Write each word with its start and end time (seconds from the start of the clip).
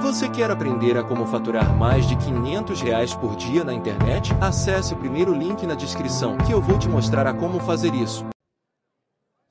Você 0.00 0.28
quer 0.28 0.50
aprender 0.50 0.96
a 0.96 1.04
como 1.04 1.26
faturar 1.26 1.76
mais 1.76 2.08
de 2.08 2.16
500 2.16 2.80
reais 2.80 3.14
por 3.14 3.36
dia 3.36 3.62
na 3.64 3.74
internet? 3.74 4.32
Acesse 4.40 4.94
o 4.94 4.96
primeiro 4.96 5.34
link 5.34 5.66
na 5.66 5.74
descrição 5.74 6.38
que 6.38 6.52
eu 6.52 6.60
vou 6.60 6.78
te 6.78 6.88
mostrar 6.88 7.26
a 7.26 7.34
como 7.34 7.60
fazer 7.60 7.94
isso. 7.94 8.24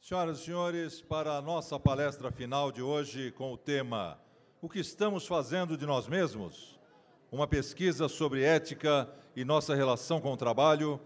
Senhoras 0.02 0.40
e 0.40 0.46
senhores, 0.46 1.02
para 1.02 1.38
a 1.38 1.42
nossa 1.42 1.80
palestra 1.80 2.32
final 2.32 2.72
de 2.72 2.82
hoje 2.82 3.32
com 3.32 3.54
o 3.54 3.58
tema 3.58 4.18
O 4.62 4.68
que 4.68 4.80
estamos 4.80 5.26
fazendo 5.26 5.78
de 5.78 5.86
nós 5.86 6.08
mesmos? 6.08 6.80
Uma 7.32 7.48
pesquisa 7.48 8.10
sobre 8.10 8.44
ética 8.44 9.10
e 9.36 9.46
nossa 9.46 9.74
relação 9.74 10.20
com 10.20 10.34
o 10.34 10.38
trabalho, 10.38 11.00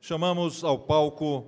chamamos 0.00 0.64
ao 0.64 0.78
palco 0.78 1.46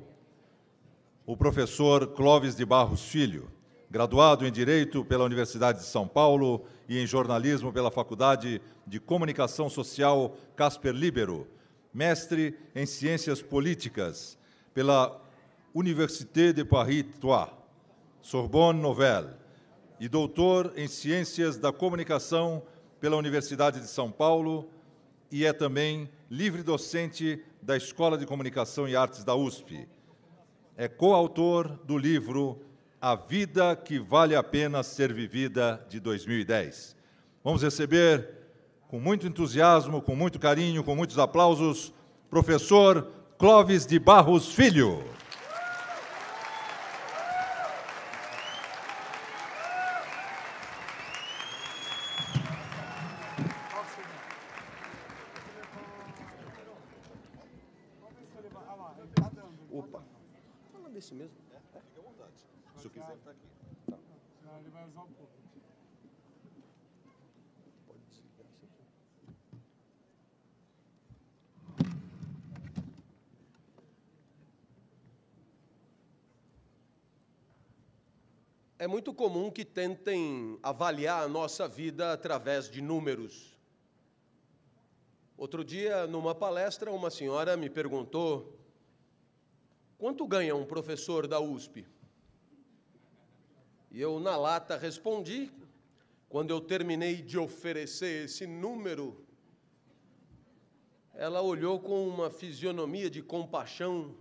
o 1.27 1.37
professor 1.37 2.09
Clóvis 2.09 2.55
de 2.55 2.64
Barros 2.64 3.03
Filho, 3.03 3.51
graduado 3.93 4.46
em 4.46 4.50
Direito 4.50 5.04
pela 5.04 5.22
Universidade 5.22 5.80
de 5.80 5.84
São 5.84 6.08
Paulo 6.08 6.64
e 6.88 6.98
em 6.98 7.06
Jornalismo 7.06 7.70
pela 7.70 7.90
Faculdade 7.90 8.58
de 8.86 8.98
Comunicação 8.98 9.68
Social 9.68 10.34
Casper 10.57 10.94
Libero, 10.94 11.46
mestre 11.93 12.58
em 12.75 12.86
Ciências 12.86 13.43
Políticas 13.43 14.39
pela 14.72 15.20
Université 15.75 16.54
de 16.54 16.64
Paris 16.64 17.04
3, 17.20 17.48
Sorbonne 18.22 18.81
Nouvelle, 18.81 19.29
e 20.00 20.09
doutor 20.09 20.72
em 20.75 20.89
Ciências 20.89 21.59
da 21.59 21.70
Comunicação 21.70 22.62
pela 22.98 23.18
Universidade 23.18 23.79
de 23.79 23.89
São 23.89 24.11
Paulo 24.11 24.70
e 25.31 25.45
é 25.45 25.53
também 25.53 26.09
livre 26.31 26.62
docente 26.62 27.45
da 27.61 27.76
Escola 27.76 28.17
de 28.17 28.25
Comunicação 28.25 28.89
e 28.89 28.96
Artes 28.96 29.22
da 29.22 29.34
USP. 29.34 29.86
É 30.79 30.89
coautor 30.89 31.68
do 31.84 31.98
livro 31.98 32.59
A 33.05 33.16
Vida 33.16 33.74
que 33.74 33.98
Vale 33.98 34.36
a 34.36 34.44
Pena 34.44 34.80
Ser 34.84 35.12
Vivida, 35.12 35.84
de 35.88 35.98
2010. 35.98 36.94
Vamos 37.42 37.61
receber, 37.61 38.28
com 38.86 39.00
muito 39.00 39.27
entusiasmo, 39.27 40.00
com 40.00 40.14
muito 40.14 40.38
carinho, 40.38 40.84
com 40.84 40.94
muitos 40.94 41.19
aplausos, 41.19 41.92
professor 42.31 43.11
Clóvis 43.36 43.84
de 43.84 43.98
Barros 43.98 44.55
Filho. 44.55 45.03
Opa. 59.72 60.00
Fala 60.72 60.89
desse 60.91 61.12
mesmo. 61.14 61.34
É, 61.50 61.81
fique 61.83 61.98
à 61.98 62.03
vontade. 62.03 62.53
Se 62.83 62.89
eu 62.89 62.91
quiser, 62.91 63.14
está 63.14 63.31
aqui. 63.31 63.47
Senão 64.41 64.59
ele 64.59 64.70
vai 64.70 64.84
usar 64.89 65.03
um 65.03 65.12
pouco. 65.12 65.42
É 78.83 78.86
muito 78.88 79.14
comum 79.14 79.48
que 79.48 79.64
tentem 79.64 80.58
avaliar 80.61 81.22
a 81.22 81.28
nossa 81.28 81.69
vida 81.69 82.12
através 82.12 82.69
de 82.69 82.83
números. 82.83 83.56
Outro 85.36 85.64
dia, 85.64 86.05
numa 86.08 86.34
palestra, 86.34 86.91
uma 86.91 87.08
senhora 87.08 87.56
me 87.56 87.70
perguntou: 87.70 88.58
quanto 89.97 90.27
ganha 90.27 90.56
um 90.56 90.64
professor 90.64 91.28
da 91.28 91.38
USP? 91.38 91.86
E 93.88 94.00
eu, 94.00 94.19
na 94.19 94.36
lata, 94.36 94.77
respondi. 94.77 95.48
Quando 96.28 96.50
eu 96.50 96.60
terminei 96.60 97.22
de 97.22 97.38
oferecer 97.38 98.25
esse 98.25 98.48
número, 98.48 99.25
ela 101.14 101.41
olhou 101.41 101.78
com 101.78 102.08
uma 102.08 102.30
fisionomia 102.30 103.08
de 103.08 103.22
compaixão 103.22 104.16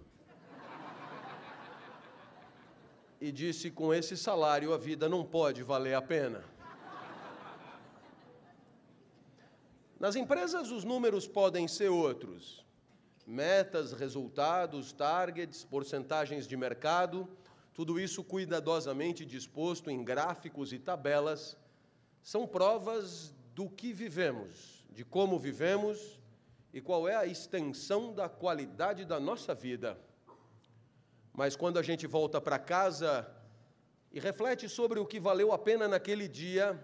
e 3.21 3.31
disse: 3.31 3.69
com 3.69 3.93
esse 3.93 4.17
salário 4.17 4.73
a 4.73 4.77
vida 4.77 5.07
não 5.07 5.23
pode 5.23 5.61
valer 5.61 5.93
a 5.93 6.01
pena. 6.01 6.43
Nas 9.99 10.15
empresas, 10.15 10.71
os 10.71 10.83
números 10.83 11.27
podem 11.27 11.67
ser 11.67 11.89
outros: 11.89 12.65
metas, 13.27 13.93
resultados, 13.93 14.91
targets, 14.91 15.63
porcentagens 15.63 16.47
de 16.47 16.57
mercado, 16.57 17.29
tudo 17.75 17.99
isso 17.99 18.23
cuidadosamente 18.23 19.23
disposto 19.23 19.91
em 19.91 20.03
gráficos 20.03 20.73
e 20.73 20.79
tabelas, 20.79 21.55
são 22.23 22.47
provas 22.47 23.31
do 23.53 23.69
que 23.69 23.93
vivemos, 23.93 24.83
de 24.89 25.05
como 25.05 25.37
vivemos 25.37 26.19
e 26.73 26.81
qual 26.81 27.07
é 27.07 27.15
a 27.15 27.27
extensão 27.27 28.13
da 28.13 28.27
qualidade 28.27 29.05
da 29.05 29.19
nossa 29.19 29.53
vida. 29.53 29.99
Mas 31.33 31.55
quando 31.55 31.79
a 31.79 31.83
gente 31.83 32.05
volta 32.05 32.41
para 32.41 32.59
casa 32.59 33.29
e 34.11 34.19
reflete 34.19 34.67
sobre 34.67 34.99
o 34.99 35.05
que 35.05 35.19
valeu 35.19 35.51
a 35.51 35.57
pena 35.57 35.87
naquele 35.87 36.27
dia, 36.27 36.79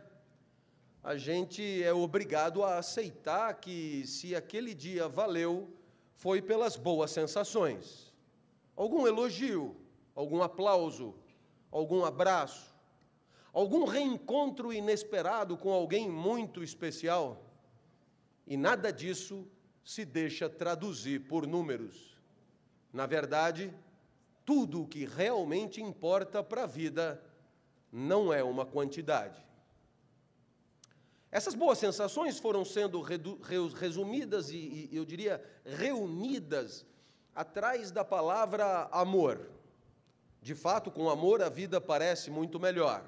a 1.04 1.18
gente 1.18 1.84
é 1.84 1.94
obrigado 1.94 2.64
a 2.64 2.78
aceitar 2.78 3.54
que 3.56 4.06
se 4.08 4.36
aquele 4.36 4.74
dia 4.74 5.08
valeu, 5.08 5.74
foi 6.16 6.42
pelas 6.42 6.76
boas 6.76 7.12
sensações. 7.12 8.14
Algum 8.76 9.06
elogio, 9.06 9.76
algum 10.16 10.42
aplauso, 10.42 11.16
algum 11.72 12.04
abraço, 12.04 12.76
algum 13.54 13.86
reencontro 13.86 14.74
inesperado 14.74 15.58
com 15.58 15.72
alguém 15.72 16.10
muito 16.10 16.64
especial. 16.64 17.44
E 18.46 18.56
nada 18.56 18.92
disso 18.92 19.48
se 19.84 20.04
deixa 20.04 20.50
traduzir 20.50 21.28
por 21.28 21.46
números. 21.46 22.18
Na 22.92 23.06
verdade, 23.06 23.74
tudo 24.48 24.84
o 24.84 24.88
que 24.88 25.04
realmente 25.06 25.82
importa 25.82 26.42
para 26.42 26.64
a 26.64 26.66
vida 26.66 27.22
não 27.92 28.32
é 28.32 28.42
uma 28.42 28.66
quantidade. 28.66 29.46
Essas 31.30 31.54
boas 31.54 31.78
sensações 31.78 32.40
foram 32.40 32.64
sendo 32.64 33.02
resumidas 33.02 34.50
e, 34.50 34.88
eu 34.90 35.04
diria, 35.04 35.44
reunidas 35.66 36.86
atrás 37.36 37.92
da 37.92 38.06
palavra 38.06 38.88
amor. 38.90 39.52
De 40.42 40.56
fato, 40.56 40.90
com 40.90 41.10
amor 41.10 41.42
a 41.42 41.50
vida 41.50 41.82
parece 41.82 42.32
muito 42.32 42.58
melhor. 42.58 43.04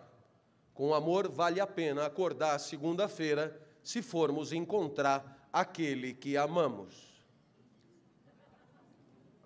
Com 0.73 0.93
amor 0.93 1.29
vale 1.29 1.61
a 1.61 1.67
pena 1.67 2.05
acordar 2.05 2.59
segunda-feira 2.59 3.57
se 3.81 4.01
formos 4.01 4.51
encontrar 4.51 5.47
aquele 5.53 6.13
que 6.13 6.35
amamos. 6.35 7.23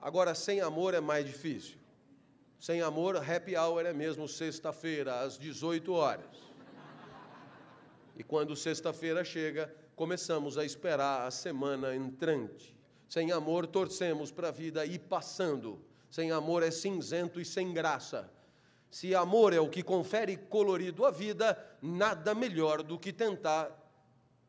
Agora, 0.02 0.34
sem 0.34 0.60
amor 0.60 0.96
é 0.96 1.00
mais 1.00 1.24
difícil. 1.24 1.83
Sem 2.64 2.80
amor, 2.80 3.18
happy 3.18 3.58
hour 3.58 3.86
é 3.86 3.92
mesmo 3.92 4.26
sexta-feira, 4.26 5.20
às 5.20 5.38
18 5.38 5.92
horas. 5.92 6.54
E 8.16 8.24
quando 8.24 8.56
sexta-feira 8.56 9.22
chega, 9.26 9.70
começamos 9.98 10.58
a 10.58 10.64
esperar 10.64 11.28
a 11.28 11.30
semana 11.30 11.94
entrante. 11.94 12.74
Sem 13.10 13.34
amor, 13.34 13.68
torcemos 13.68 14.32
para 14.32 14.48
a 14.48 14.52
vida 14.52 14.86
ir 14.86 15.00
passando. 15.00 15.84
Sem 16.10 16.32
amor 16.32 16.64
é 16.64 16.72
cinzento 16.72 17.42
e 17.42 17.44
sem 17.44 17.74
graça. 17.74 18.32
Se 18.90 19.14
amor 19.14 19.52
é 19.52 19.60
o 19.60 19.68
que 19.68 19.84
confere 19.84 20.38
colorido 20.38 21.06
à 21.06 21.12
vida, 21.12 21.62
nada 21.82 22.34
melhor 22.34 22.82
do 22.82 22.98
que 22.98 23.12
tentar 23.12 23.78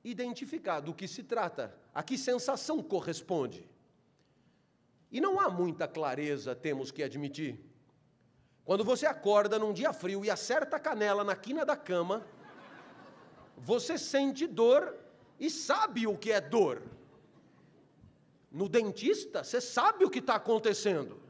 identificar 0.04 0.78
do 0.78 0.94
que 0.94 1.08
se 1.08 1.24
trata, 1.24 1.76
a 1.92 2.00
que 2.00 2.16
sensação 2.16 2.80
corresponde. 2.80 3.68
E 5.10 5.20
não 5.20 5.40
há 5.40 5.50
muita 5.50 5.88
clareza, 5.88 6.54
temos 6.54 6.92
que 6.92 7.02
admitir. 7.02 7.73
Quando 8.64 8.82
você 8.82 9.04
acorda 9.06 9.58
num 9.58 9.72
dia 9.72 9.92
frio 9.92 10.24
e 10.24 10.30
acerta 10.30 10.76
a 10.76 10.80
canela 10.80 11.22
na 11.22 11.36
quina 11.36 11.64
da 11.66 11.76
cama, 11.76 12.24
você 13.58 13.98
sente 13.98 14.46
dor 14.46 14.96
e 15.38 15.50
sabe 15.50 16.06
o 16.06 16.16
que 16.16 16.32
é 16.32 16.40
dor. 16.40 16.82
No 18.50 18.68
dentista, 18.68 19.44
você 19.44 19.60
sabe 19.60 20.04
o 20.04 20.10
que 20.10 20.20
está 20.20 20.36
acontecendo. 20.36 21.20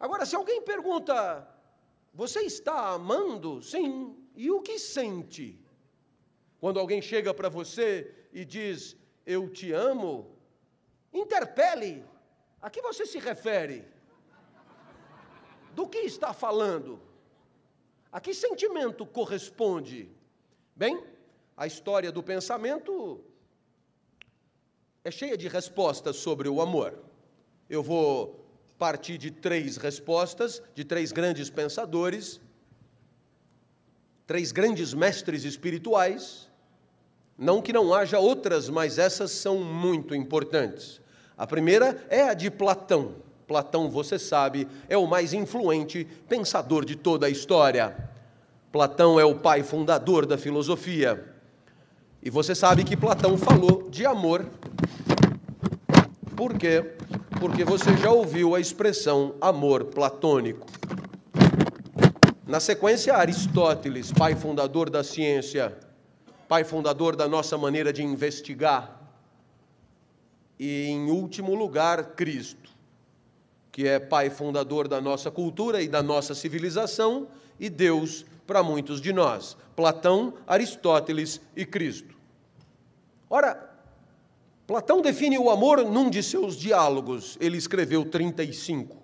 Agora, 0.00 0.24
se 0.24 0.34
alguém 0.34 0.62
pergunta, 0.62 1.46
você 2.12 2.40
está 2.40 2.90
amando? 2.90 3.62
Sim. 3.62 4.16
E 4.34 4.50
o 4.50 4.62
que 4.62 4.78
sente? 4.78 5.60
Quando 6.58 6.80
alguém 6.80 7.02
chega 7.02 7.34
para 7.34 7.48
você 7.48 8.14
e 8.32 8.44
diz, 8.44 8.96
eu 9.26 9.50
te 9.50 9.72
amo, 9.72 10.34
interpele. 11.12 12.04
A 12.62 12.70
que 12.70 12.80
você 12.80 13.04
se 13.04 13.18
refere? 13.18 13.86
Do 15.74 15.88
que 15.88 15.98
está 15.98 16.32
falando? 16.32 17.00
A 18.12 18.20
que 18.20 18.32
sentimento 18.32 19.04
corresponde? 19.04 20.08
Bem, 20.76 21.02
a 21.56 21.66
história 21.66 22.12
do 22.12 22.22
pensamento 22.22 23.20
é 25.02 25.10
cheia 25.10 25.36
de 25.36 25.48
respostas 25.48 26.16
sobre 26.16 26.48
o 26.48 26.60
amor. 26.60 26.98
Eu 27.68 27.82
vou 27.82 28.44
partir 28.78 29.18
de 29.18 29.30
três 29.30 29.76
respostas, 29.76 30.62
de 30.74 30.84
três 30.84 31.12
grandes 31.12 31.50
pensadores, 31.50 32.40
três 34.26 34.52
grandes 34.52 34.94
mestres 34.94 35.44
espirituais, 35.44 36.50
Não 37.36 37.60
que 37.60 37.72
não 37.72 37.92
haja 37.92 38.20
outras, 38.20 38.68
mas 38.68 38.96
essas 38.96 39.32
são 39.32 39.58
muito 39.58 40.14
importantes. 40.14 41.00
A 41.36 41.44
primeira 41.44 42.06
é 42.08 42.22
a 42.22 42.32
de 42.32 42.48
Platão. 42.48 43.16
Platão, 43.46 43.90
você 43.90 44.18
sabe, 44.18 44.66
é 44.88 44.96
o 44.96 45.06
mais 45.06 45.34
influente 45.34 46.06
pensador 46.28 46.84
de 46.84 46.96
toda 46.96 47.26
a 47.26 47.30
história. 47.30 47.94
Platão 48.72 49.20
é 49.20 49.24
o 49.24 49.34
pai 49.34 49.62
fundador 49.62 50.26
da 50.26 50.38
filosofia. 50.38 51.32
E 52.22 52.30
você 52.30 52.54
sabe 52.54 52.84
que 52.84 52.96
Platão 52.96 53.36
falou 53.36 53.88
de 53.90 54.06
amor. 54.06 54.46
Por 56.34 56.56
quê? 56.56 56.96
Porque 57.38 57.64
você 57.64 57.94
já 57.98 58.10
ouviu 58.10 58.54
a 58.54 58.60
expressão 58.60 59.34
amor 59.40 59.84
platônico. 59.84 60.66
Na 62.46 62.60
sequência, 62.60 63.14
Aristóteles, 63.14 64.10
pai 64.10 64.34
fundador 64.34 64.88
da 64.88 65.04
ciência, 65.04 65.76
pai 66.48 66.64
fundador 66.64 67.14
da 67.14 67.28
nossa 67.28 67.58
maneira 67.58 67.92
de 67.92 68.02
investigar. 68.02 69.00
E, 70.58 70.86
em 70.86 71.10
último 71.10 71.54
lugar, 71.54 72.14
Cristo, 72.14 72.73
que 73.74 73.88
é 73.88 73.98
pai 73.98 74.30
fundador 74.30 74.86
da 74.86 75.00
nossa 75.00 75.32
cultura 75.32 75.82
e 75.82 75.88
da 75.88 76.00
nossa 76.00 76.32
civilização, 76.32 77.26
e 77.58 77.68
Deus 77.68 78.24
para 78.46 78.62
muitos 78.62 79.00
de 79.00 79.12
nós. 79.12 79.56
Platão, 79.74 80.34
Aristóteles 80.46 81.40
e 81.56 81.66
Cristo. 81.66 82.14
Ora, 83.28 83.68
Platão 84.64 85.02
define 85.02 85.36
o 85.40 85.50
amor 85.50 85.84
num 85.84 86.08
de 86.08 86.22
seus 86.22 86.54
diálogos, 86.54 87.36
ele 87.40 87.56
escreveu 87.56 88.04
35. 88.04 88.96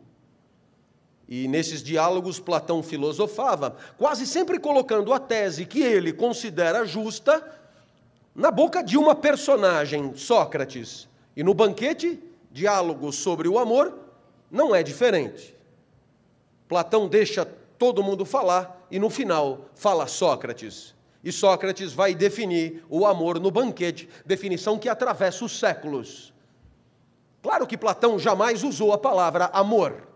E 1.29 1.49
nesses 1.49 1.83
diálogos, 1.83 2.39
Platão 2.39 2.81
filosofava, 2.81 3.77
quase 3.99 4.25
sempre 4.25 4.61
colocando 4.61 5.13
a 5.13 5.19
tese 5.19 5.67
que 5.67 5.83
ele 5.83 6.13
considera 6.13 6.87
justa 6.87 7.45
na 8.33 8.53
boca 8.53 8.85
de 8.85 8.97
uma 8.97 9.17
personagem, 9.17 10.15
Sócrates. 10.15 11.09
E 11.37 11.43
no 11.43 11.55
banquete, 11.55 12.23
diálogo 12.53 13.13
sobre 13.13 13.49
o 13.49 13.59
amor, 13.59 14.10
não 14.51 14.75
é 14.75 14.83
diferente. 14.83 15.57
Platão 16.69 17.09
deixa 17.09 17.45
todo 17.45 18.03
mundo 18.03 18.25
falar 18.25 18.87
e 18.91 18.99
no 18.99 19.11
final 19.11 19.71
fala 19.75 20.07
Sócrates. 20.07 20.95
E 21.23 21.31
Sócrates 21.31 21.93
vai 21.93 22.15
definir 22.15 22.85
o 22.89 23.07
amor 23.07 23.39
no 23.39 23.51
banquete, 23.51 24.09
definição 24.25 24.79
que 24.79 24.89
atravessa 24.89 25.45
os 25.45 25.59
séculos. 25.59 26.33
Claro 27.43 27.67
que 27.67 27.77
Platão 27.77 28.19
jamais 28.19 28.63
usou 28.63 28.93
a 28.93 28.99
palavra 28.99 29.47
amor 29.47 30.11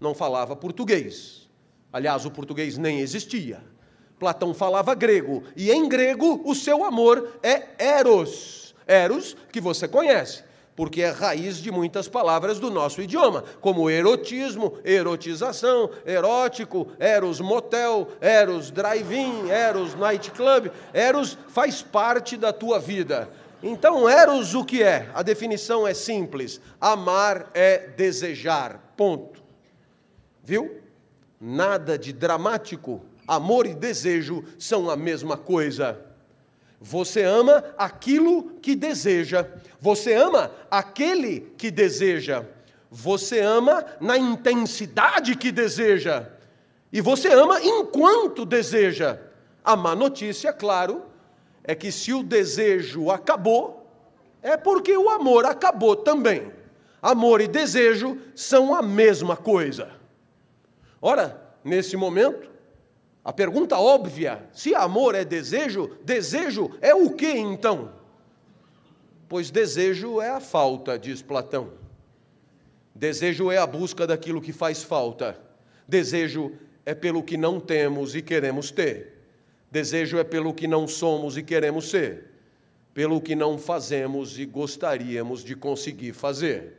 não 0.00 0.14
falava 0.14 0.54
português. 0.54 1.48
Aliás, 1.92 2.24
o 2.24 2.30
português 2.30 2.76
nem 2.76 3.00
existia. 3.00 3.62
Platão 4.18 4.54
falava 4.54 4.94
grego, 4.94 5.42
e 5.54 5.70
em 5.70 5.88
grego 5.88 6.42
o 6.44 6.54
seu 6.54 6.84
amor 6.84 7.38
é 7.42 7.68
eros. 7.78 8.74
Eros, 8.86 9.36
que 9.50 9.60
você 9.60 9.88
conhece, 9.88 10.44
porque 10.76 11.00
é 11.00 11.10
raiz 11.10 11.56
de 11.56 11.72
muitas 11.72 12.06
palavras 12.06 12.60
do 12.60 12.70
nosso 12.70 13.00
idioma, 13.00 13.42
como 13.62 13.88
erotismo, 13.88 14.76
erotização, 14.84 15.90
erótico, 16.04 16.88
eros 16.98 17.40
motel, 17.40 18.08
eros 18.20 18.70
drive-in, 18.70 19.48
eros 19.48 19.94
nightclub. 19.94 20.70
Eros 20.92 21.38
faz 21.48 21.80
parte 21.80 22.36
da 22.36 22.52
tua 22.52 22.78
vida. 22.78 23.28
Então, 23.62 24.06
eros 24.08 24.54
o 24.54 24.64
que 24.64 24.82
é? 24.82 25.10
A 25.14 25.22
definição 25.22 25.88
é 25.88 25.94
simples: 25.94 26.60
amar 26.78 27.50
é 27.54 27.78
desejar. 27.78 28.92
Ponto. 28.94 29.42
Viu? 30.44 30.82
Nada 31.40 31.98
de 31.98 32.12
dramático. 32.12 33.00
Amor 33.26 33.66
e 33.66 33.74
desejo 33.74 34.44
são 34.58 34.90
a 34.90 34.96
mesma 34.96 35.36
coisa. 35.36 35.98
Você 36.80 37.22
ama 37.22 37.64
aquilo 37.76 38.50
que 38.60 38.74
deseja. 38.74 39.46
Você 39.80 40.14
ama 40.14 40.50
aquele 40.70 41.52
que 41.56 41.70
deseja. 41.70 42.44
Você 42.90 43.40
ama 43.40 43.84
na 44.00 44.16
intensidade 44.16 45.36
que 45.36 45.50
deseja. 45.50 46.28
E 46.92 47.00
você 47.00 47.28
ama 47.32 47.60
enquanto 47.62 48.44
deseja. 48.44 49.18
A 49.64 49.74
má 49.74 49.94
notícia, 49.94 50.52
claro, 50.52 51.04
é 51.64 51.74
que 51.74 51.90
se 51.90 52.12
o 52.12 52.22
desejo 52.22 53.10
acabou, 53.10 53.90
é 54.40 54.56
porque 54.56 54.96
o 54.96 55.10
amor 55.10 55.44
acabou 55.44 55.96
também. 55.96 56.52
Amor 57.02 57.40
e 57.40 57.48
desejo 57.48 58.18
são 58.34 58.74
a 58.74 58.82
mesma 58.82 59.36
coisa. 59.36 59.90
Ora, 61.00 61.40
nesse 61.64 61.96
momento, 61.96 62.48
a 63.26 63.32
pergunta 63.32 63.76
óbvia: 63.76 64.48
se 64.52 64.72
amor 64.72 65.16
é 65.16 65.24
desejo, 65.24 65.98
desejo 66.04 66.70
é 66.80 66.94
o 66.94 67.10
que 67.10 67.26
então? 67.26 67.92
Pois 69.28 69.50
desejo 69.50 70.20
é 70.20 70.30
a 70.30 70.38
falta, 70.38 70.96
diz 70.96 71.22
Platão. 71.22 71.72
Desejo 72.94 73.50
é 73.50 73.58
a 73.58 73.66
busca 73.66 74.06
daquilo 74.06 74.40
que 74.40 74.52
faz 74.52 74.84
falta. 74.84 75.36
Desejo 75.88 76.52
é 76.84 76.94
pelo 76.94 77.20
que 77.20 77.36
não 77.36 77.58
temos 77.58 78.14
e 78.14 78.22
queremos 78.22 78.70
ter. 78.70 79.14
Desejo 79.72 80.18
é 80.18 80.24
pelo 80.24 80.54
que 80.54 80.68
não 80.68 80.86
somos 80.86 81.36
e 81.36 81.42
queremos 81.42 81.90
ser. 81.90 82.30
Pelo 82.94 83.20
que 83.20 83.34
não 83.34 83.58
fazemos 83.58 84.38
e 84.38 84.46
gostaríamos 84.46 85.42
de 85.42 85.56
conseguir 85.56 86.12
fazer. 86.12 86.76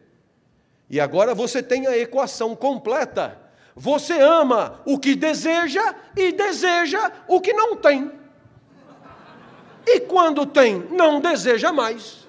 E 0.89 0.97
agora 0.97 1.35
você 1.35 1.61
tem 1.61 1.87
a 1.87 1.97
equação 1.97 2.55
completa 2.55 3.46
você 3.79 4.19
ama 4.19 4.81
o 4.85 4.97
que 4.97 5.15
deseja 5.15 5.93
e 6.15 6.31
deseja 6.31 7.11
o 7.27 7.39
que 7.39 7.53
não 7.53 7.75
tem. 7.75 8.11
E 9.85 9.99
quando 9.99 10.47
tem, 10.47 10.79
não 10.89 11.21
deseja 11.21 11.71
mais. 11.71 12.27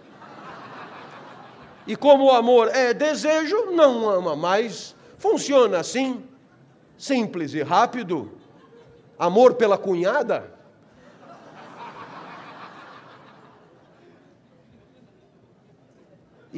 E 1.87 1.97
como 1.97 2.25
o 2.25 2.31
amor 2.31 2.69
é 2.69 2.93
desejo, 2.93 3.71
não 3.71 4.07
ama 4.11 4.37
mais. 4.37 4.95
Funciona 5.17 5.79
assim, 5.79 6.23
simples 6.99 7.55
e 7.55 7.63
rápido. 7.63 8.31
Amor 9.19 9.55
pela 9.55 9.79
cunhada, 9.79 10.53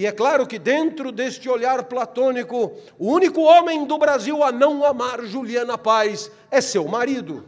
E 0.01 0.07
é 0.07 0.13
claro 0.13 0.47
que 0.47 0.59
dentro 0.59 1.13
deste 1.13 1.47
olhar 1.47 1.83
platônico, 1.83 2.73
o 2.99 3.13
único 3.13 3.43
homem 3.43 3.85
do 3.85 3.99
Brasil 3.99 4.43
a 4.43 4.51
não 4.51 4.83
amar 4.83 5.23
Juliana 5.27 5.77
Paz 5.77 6.33
é 6.51 6.59
seu 6.63 6.89
marido. 6.89 7.45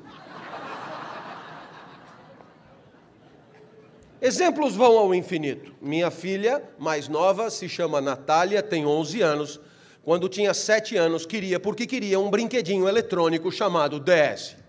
Exemplos 4.20 4.76
vão 4.76 4.99
ao 4.99 5.14
infinito. 5.14 5.72
Minha 5.81 6.10
filha 6.10 6.62
mais 6.79 7.08
nova 7.08 7.48
se 7.48 7.70
chama 7.70 8.03
Natália, 8.03 8.62
tem 8.62 8.84
11 8.84 9.22
anos. 9.22 9.58
Quando 10.05 10.29
tinha 10.29 10.53
7 10.53 10.94
anos, 10.94 11.24
queria, 11.24 11.58
porque 11.58 11.86
queria, 11.86 12.20
um 12.20 12.29
brinquedinho 12.29 12.86
eletrônico 12.86 13.50
chamado 13.50 13.98
DS. 13.98 14.61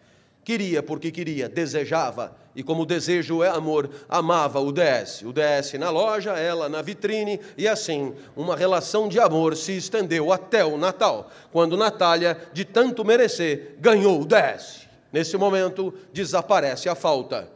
Queria 0.43 0.83
porque 0.83 1.09
queria, 1.09 1.47
desejava, 1.47 2.35
e 2.55 2.61
como 2.61 2.85
desejo 2.85 3.41
é 3.41 3.49
amor, 3.49 3.89
amava 4.09 4.59
o 4.59 4.71
DS. 4.71 5.21
O 5.23 5.33
DS 5.33 5.73
na 5.79 5.89
loja, 5.89 6.33
ela 6.33 6.67
na 6.67 6.81
vitrine, 6.81 7.39
e 7.57 7.67
assim, 7.67 8.13
uma 8.35 8.55
relação 8.55 9.07
de 9.07 9.19
amor 9.19 9.55
se 9.55 9.75
estendeu 9.75 10.31
até 10.31 10.63
o 10.63 10.77
Natal, 10.77 11.31
quando 11.51 11.77
Natália, 11.77 12.37
de 12.51 12.65
tanto 12.65 13.05
merecer, 13.05 13.77
ganhou 13.79 14.21
o 14.21 14.25
DS. 14.25 14.87
Nesse 15.11 15.37
momento, 15.37 15.93
desaparece 16.11 16.89
a 16.89 16.95
falta. 16.95 17.47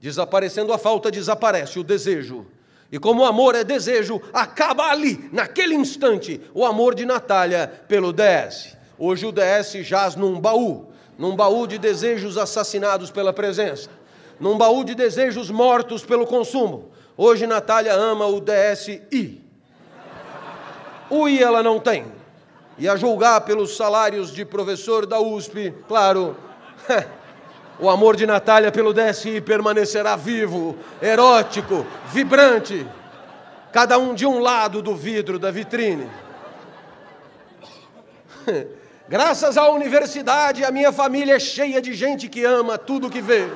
Desaparecendo 0.00 0.72
a 0.72 0.78
falta, 0.78 1.10
desaparece 1.10 1.78
o 1.78 1.84
desejo. 1.84 2.46
E 2.90 2.98
como 2.98 3.22
o 3.22 3.26
amor 3.26 3.54
é 3.54 3.64
desejo, 3.64 4.20
acaba 4.32 4.84
ali, 4.84 5.28
naquele 5.32 5.74
instante, 5.74 6.40
o 6.54 6.64
amor 6.64 6.94
de 6.94 7.04
Natália 7.04 7.66
pelo 7.88 8.12
DS. 8.12 8.76
Hoje 8.98 9.26
o 9.26 9.32
DS 9.32 9.84
jaz 9.84 10.14
num 10.14 10.40
baú, 10.40 10.92
num 11.18 11.36
baú 11.36 11.66
de 11.66 11.78
desejos 11.78 12.36
assassinados 12.36 13.10
pela 13.10 13.32
presença, 13.32 13.88
num 14.38 14.56
baú 14.56 14.84
de 14.84 14.94
desejos 14.94 15.50
mortos 15.50 16.04
pelo 16.04 16.26
consumo. 16.26 16.90
Hoje 17.16 17.46
Natália 17.46 17.94
ama 17.94 18.26
o 18.26 18.40
DSI. 18.40 19.40
O 21.08 21.28
I 21.28 21.42
ela 21.42 21.62
não 21.62 21.78
tem. 21.78 22.06
E 22.76 22.88
a 22.88 22.96
julgar 22.96 23.40
pelos 23.42 23.76
salários 23.76 24.32
de 24.32 24.44
professor 24.44 25.06
da 25.06 25.20
USP, 25.20 25.72
claro, 25.86 26.36
o 27.78 27.88
amor 27.88 28.16
de 28.16 28.26
Natália 28.26 28.72
pelo 28.72 28.92
DSI 28.92 29.40
permanecerá 29.40 30.16
vivo, 30.16 30.76
erótico, 31.00 31.86
vibrante, 32.12 32.84
cada 33.72 33.96
um 33.96 34.12
de 34.12 34.26
um 34.26 34.40
lado 34.40 34.82
do 34.82 34.96
vidro 34.96 35.38
da 35.38 35.52
vitrine. 35.52 36.08
Graças 39.06 39.58
à 39.58 39.68
universidade, 39.68 40.64
a 40.64 40.70
minha 40.70 40.90
família 40.90 41.34
é 41.34 41.38
cheia 41.38 41.78
de 41.80 41.92
gente 41.92 42.26
que 42.26 42.42
ama 42.42 42.78
tudo 42.78 43.10
que 43.10 43.20
vê. 43.20 43.50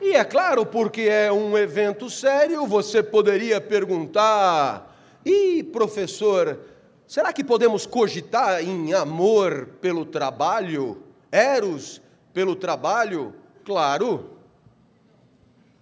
E 0.00 0.16
é 0.16 0.24
claro, 0.24 0.66
porque 0.66 1.02
é 1.02 1.30
um 1.30 1.56
evento 1.56 2.10
sério, 2.10 2.66
você 2.66 3.04
poderia 3.04 3.60
perguntar: 3.60 4.92
e 5.24 5.62
professor, 5.62 6.58
será 7.06 7.32
que 7.32 7.44
podemos 7.44 7.86
cogitar 7.86 8.60
em 8.64 8.92
amor 8.94 9.68
pelo 9.80 10.04
trabalho? 10.04 11.04
Eros 11.30 12.00
pelo 12.32 12.54
trabalho? 12.56 13.34
Claro. 13.64 14.38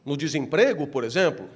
No 0.04 0.16
desemprego, 0.16 0.86
por 0.86 1.04
exemplo? 1.04 1.48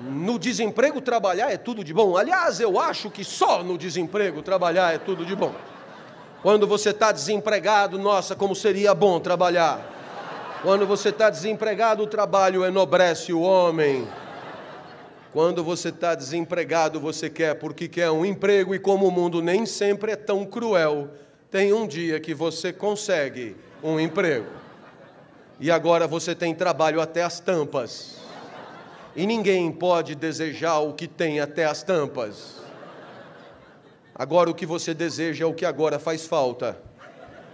No 0.00 0.38
desemprego, 0.38 1.00
trabalhar 1.00 1.50
é 1.50 1.58
tudo 1.58 1.84
de 1.84 1.92
bom. 1.92 2.16
Aliás, 2.16 2.58
eu 2.58 2.80
acho 2.80 3.10
que 3.10 3.22
só 3.22 3.62
no 3.62 3.76
desemprego 3.76 4.42
trabalhar 4.42 4.94
é 4.94 4.98
tudo 4.98 5.26
de 5.26 5.36
bom. 5.36 5.54
Quando 6.42 6.66
você 6.66 6.88
está 6.88 7.12
desempregado, 7.12 7.98
nossa, 7.98 8.34
como 8.34 8.54
seria 8.54 8.94
bom 8.94 9.20
trabalhar. 9.20 9.78
Quando 10.62 10.86
você 10.86 11.10
está 11.10 11.28
desempregado, 11.28 12.02
o 12.02 12.06
trabalho 12.06 12.64
enobrece 12.64 13.32
o 13.32 13.40
homem. 13.40 14.08
Quando 15.32 15.62
você 15.62 15.90
está 15.90 16.14
desempregado, 16.14 16.98
você 16.98 17.28
quer 17.28 17.54
porque 17.54 17.86
quer 17.86 18.10
um 18.10 18.24
emprego, 18.24 18.74
e 18.74 18.78
como 18.78 19.06
o 19.06 19.10
mundo 19.10 19.40
nem 19.42 19.64
sempre 19.64 20.12
é 20.12 20.16
tão 20.16 20.44
cruel, 20.44 21.10
tem 21.50 21.72
um 21.72 21.86
dia 21.86 22.20
que 22.20 22.32
você 22.32 22.72
consegue 22.72 23.56
um 23.82 23.98
emprego. 23.98 24.46
E 25.58 25.70
agora 25.70 26.06
você 26.06 26.34
tem 26.34 26.54
trabalho 26.54 27.00
até 27.00 27.22
as 27.22 27.40
tampas. 27.40 28.18
E 29.16 29.26
ninguém 29.26 29.70
pode 29.72 30.14
desejar 30.14 30.78
o 30.78 30.92
que 30.92 31.08
tem 31.08 31.40
até 31.40 31.64
as 31.64 31.82
tampas. 31.82 32.60
Agora 34.14 34.48
o 34.48 34.54
que 34.54 34.64
você 34.64 34.94
deseja 34.94 35.44
é 35.44 35.48
o 35.48 35.52
que 35.52 35.64
agora 35.64 35.98
faz 35.98 36.24
falta: 36.24 36.80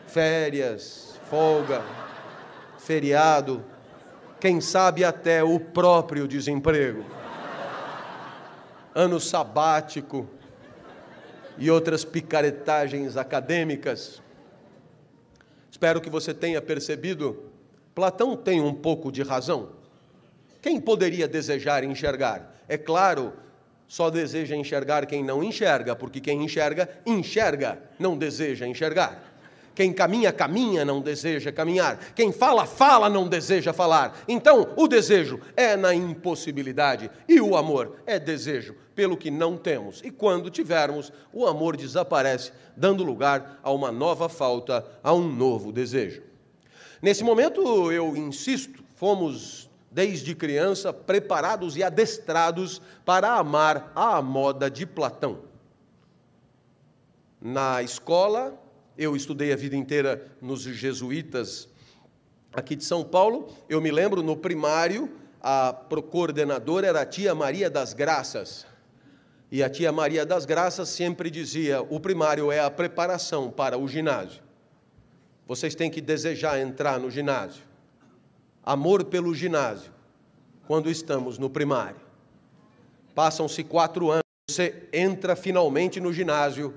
férias, 0.06 1.18
folga, 1.30 1.82
feriado, 2.78 3.64
quem 4.38 4.60
sabe 4.60 5.04
até 5.04 5.42
o 5.42 5.58
próprio 5.58 6.28
desemprego, 6.28 7.04
ano 8.94 9.18
sabático 9.18 10.28
e 11.58 11.70
outras 11.70 12.04
picaretagens 12.04 13.16
acadêmicas. 13.16 14.20
Espero 15.70 16.00
que 16.00 16.10
você 16.10 16.32
tenha 16.32 16.60
percebido, 16.62 17.50
Platão 17.94 18.36
tem 18.36 18.60
um 18.60 18.74
pouco 18.74 19.10
de 19.10 19.22
razão. 19.22 19.70
Quem 20.60 20.80
poderia 20.80 21.28
desejar 21.28 21.84
enxergar? 21.84 22.54
É 22.68 22.76
claro, 22.76 23.32
só 23.86 24.10
deseja 24.10 24.56
enxergar 24.56 25.06
quem 25.06 25.22
não 25.22 25.42
enxerga, 25.42 25.94
porque 25.94 26.20
quem 26.20 26.42
enxerga, 26.42 26.88
enxerga, 27.06 27.78
não 27.98 28.16
deseja 28.16 28.66
enxergar. 28.66 29.34
Quem 29.74 29.92
caminha, 29.92 30.32
caminha, 30.32 30.84
não 30.84 31.02
deseja 31.02 31.52
caminhar. 31.52 31.98
Quem 32.14 32.32
fala, 32.32 32.64
fala, 32.64 33.10
não 33.10 33.28
deseja 33.28 33.74
falar. 33.74 34.18
Então, 34.26 34.72
o 34.74 34.88
desejo 34.88 35.38
é 35.54 35.76
na 35.76 35.94
impossibilidade 35.94 37.10
e 37.28 37.40
o 37.40 37.54
amor 37.54 37.98
é 38.06 38.18
desejo 38.18 38.74
pelo 38.96 39.16
que 39.16 39.30
não 39.30 39.58
temos. 39.58 40.00
E 40.02 40.10
quando 40.10 40.50
tivermos, 40.50 41.12
o 41.32 41.46
amor 41.46 41.76
desaparece, 41.76 42.50
dando 42.74 43.04
lugar 43.04 43.60
a 43.62 43.70
uma 43.70 43.92
nova 43.92 44.28
falta, 44.28 44.84
a 45.04 45.12
um 45.12 45.30
novo 45.30 45.70
desejo. 45.70 46.22
Nesse 47.02 47.22
momento, 47.22 47.92
eu 47.92 48.16
insisto, 48.16 48.82
fomos 48.96 49.68
desde 49.90 50.34
criança, 50.34 50.92
preparados 50.92 51.76
e 51.76 51.82
adestrados 51.82 52.80
para 53.04 53.34
amar 53.34 53.92
à 53.94 54.20
moda 54.22 54.70
de 54.70 54.86
Platão. 54.86 55.40
Na 57.40 57.82
escola, 57.82 58.58
eu 58.96 59.14
estudei 59.14 59.52
a 59.52 59.56
vida 59.56 59.76
inteira 59.76 60.26
nos 60.40 60.62
jesuítas 60.62 61.68
aqui 62.52 62.74
de 62.74 62.84
São 62.84 63.04
Paulo. 63.04 63.54
Eu 63.68 63.80
me 63.80 63.90
lembro 63.90 64.22
no 64.22 64.36
primário, 64.36 65.10
a 65.42 65.74
coordenadora 66.10 66.86
era 66.86 67.02
a 67.02 67.06
tia 67.06 67.34
Maria 67.34 67.68
das 67.68 67.92
Graças. 67.92 68.66
E 69.50 69.62
a 69.62 69.70
tia 69.70 69.92
Maria 69.92 70.26
das 70.26 70.44
Graças 70.44 70.88
sempre 70.88 71.30
dizia: 71.30 71.82
o 71.82 72.00
primário 72.00 72.50
é 72.50 72.60
a 72.60 72.70
preparação 72.70 73.50
para 73.50 73.78
o 73.78 73.86
ginásio. 73.86 74.42
Vocês 75.46 75.74
têm 75.74 75.90
que 75.90 76.00
desejar 76.00 76.58
entrar 76.58 76.98
no 76.98 77.10
ginásio 77.10 77.66
amor 78.66 79.04
pelo 79.04 79.32
ginásio, 79.32 79.92
quando 80.66 80.90
estamos 80.90 81.38
no 81.38 81.48
primário. 81.48 82.00
Passam-se 83.14 83.62
quatro 83.62 84.10
anos, 84.10 84.24
você 84.50 84.88
entra 84.92 85.36
finalmente 85.36 86.00
no 86.00 86.12
ginásio 86.12 86.74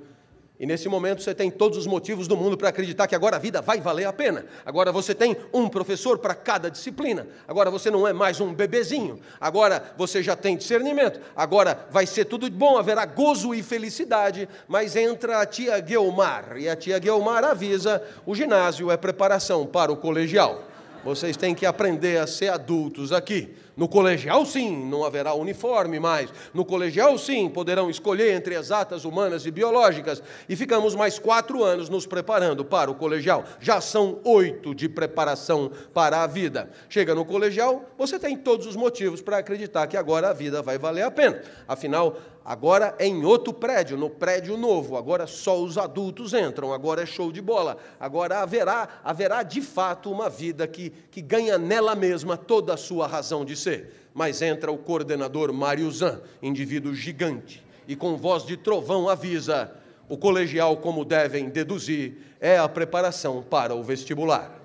e 0.59 0.65
nesse 0.65 0.89
momento 0.89 1.23
você 1.23 1.33
tem 1.33 1.49
todos 1.49 1.77
os 1.77 1.87
motivos 1.87 2.27
do 2.27 2.35
mundo 2.35 2.57
para 2.57 2.67
acreditar 2.67 3.07
que 3.07 3.15
agora 3.15 3.37
a 3.37 3.39
vida 3.39 3.61
vai 3.61 3.79
valer 3.79 4.03
a 4.03 4.11
pena. 4.11 4.45
Agora 4.65 4.91
você 4.91 5.15
tem 5.15 5.37
um 5.53 5.69
professor 5.69 6.17
para 6.17 6.35
cada 6.35 6.69
disciplina. 6.69 7.25
Agora 7.47 7.71
você 7.71 7.89
não 7.89 8.05
é 8.05 8.11
mais 8.11 8.41
um 8.41 8.53
bebezinho. 8.53 9.21
Agora 9.39 9.93
você 9.97 10.21
já 10.21 10.35
tem 10.35 10.57
discernimento. 10.57 11.21
Agora 11.33 11.87
vai 11.89 12.05
ser 12.05 12.25
tudo 12.25 12.51
bom, 12.51 12.77
haverá 12.77 13.05
gozo 13.05 13.55
e 13.55 13.63
felicidade. 13.63 14.49
Mas 14.67 14.97
entra 14.97 15.39
a 15.39 15.45
tia 15.45 15.79
Guilmar 15.79 16.57
e 16.57 16.67
a 16.67 16.75
tia 16.75 16.99
Guilmar 16.99 17.45
avisa: 17.45 18.03
o 18.25 18.35
ginásio 18.35 18.91
é 18.91 18.97
preparação 18.97 19.65
para 19.65 19.93
o 19.93 19.95
colegial. 19.95 20.65
Vocês 21.05 21.37
têm 21.37 21.55
que 21.55 21.65
aprender 21.65 22.17
a 22.19 22.27
ser 22.27 22.49
adultos 22.49 23.13
aqui. 23.13 23.55
No 23.79 23.87
colegial, 23.87 24.45
sim, 24.45 24.75
não 24.75 25.05
haverá 25.05 25.33
uniforme 25.33 26.01
mais. 26.01 26.29
No 26.53 26.65
colegial, 26.65 27.17
sim, 27.17 27.47
poderão 27.47 27.89
escolher 27.89 28.33
entre 28.33 28.53
exatas, 28.53 29.05
humanas 29.05 29.45
e 29.45 29.51
biológicas. 29.51 30.21
E 30.49 30.55
ficamos 30.57 30.93
mais 30.93 31.17
quatro 31.17 31.63
anos 31.63 31.87
nos 31.87 32.05
preparando 32.05 32.65
para 32.65 32.91
o 32.91 32.95
colegial. 32.95 33.45
Já 33.61 33.79
são 33.79 34.19
oito 34.25 34.75
de 34.75 34.89
preparação 34.89 35.71
para 35.93 36.21
a 36.21 36.27
vida. 36.27 36.69
Chega 36.89 37.15
no 37.15 37.23
colegial, 37.23 37.85
você 37.97 38.19
tem 38.19 38.35
todos 38.35 38.67
os 38.67 38.75
motivos 38.75 39.21
para 39.21 39.37
acreditar 39.37 39.87
que 39.87 39.95
agora 39.95 40.31
a 40.31 40.33
vida 40.33 40.61
vai 40.61 40.77
valer 40.77 41.03
a 41.03 41.11
pena. 41.11 41.41
Afinal, 41.65 42.17
Agora 42.43 42.95
é 42.97 43.05
em 43.05 43.25
outro 43.25 43.53
prédio, 43.53 43.97
no 43.97 44.09
prédio 44.09 44.57
novo. 44.57 44.97
Agora 44.97 45.27
só 45.27 45.61
os 45.61 45.77
adultos 45.77 46.33
entram. 46.33 46.73
Agora 46.73 47.03
é 47.03 47.05
show 47.05 47.31
de 47.31 47.41
bola. 47.41 47.77
Agora 47.99 48.39
haverá, 48.39 49.01
haverá 49.03 49.43
de 49.43 49.61
fato 49.61 50.11
uma 50.11 50.29
vida 50.29 50.67
que, 50.67 50.89
que 51.11 51.21
ganha 51.21 51.57
nela 51.57 51.95
mesma 51.95 52.37
toda 52.37 52.73
a 52.73 52.77
sua 52.77 53.07
razão 53.07 53.45
de 53.45 53.55
ser. 53.55 54.09
Mas 54.13 54.41
entra 54.41 54.71
o 54.71 54.77
coordenador 54.77 55.53
Mário 55.53 55.91
Zan, 55.91 56.21
indivíduo 56.41 56.93
gigante, 56.93 57.63
e 57.87 57.95
com 57.95 58.17
voz 58.17 58.43
de 58.45 58.57
trovão 58.57 59.07
avisa: 59.07 59.71
o 60.07 60.17
colegial, 60.17 60.77
como 60.77 61.05
devem 61.05 61.49
deduzir, 61.49 62.17
é 62.39 62.57
a 62.57 62.67
preparação 62.67 63.43
para 63.43 63.75
o 63.75 63.83
vestibular. 63.83 64.58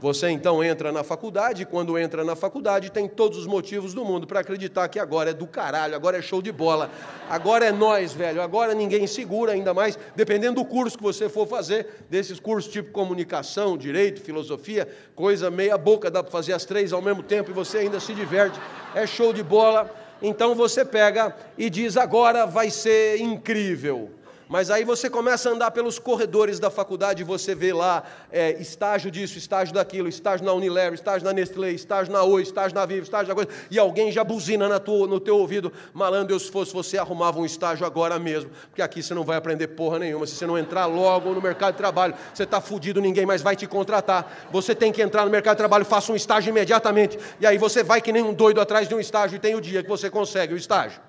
Você 0.00 0.30
então 0.30 0.62
entra 0.62 0.92
na 0.92 1.02
faculdade, 1.02 1.62
e 1.62 1.64
quando 1.64 1.98
entra 1.98 2.22
na 2.24 2.36
faculdade, 2.36 2.90
tem 2.90 3.08
todos 3.08 3.36
os 3.36 3.46
motivos 3.46 3.92
do 3.92 4.04
mundo 4.04 4.28
para 4.28 4.40
acreditar 4.40 4.86
que 4.88 4.98
agora 4.98 5.30
é 5.30 5.34
do 5.34 5.46
caralho, 5.46 5.96
agora 5.96 6.18
é 6.18 6.22
show 6.22 6.40
de 6.40 6.52
bola, 6.52 6.88
agora 7.28 7.64
é 7.64 7.72
nós, 7.72 8.12
velho, 8.12 8.40
agora 8.40 8.74
ninguém 8.74 9.08
segura, 9.08 9.52
ainda 9.52 9.74
mais 9.74 9.98
dependendo 10.14 10.62
do 10.62 10.64
curso 10.64 10.96
que 10.96 11.02
você 11.02 11.28
for 11.28 11.48
fazer, 11.48 12.04
desses 12.08 12.38
cursos 12.38 12.72
tipo 12.72 12.92
comunicação, 12.92 13.76
direito, 13.76 14.20
filosofia, 14.20 14.86
coisa 15.16 15.50
meia 15.50 15.76
boca, 15.76 16.08
dá 16.08 16.22
para 16.22 16.30
fazer 16.30 16.52
as 16.52 16.64
três 16.64 16.92
ao 16.92 17.02
mesmo 17.02 17.22
tempo 17.22 17.50
e 17.50 17.54
você 17.54 17.78
ainda 17.78 17.98
se 17.98 18.14
diverte, 18.14 18.60
é 18.94 19.04
show 19.06 19.32
de 19.32 19.42
bola. 19.42 19.90
Então 20.20 20.54
você 20.54 20.84
pega 20.84 21.34
e 21.56 21.70
diz: 21.70 21.96
agora 21.96 22.44
vai 22.44 22.70
ser 22.70 23.20
incrível. 23.20 24.10
Mas 24.48 24.70
aí 24.70 24.82
você 24.82 25.10
começa 25.10 25.50
a 25.50 25.52
andar 25.52 25.70
pelos 25.72 25.98
corredores 25.98 26.58
da 26.58 26.70
faculdade 26.70 27.20
e 27.20 27.24
você 27.24 27.54
vê 27.54 27.70
lá 27.70 28.02
é, 28.32 28.52
estágio 28.58 29.10
disso, 29.10 29.36
estágio 29.36 29.74
daquilo, 29.74 30.08
estágio 30.08 30.46
na 30.46 30.54
Unilever, 30.54 30.94
estágio 30.94 31.26
na 31.26 31.34
Nestlé, 31.34 31.72
estágio 31.72 32.10
na 32.10 32.22
Oi, 32.22 32.42
estágio 32.42 32.74
na 32.74 32.86
Vivo, 32.86 33.02
estágio 33.02 33.28
na 33.28 33.34
coisa, 33.34 33.50
e 33.70 33.78
alguém 33.78 34.10
já 34.10 34.24
buzina 34.24 34.66
na 34.66 34.78
tua, 34.78 35.06
no 35.06 35.20
teu 35.20 35.36
ouvido, 35.36 35.70
malandro, 35.92 36.34
eu 36.34 36.40
se 36.40 36.50
fosse 36.50 36.72
você 36.72 36.96
arrumava 36.96 37.38
um 37.38 37.44
estágio 37.44 37.84
agora 37.84 38.18
mesmo, 38.18 38.50
porque 38.70 38.80
aqui 38.80 39.02
você 39.02 39.12
não 39.12 39.22
vai 39.22 39.36
aprender 39.36 39.68
porra 39.68 39.98
nenhuma, 39.98 40.26
se 40.26 40.34
você 40.34 40.46
não 40.46 40.56
entrar 40.56 40.86
logo 40.86 41.34
no 41.34 41.42
mercado 41.42 41.74
de 41.74 41.78
trabalho, 41.78 42.14
você 42.32 42.44
está 42.44 42.58
fudido, 42.58 43.02
ninguém 43.02 43.26
mais 43.26 43.42
vai 43.42 43.54
te 43.54 43.66
contratar, 43.66 44.48
você 44.50 44.74
tem 44.74 44.90
que 44.90 45.02
entrar 45.02 45.26
no 45.26 45.30
mercado 45.30 45.56
de 45.56 45.58
trabalho, 45.58 45.84
faça 45.84 46.10
um 46.10 46.16
estágio 46.16 46.48
imediatamente, 46.48 47.18
e 47.38 47.46
aí 47.46 47.58
você 47.58 47.82
vai 47.82 48.00
que 48.00 48.10
nem 48.10 48.22
um 48.22 48.32
doido 48.32 48.62
atrás 48.62 48.88
de 48.88 48.94
um 48.94 49.00
estágio 49.00 49.36
e 49.36 49.38
tem 49.38 49.54
o 49.54 49.60
dia 49.60 49.82
que 49.82 49.88
você 49.90 50.08
consegue 50.08 50.54
o 50.54 50.56
estágio. 50.56 51.02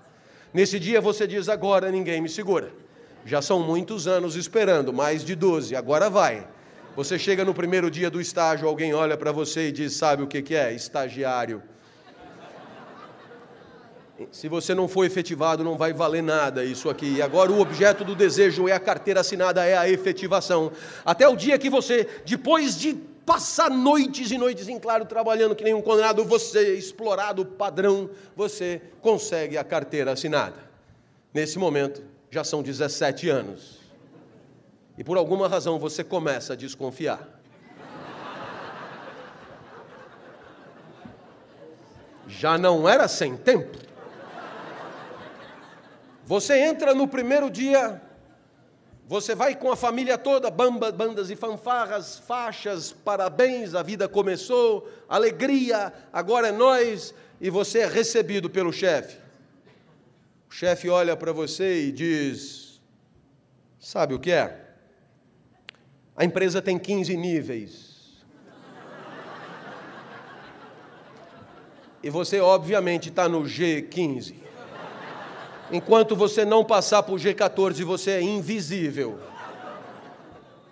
Nesse 0.53 0.77
dia 0.77 0.99
você 0.99 1.25
diz 1.25 1.47
agora 1.47 1.89
ninguém 1.89 2.19
me 2.19 2.27
segura. 2.27 2.88
Já 3.25 3.41
são 3.41 3.59
muitos 3.59 4.07
anos 4.07 4.35
esperando, 4.35 4.93
mais 4.93 5.23
de 5.23 5.35
12, 5.35 5.75
agora 5.75 6.09
vai. 6.09 6.47
Você 6.95 7.19
chega 7.19 7.45
no 7.45 7.53
primeiro 7.53 7.89
dia 7.89 8.09
do 8.09 8.19
estágio, 8.19 8.67
alguém 8.67 8.93
olha 8.93 9.15
para 9.15 9.31
você 9.31 9.69
e 9.69 9.71
diz: 9.71 9.93
Sabe 9.93 10.23
o 10.23 10.27
que, 10.27 10.41
que 10.41 10.55
é? 10.55 10.73
Estagiário. 10.73 11.61
Se 14.31 14.49
você 14.49 14.75
não 14.75 14.87
for 14.87 15.05
efetivado, 15.05 15.63
não 15.63 15.77
vai 15.77 15.93
valer 15.93 16.21
nada 16.21 16.65
isso 16.65 16.89
aqui. 16.89 17.15
E 17.15 17.21
agora 17.21 17.51
o 17.51 17.61
objeto 17.61 18.03
do 18.03 18.15
desejo 18.15 18.67
é 18.67 18.73
a 18.73 18.79
carteira 18.79 19.21
assinada, 19.21 19.65
é 19.65 19.77
a 19.77 19.89
efetivação. 19.89 20.71
Até 21.05 21.27
o 21.27 21.37
dia 21.37 21.57
que 21.57 21.69
você, 21.69 22.05
depois 22.25 22.77
de 22.77 22.95
passar 23.25 23.69
noites 23.69 24.31
e 24.31 24.37
noites 24.37 24.67
em 24.67 24.79
claro 24.79 25.05
trabalhando 25.05 25.55
que 25.55 25.63
nem 25.63 25.73
um 25.73 25.81
condenado, 25.81 26.25
você, 26.25 26.75
explorado 26.75 27.45
padrão, 27.45 28.09
você 28.35 28.81
consegue 29.01 29.57
a 29.57 29.63
carteira 29.63 30.11
assinada. 30.11 30.57
Nesse 31.33 31.57
momento, 31.57 32.01
já 32.29 32.43
são 32.43 32.61
17 32.61 33.29
anos. 33.29 33.79
E 34.97 35.03
por 35.03 35.17
alguma 35.17 35.47
razão 35.47 35.79
você 35.79 36.03
começa 36.03 36.53
a 36.53 36.55
desconfiar. 36.55 37.39
Já 42.27 42.57
não 42.57 42.87
era 42.87 43.07
sem 43.07 43.35
tempo. 43.35 43.77
Você 46.25 46.59
entra 46.59 46.93
no 46.93 47.07
primeiro 47.07 47.49
dia, 47.49 47.99
você 49.07 49.33
vai 49.33 49.55
com 49.55 49.71
a 49.71 49.75
família 49.75 50.15
toda, 50.15 50.51
bamba, 50.51 50.91
bandas 50.91 51.31
e 51.31 51.35
fanfarras, 51.35 52.19
faixas, 52.19 52.91
parabéns, 52.91 53.73
a 53.73 53.81
vida 53.81 54.07
começou, 54.07 54.87
alegria, 55.09 55.91
agora 56.13 56.49
é 56.49 56.51
nós, 56.51 57.15
e 57.41 57.49
você 57.49 57.79
é 57.79 57.87
recebido 57.87 58.47
pelo 58.47 58.71
chefe. 58.71 59.17
O 60.49 60.53
chefe 60.53 60.89
olha 60.89 61.15
para 61.15 61.31
você 61.31 61.85
e 61.85 61.91
diz: 61.91 62.81
Sabe 63.79 64.13
o 64.15 64.19
que 64.19 64.31
é? 64.31 64.65
A 66.17 66.25
empresa 66.25 66.61
tem 66.61 66.77
15 66.77 67.15
níveis. 67.15 67.89
E 72.01 72.09
você, 72.09 72.39
obviamente, 72.39 73.09
está 73.09 73.29
no 73.29 73.43
G15. 73.43 74.35
Enquanto 75.71 76.15
você 76.15 76.43
não 76.43 76.65
passar 76.65 77.03
para 77.03 77.13
o 77.13 77.17
G14, 77.17 77.83
você 77.83 78.11
é 78.11 78.21
invisível. 78.21 79.19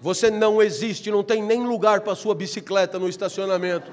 Você 0.02 0.32
não 0.32 0.62
existe, 0.62 1.12
não 1.12 1.24
tem 1.24 1.44
nem 1.44 1.64
lugar 1.64 2.02
para 2.02 2.16
sua 2.16 2.34
bicicleta 2.34 2.98
no 2.98 3.08
estacionamento. 3.08 3.92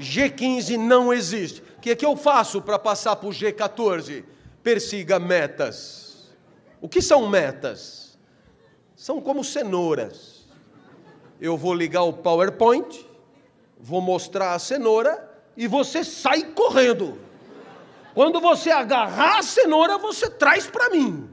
G15 0.00 0.76
não 0.76 1.12
existe. 1.12 1.62
O 1.76 1.80
que 1.80 1.90
é 1.90 1.96
que 1.96 2.06
eu 2.06 2.16
faço 2.16 2.62
para 2.62 2.78
passar 2.78 3.16
para 3.16 3.28
o 3.28 3.32
G14? 3.32 4.24
Persiga 4.66 5.20
metas. 5.20 6.34
O 6.80 6.88
que 6.88 7.00
são 7.00 7.28
metas? 7.28 8.18
São 8.96 9.20
como 9.20 9.44
cenouras. 9.44 10.44
Eu 11.40 11.56
vou 11.56 11.72
ligar 11.72 12.02
o 12.02 12.12
PowerPoint, 12.12 13.06
vou 13.78 14.00
mostrar 14.00 14.54
a 14.54 14.58
cenoura 14.58 15.30
e 15.56 15.68
você 15.68 16.02
sai 16.02 16.42
correndo. 16.42 17.16
Quando 18.12 18.40
você 18.40 18.72
agarrar 18.72 19.38
a 19.38 19.42
cenoura, 19.44 19.98
você 19.98 20.28
traz 20.28 20.66
para 20.66 20.90
mim. 20.90 21.30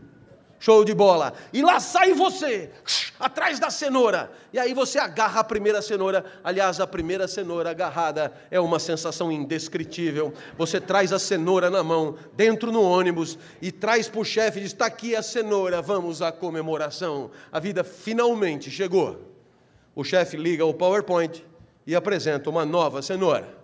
Show 0.63 0.85
de 0.85 0.93
bola. 0.93 1.33
E 1.51 1.61
lá 1.61 1.77
sai 1.81 2.13
você, 2.13 2.71
atrás 3.19 3.59
da 3.59 3.69
cenoura. 3.69 4.31
E 4.53 4.57
aí 4.57 4.73
você 4.73 4.97
agarra 4.97 5.41
a 5.41 5.43
primeira 5.43 5.81
cenoura. 5.81 6.23
Aliás, 6.41 6.79
a 6.79 6.87
primeira 6.87 7.27
cenoura 7.27 7.71
agarrada 7.71 8.31
é 8.49 8.61
uma 8.61 8.79
sensação 8.79 9.29
indescritível. 9.29 10.33
Você 10.57 10.79
traz 10.79 11.11
a 11.11 11.19
cenoura 11.19 11.69
na 11.69 11.83
mão, 11.83 12.15
dentro 12.31 12.71
no 12.71 12.81
ônibus, 12.81 13.37
e 13.61 13.73
traz 13.73 14.07
para 14.07 14.21
o 14.21 14.23
chefe 14.23 14.59
e 14.59 14.61
diz: 14.61 14.71
está 14.71 14.85
aqui 14.85 15.17
a 15.17 15.21
cenoura, 15.21 15.81
vamos 15.81 16.21
à 16.21 16.31
comemoração. 16.31 17.29
A 17.51 17.59
vida 17.59 17.83
finalmente 17.83 18.71
chegou. 18.71 19.19
O 19.93 20.01
chefe 20.01 20.37
liga 20.37 20.65
o 20.65 20.73
PowerPoint 20.73 21.43
e 21.85 21.93
apresenta 21.93 22.49
uma 22.49 22.63
nova 22.63 23.01
cenoura. 23.01 23.62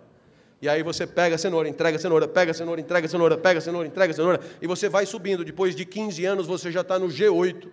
E 0.62 0.68
aí 0.68 0.82
você 0.82 1.06
pega 1.06 1.36
a 1.36 1.38
cenoura, 1.38 1.68
entrega 1.68 1.96
a 1.96 2.00
cenoura, 2.00 2.28
pega 2.28 2.50
a 2.50 2.54
cenoura, 2.54 2.80
entrega 2.80 3.06
a 3.06 3.08
cenoura, 3.08 3.38
pega 3.38 3.58
a 3.58 3.62
cenoura, 3.62 3.88
entrega 3.88 4.12
a 4.12 4.14
cenoura, 4.14 4.40
e 4.60 4.66
você 4.66 4.90
vai 4.90 5.06
subindo. 5.06 5.42
Depois 5.42 5.74
de 5.74 5.86
15 5.86 6.24
anos 6.26 6.46
você 6.46 6.70
já 6.70 6.82
está 6.82 6.98
no 6.98 7.08
G8, 7.08 7.66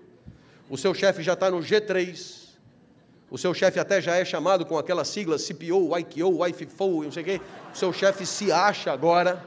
o 0.70 0.78
seu 0.78 0.94
chefe 0.94 1.22
já 1.22 1.34
está 1.34 1.52
no 1.52 1.60
G3, 1.60 2.48
o 3.30 3.38
seu 3.38 3.54
chefe 3.54 3.78
até 3.78 4.00
já 4.00 4.16
é 4.16 4.24
chamado 4.24 4.66
com 4.66 4.78
aquela 4.78 5.04
sigla 5.04 5.38
CPO, 5.38 5.98
IKO, 6.00 6.48
IFFO, 6.48 7.04
não 7.04 7.12
sei 7.12 7.24
o 7.24 7.26
quê. 7.26 7.42
O 7.74 7.78
seu 7.78 7.92
chefe 7.92 8.26
se 8.26 8.54
acha 8.54 8.90
agora, 8.94 9.46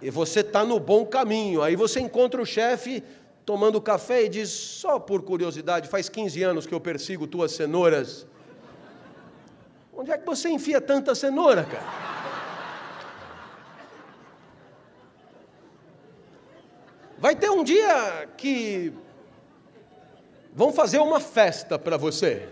e 0.00 0.08
você 0.08 0.40
está 0.40 0.64
no 0.64 0.78
bom 0.78 1.04
caminho. 1.04 1.60
Aí 1.60 1.74
você 1.74 1.98
encontra 1.98 2.40
o 2.40 2.46
chefe 2.46 3.02
tomando 3.44 3.80
café 3.80 4.24
e 4.24 4.28
diz: 4.28 4.48
só 4.48 5.00
por 5.00 5.22
curiosidade, 5.22 5.88
faz 5.88 6.08
15 6.08 6.40
anos 6.44 6.66
que 6.66 6.74
eu 6.74 6.80
persigo 6.80 7.26
tuas 7.26 7.50
cenouras 7.50 8.26
Onde 9.96 10.10
é 10.10 10.18
que 10.18 10.26
você 10.26 10.50
enfia 10.50 10.78
tanta 10.78 11.14
cenoura, 11.14 11.64
cara? 11.64 12.06
Vai 17.18 17.34
ter 17.34 17.48
um 17.50 17.64
dia 17.64 18.28
que 18.36 18.92
vão 20.52 20.70
fazer 20.70 20.98
uma 20.98 21.18
festa 21.18 21.78
para 21.78 21.96
você. 21.96 22.46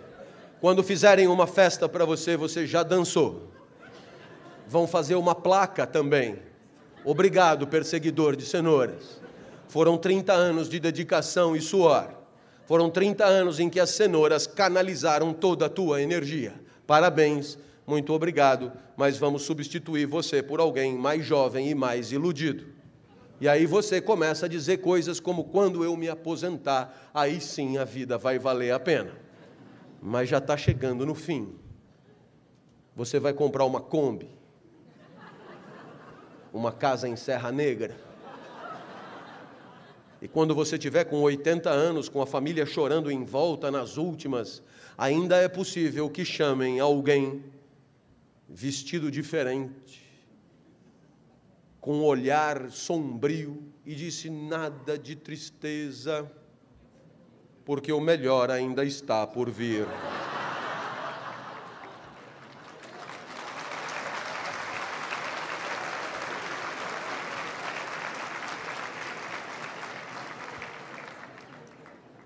Quando 0.59 0.83
fizerem 0.83 1.29
uma 1.29 1.47
festa 1.47 1.87
para 1.87 2.07
você, 2.07 2.35
você 2.35 2.66
já 2.66 2.83
dançou. 2.83 3.51
Vão 4.66 4.87
fazer 4.87 5.14
uma 5.14 5.35
placa 5.35 5.87
também. 5.87 6.38
Obrigado, 7.05 7.66
perseguidor 7.66 8.35
de 8.35 8.47
cenouras. 8.47 9.21
Foram 9.68 9.99
30 9.99 10.33
anos 10.33 10.66
de 10.71 10.81
dedicação 10.81 11.55
e 11.55 11.61
suor. 11.61 12.09
Foram 12.64 12.88
30 12.88 13.23
anos 13.23 13.61
em 13.61 13.68
que 13.68 13.79
as 13.79 13.90
cenouras 13.90 14.47
canalizaram 14.47 15.35
toda 15.35 15.66
a 15.66 15.68
tua 15.68 16.01
energia. 16.01 16.63
Parabéns, 16.87 17.59
muito 17.87 18.12
obrigado, 18.12 18.73
mas 18.97 19.18
vamos 19.18 19.42
substituir 19.42 20.07
você 20.07 20.42
por 20.42 20.61
alguém 20.61 20.97
mais 20.97 21.25
jovem 21.25 21.70
e 21.70 21.75
mais 21.75 22.12
iludido. 22.12 22.66
E 23.40 23.49
aí 23.49 23.66
você 23.66 24.01
começa 24.01 24.47
a 24.47 24.49
dizer 24.49 24.79
coisas 24.79 25.20
como: 25.20 25.44
quando 25.44 25.85
eu 25.85 25.97
me 25.97 26.09
aposentar, 26.09 27.11
aí 27.12 27.40
sim 27.40 27.77
a 27.77 27.85
vida 27.85 28.16
vai 28.16 28.38
valer 28.38 28.73
a 28.73 28.81
pena. 28.81 29.12
Mas 30.01 30.29
já 30.29 30.38
está 30.38 30.57
chegando 30.57 31.05
no 31.05 31.14
fim. 31.14 31.55
Você 32.94 33.18
vai 33.18 33.33
comprar 33.33 33.64
uma 33.64 33.81
Kombi, 33.81 34.29
uma 36.53 36.70
casa 36.70 37.09
em 37.09 37.16
Serra 37.16 37.51
Negra. 37.51 37.97
E 40.23 40.29
quando 40.29 40.55
você 40.55 40.79
tiver 40.79 41.05
com 41.05 41.20
80 41.20 41.68
anos, 41.68 42.09
com 42.09 42.23
a 42.23 42.27
família 42.27 42.64
chorando 42.64 43.11
em 43.11 43.25
volta 43.25 43.70
nas 43.70 43.99
últimas, 43.99 44.62
ainda 44.96 45.37
é 45.37 45.48
possível 45.48 46.09
que 46.09 46.24
chamem 46.24 46.80
alguém 46.80 47.44
vestido 48.48 49.11
diferente, 49.11 50.02
com 51.80 51.96
um 51.96 52.04
olhar 52.04 52.70
sombrio, 52.70 53.62
e 53.85 53.94
disse: 53.94 54.30
nada 54.30 54.96
de 54.96 55.16
tristeza, 55.16 56.30
porque 57.64 57.92
o 57.92 58.00
melhor 58.00 58.50
ainda 58.50 58.85
está 58.85 59.26
por 59.26 59.50
vir. 59.50 59.87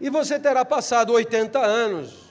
E 0.01 0.09
você 0.11 0.39
terá 0.39 0.65
passado 0.65 1.13
80 1.13 1.59
anos 1.59 2.28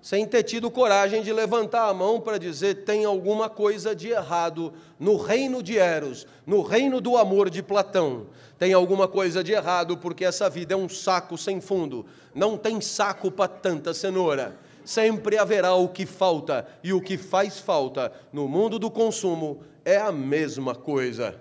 sem 0.00 0.24
ter 0.26 0.44
tido 0.44 0.70
coragem 0.70 1.22
de 1.22 1.32
levantar 1.32 1.88
a 1.88 1.94
mão 1.94 2.20
para 2.20 2.38
dizer 2.38 2.84
tem 2.84 3.04
alguma 3.04 3.48
coisa 3.48 3.94
de 3.94 4.08
errado 4.08 4.72
no 4.98 5.16
reino 5.16 5.62
de 5.62 5.76
Eros, 5.76 6.26
no 6.46 6.62
reino 6.62 7.00
do 7.00 7.16
amor 7.16 7.50
de 7.50 7.62
Platão. 7.62 8.26
Tem 8.58 8.72
alguma 8.72 9.08
coisa 9.08 9.42
de 9.42 9.52
errado 9.52 9.96
porque 9.96 10.24
essa 10.24 10.48
vida 10.48 10.74
é 10.74 10.76
um 10.76 10.88
saco 10.88 11.36
sem 11.36 11.60
fundo. 11.60 12.06
Não 12.34 12.56
tem 12.56 12.80
saco 12.80 13.30
para 13.30 13.48
tanta 13.48 13.92
cenoura. 13.92 14.56
Sempre 14.84 15.36
haverá 15.36 15.74
o 15.74 15.88
que 15.88 16.06
falta 16.06 16.66
e 16.82 16.92
o 16.92 17.00
que 17.00 17.18
faz 17.18 17.58
falta 17.58 18.12
no 18.32 18.48
mundo 18.48 18.78
do 18.78 18.90
consumo 18.90 19.60
é 19.84 19.96
a 19.96 20.10
mesma 20.10 20.74
coisa. 20.74 21.40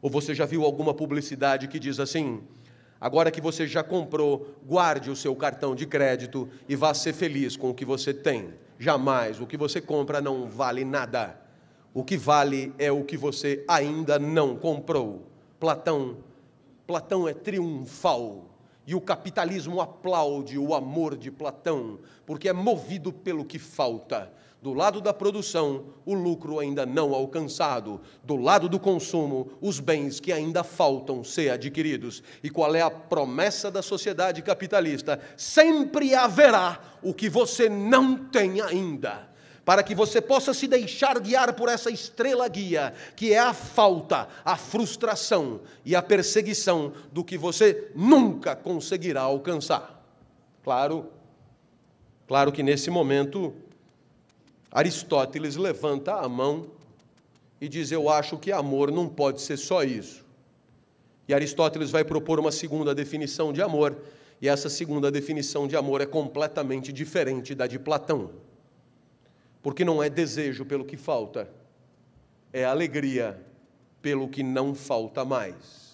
Ou 0.00 0.08
você 0.08 0.34
já 0.34 0.46
viu 0.46 0.64
alguma 0.64 0.94
publicidade 0.94 1.68
que 1.68 1.78
diz 1.78 2.00
assim: 2.00 2.40
Agora 3.00 3.30
que 3.30 3.40
você 3.40 3.66
já 3.66 3.82
comprou, 3.82 4.56
guarde 4.66 5.10
o 5.10 5.16
seu 5.16 5.34
cartão 5.36 5.74
de 5.74 5.86
crédito 5.86 6.48
e 6.68 6.74
vá 6.74 6.92
ser 6.92 7.12
feliz 7.12 7.56
com 7.56 7.70
o 7.70 7.74
que 7.74 7.84
você 7.84 8.12
tem. 8.12 8.52
Jamais 8.78 9.40
o 9.40 9.46
que 9.46 9.56
você 9.56 9.80
compra 9.80 10.20
não 10.20 10.48
vale 10.48 10.84
nada. 10.84 11.38
O 11.94 12.02
que 12.04 12.16
vale 12.16 12.72
é 12.78 12.90
o 12.90 13.04
que 13.04 13.16
você 13.16 13.64
ainda 13.68 14.18
não 14.18 14.56
comprou. 14.56 15.26
Platão, 15.60 16.18
Platão 16.86 17.28
é 17.28 17.34
triunfal. 17.34 18.46
E 18.86 18.94
o 18.94 19.00
capitalismo 19.00 19.80
aplaude 19.80 20.58
o 20.58 20.74
amor 20.74 21.16
de 21.16 21.30
Platão, 21.30 21.98
porque 22.24 22.48
é 22.48 22.52
movido 22.52 23.12
pelo 23.12 23.44
que 23.44 23.58
falta. 23.58 24.32
Do 24.60 24.74
lado 24.74 25.00
da 25.00 25.14
produção, 25.14 25.84
o 26.04 26.14
lucro 26.14 26.58
ainda 26.58 26.84
não 26.84 27.14
alcançado. 27.14 28.00
Do 28.24 28.34
lado 28.34 28.68
do 28.68 28.80
consumo, 28.80 29.52
os 29.60 29.78
bens 29.78 30.18
que 30.18 30.32
ainda 30.32 30.64
faltam 30.64 31.22
ser 31.22 31.50
adquiridos. 31.50 32.24
E 32.42 32.50
qual 32.50 32.74
é 32.74 32.80
a 32.80 32.90
promessa 32.90 33.70
da 33.70 33.82
sociedade 33.82 34.42
capitalista? 34.42 35.20
Sempre 35.36 36.12
haverá 36.12 36.80
o 37.00 37.14
que 37.14 37.28
você 37.28 37.68
não 37.68 38.16
tem 38.16 38.60
ainda. 38.60 39.28
Para 39.64 39.84
que 39.84 39.94
você 39.94 40.20
possa 40.20 40.52
se 40.52 40.66
deixar 40.66 41.20
guiar 41.20 41.52
por 41.52 41.68
essa 41.68 41.90
estrela 41.90 42.48
guia, 42.48 42.94
que 43.14 43.32
é 43.32 43.38
a 43.38 43.52
falta, 43.52 44.26
a 44.44 44.56
frustração 44.56 45.60
e 45.84 45.94
a 45.94 46.02
perseguição 46.02 46.94
do 47.12 47.22
que 47.22 47.38
você 47.38 47.92
nunca 47.94 48.56
conseguirá 48.56 49.20
alcançar. 49.20 50.02
Claro, 50.64 51.12
claro 52.26 52.50
que 52.50 52.62
nesse 52.62 52.90
momento 52.90 53.54
Aristóteles 54.70 55.56
levanta 55.56 56.14
a 56.14 56.28
mão 56.28 56.66
e 57.60 57.68
diz: 57.68 57.90
Eu 57.90 58.08
acho 58.08 58.36
que 58.38 58.52
amor 58.52 58.90
não 58.90 59.08
pode 59.08 59.40
ser 59.40 59.56
só 59.56 59.82
isso. 59.82 60.24
E 61.26 61.34
Aristóteles 61.34 61.90
vai 61.90 62.04
propor 62.04 62.38
uma 62.38 62.52
segunda 62.52 62.94
definição 62.94 63.52
de 63.52 63.60
amor, 63.60 63.96
e 64.40 64.48
essa 64.48 64.68
segunda 64.68 65.10
definição 65.10 65.66
de 65.66 65.76
amor 65.76 66.00
é 66.00 66.06
completamente 66.06 66.92
diferente 66.92 67.54
da 67.54 67.66
de 67.66 67.78
Platão. 67.78 68.30
Porque 69.62 69.84
não 69.84 70.02
é 70.02 70.08
desejo 70.08 70.64
pelo 70.64 70.84
que 70.84 70.96
falta, 70.96 71.50
é 72.52 72.64
alegria 72.64 73.38
pelo 74.00 74.28
que 74.28 74.42
não 74.42 74.74
falta 74.74 75.24
mais. 75.24 75.87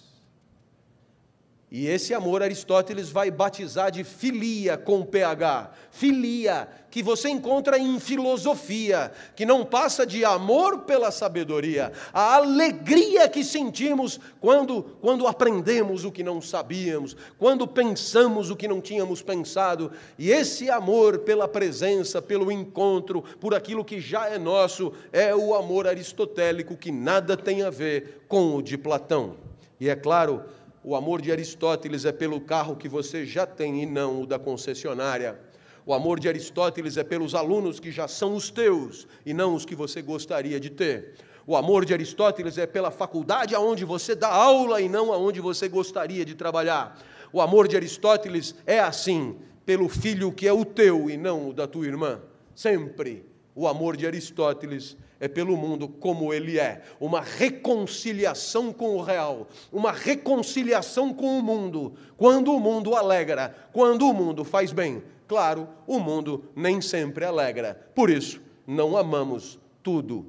E 1.77 1.87
esse 1.87 2.13
amor 2.13 2.41
Aristóteles 2.41 3.09
vai 3.09 3.29
batizar 3.29 3.91
de 3.91 4.05
filia 4.05 4.77
com 4.77 5.03
PH. 5.03 5.71
Filia, 5.91 6.69
que 6.89 7.03
você 7.03 7.27
encontra 7.27 7.77
em 7.77 7.99
filosofia, 7.99 9.11
que 9.35 9.45
não 9.45 9.65
passa 9.65 10.05
de 10.05 10.23
amor 10.23 10.83
pela 10.83 11.11
sabedoria, 11.11 11.91
a 12.13 12.37
alegria 12.37 13.27
que 13.27 13.43
sentimos 13.43 14.21
quando, 14.39 14.83
quando 15.01 15.27
aprendemos 15.27 16.05
o 16.05 16.13
que 16.13 16.23
não 16.23 16.39
sabíamos, 16.39 17.13
quando 17.37 17.67
pensamos 17.67 18.49
o 18.49 18.55
que 18.55 18.69
não 18.69 18.79
tínhamos 18.79 19.21
pensado. 19.21 19.91
E 20.17 20.31
esse 20.31 20.69
amor 20.69 21.19
pela 21.19 21.45
presença, 21.45 22.21
pelo 22.21 22.53
encontro, 22.53 23.21
por 23.37 23.53
aquilo 23.53 23.83
que 23.83 23.99
já 23.99 24.29
é 24.29 24.37
nosso, 24.37 24.93
é 25.11 25.35
o 25.35 25.53
amor 25.53 25.87
aristotélico 25.87 26.77
que 26.77 26.89
nada 26.89 27.35
tem 27.35 27.63
a 27.63 27.69
ver 27.69 28.23
com 28.29 28.55
o 28.55 28.61
de 28.61 28.77
Platão. 28.77 29.35
E 29.77 29.89
é 29.89 29.95
claro, 29.97 30.45
o 30.87 30.95
amor 30.95 31.19
de 31.19 31.31
Aristóteles 31.31 32.05
é 32.05 32.11
pelo 32.11 32.39
carro 32.39 32.75
que 32.75 32.87
você 32.87 33.25
já 33.25 33.43
tem 33.43 33.81
e 33.81 33.87
não 33.87 34.21
o 34.21 34.27
da 34.27 34.37
concessionária. 34.37 35.39
O 35.83 35.91
amor 35.95 36.19
de 36.19 36.29
Aristóteles 36.29 36.95
é 36.95 37.03
pelos 37.03 37.33
alunos 37.33 37.79
que 37.79 37.91
já 37.91 38.07
são 38.07 38.35
os 38.35 38.51
teus 38.51 39.07
e 39.25 39.33
não 39.33 39.55
os 39.55 39.65
que 39.65 39.73
você 39.73 39.99
gostaria 39.99 40.59
de 40.59 40.69
ter. 40.69 41.15
O 41.47 41.57
amor 41.57 41.85
de 41.85 41.93
Aristóteles 41.95 42.59
é 42.59 42.67
pela 42.67 42.91
faculdade 42.91 43.55
aonde 43.55 43.83
você 43.83 44.13
dá 44.13 44.27
aula 44.27 44.79
e 44.79 44.87
não 44.87 45.11
aonde 45.11 45.41
você 45.41 45.67
gostaria 45.67 46.23
de 46.23 46.35
trabalhar. 46.35 46.95
O 47.33 47.41
amor 47.41 47.67
de 47.67 47.75
Aristóteles 47.75 48.53
é 48.63 48.79
assim, 48.79 49.39
pelo 49.65 49.89
filho 49.89 50.31
que 50.31 50.47
é 50.47 50.53
o 50.53 50.63
teu 50.63 51.09
e 51.09 51.17
não 51.17 51.49
o 51.49 51.53
da 51.53 51.65
tua 51.65 51.87
irmã. 51.87 52.21
Sempre 52.53 53.25
o 53.55 53.67
amor 53.67 53.95
de 53.95 54.05
Aristóteles 54.05 54.97
é 55.17 55.29
pelo 55.29 55.55
mundo 55.55 55.87
como 55.87 56.33
ele 56.33 56.59
é, 56.59 56.81
uma 56.99 57.21
reconciliação 57.21 58.73
com 58.73 58.97
o 58.97 59.01
real, 59.01 59.47
uma 59.71 59.93
reconciliação 59.93 61.13
com 61.13 61.39
o 61.39 61.41
mundo. 61.41 61.93
Quando 62.17 62.53
o 62.53 62.59
mundo 62.59 62.93
alegra, 62.93 63.55
quando 63.71 64.07
o 64.07 64.13
mundo 64.13 64.43
faz 64.43 64.73
bem. 64.73 65.01
Claro, 65.25 65.69
o 65.87 65.99
mundo 65.99 66.43
nem 66.55 66.81
sempre 66.81 67.23
alegra. 67.23 67.89
Por 67.95 68.09
isso, 68.09 68.41
não 68.67 68.97
amamos 68.97 69.57
tudo 69.81 70.27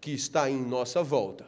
que 0.00 0.10
está 0.10 0.50
em 0.50 0.60
nossa 0.60 1.02
volta. 1.02 1.46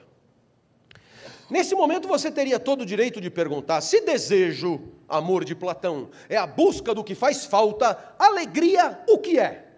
Nesse 1.50 1.74
momento 1.74 2.08
você 2.08 2.30
teria 2.30 2.58
todo 2.58 2.82
o 2.82 2.86
direito 2.86 3.20
de 3.20 3.28
perguntar: 3.28 3.80
se 3.80 4.00
desejo, 4.02 4.80
amor 5.08 5.44
de 5.44 5.54
Platão, 5.54 6.08
é 6.28 6.36
a 6.36 6.46
busca 6.46 6.94
do 6.94 7.04
que 7.04 7.14
faz 7.14 7.44
falta, 7.44 8.14
alegria, 8.18 9.00
o 9.08 9.18
que 9.18 9.38
é? 9.38 9.71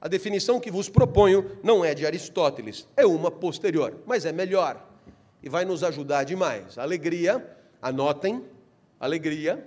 A 0.00 0.08
definição 0.08 0.58
que 0.58 0.70
vos 0.70 0.88
proponho 0.88 1.58
não 1.62 1.84
é 1.84 1.94
de 1.94 2.06
Aristóteles, 2.06 2.88
é 2.96 3.04
uma 3.04 3.30
posterior, 3.30 3.98
mas 4.06 4.24
é 4.24 4.32
melhor 4.32 4.86
e 5.42 5.48
vai 5.48 5.64
nos 5.64 5.82
ajudar 5.84 6.24
demais. 6.24 6.78
Alegria, 6.78 7.56
anotem, 7.82 8.44
alegria 8.98 9.66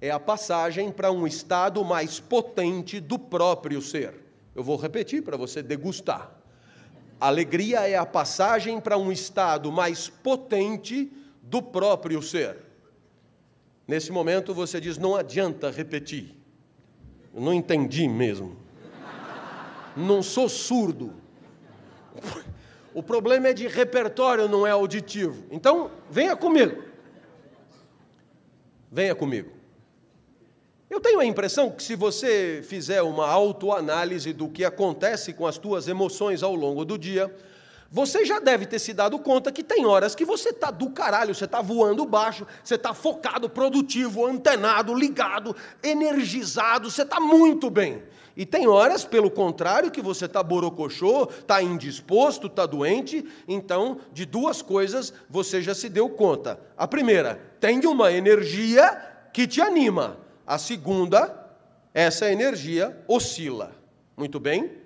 é 0.00 0.10
a 0.10 0.18
passagem 0.18 0.90
para 0.90 1.12
um 1.12 1.26
estado 1.26 1.84
mais 1.84 2.18
potente 2.18 2.98
do 3.00 3.18
próprio 3.18 3.80
ser. 3.80 4.14
Eu 4.54 4.62
vou 4.62 4.76
repetir 4.76 5.22
para 5.22 5.36
você 5.36 5.62
degustar. 5.62 6.30
Alegria 7.20 7.88
é 7.88 7.96
a 7.96 8.04
passagem 8.04 8.80
para 8.80 8.98
um 8.98 9.12
estado 9.12 9.70
mais 9.70 10.08
potente 10.08 11.10
do 11.40 11.62
próprio 11.62 12.20
ser. 12.20 12.56
Nesse 13.86 14.10
momento 14.10 14.52
você 14.52 14.80
diz: 14.80 14.98
não 14.98 15.14
adianta 15.14 15.70
repetir. 15.70 16.36
Eu 17.32 17.40
não 17.40 17.54
entendi 17.54 18.08
mesmo 18.08 18.61
não 19.96 20.22
sou 20.22 20.48
surdo. 20.48 21.12
O 22.94 23.02
problema 23.02 23.48
é 23.48 23.52
de 23.52 23.66
repertório, 23.66 24.48
não 24.48 24.66
é 24.66 24.70
auditivo. 24.70 25.44
Então, 25.50 25.90
venha 26.10 26.36
comigo. 26.36 26.82
Venha 28.90 29.14
comigo. 29.14 29.50
Eu 30.90 31.00
tenho 31.00 31.20
a 31.20 31.24
impressão 31.24 31.70
que 31.70 31.82
se 31.82 31.96
você 31.96 32.62
fizer 32.62 33.00
uma 33.00 33.26
autoanálise 33.26 34.30
do 34.34 34.46
que 34.46 34.62
acontece 34.62 35.32
com 35.32 35.46
as 35.46 35.56
tuas 35.56 35.88
emoções 35.88 36.42
ao 36.42 36.54
longo 36.54 36.84
do 36.84 36.98
dia, 36.98 37.34
você 37.90 38.26
já 38.26 38.38
deve 38.38 38.66
ter 38.66 38.78
se 38.78 38.92
dado 38.92 39.18
conta 39.18 39.50
que 39.50 39.62
tem 39.62 39.86
horas 39.86 40.14
que 40.14 40.24
você 40.24 40.50
está 40.50 40.70
do 40.70 40.90
caralho, 40.90 41.34
você 41.34 41.46
está 41.46 41.62
voando 41.62 42.04
baixo, 42.04 42.46
você 42.62 42.74
está 42.74 42.92
focado, 42.92 43.48
produtivo, 43.48 44.26
antenado, 44.26 44.94
ligado, 44.94 45.56
energizado, 45.82 46.90
você 46.90 47.02
está 47.02 47.18
muito 47.18 47.70
bem. 47.70 48.02
E 48.36 48.46
tem 48.46 48.66
horas, 48.66 49.04
pelo 49.04 49.30
contrário, 49.30 49.90
que 49.90 50.00
você 50.00 50.24
está 50.24 50.42
borocochô, 50.42 51.24
está 51.24 51.62
indisposto, 51.62 52.46
está 52.46 52.64
doente. 52.64 53.24
Então, 53.46 53.98
de 54.12 54.24
duas 54.24 54.62
coisas 54.62 55.12
você 55.28 55.60
já 55.60 55.74
se 55.74 55.88
deu 55.88 56.08
conta. 56.08 56.58
A 56.76 56.88
primeira, 56.88 57.40
tem 57.60 57.80
uma 57.86 58.10
energia 58.10 58.90
que 59.32 59.46
te 59.46 59.60
anima. 59.60 60.18
A 60.46 60.56
segunda, 60.56 61.46
essa 61.92 62.30
energia 62.30 62.98
oscila. 63.06 63.72
Muito 64.16 64.40
bem? 64.40 64.78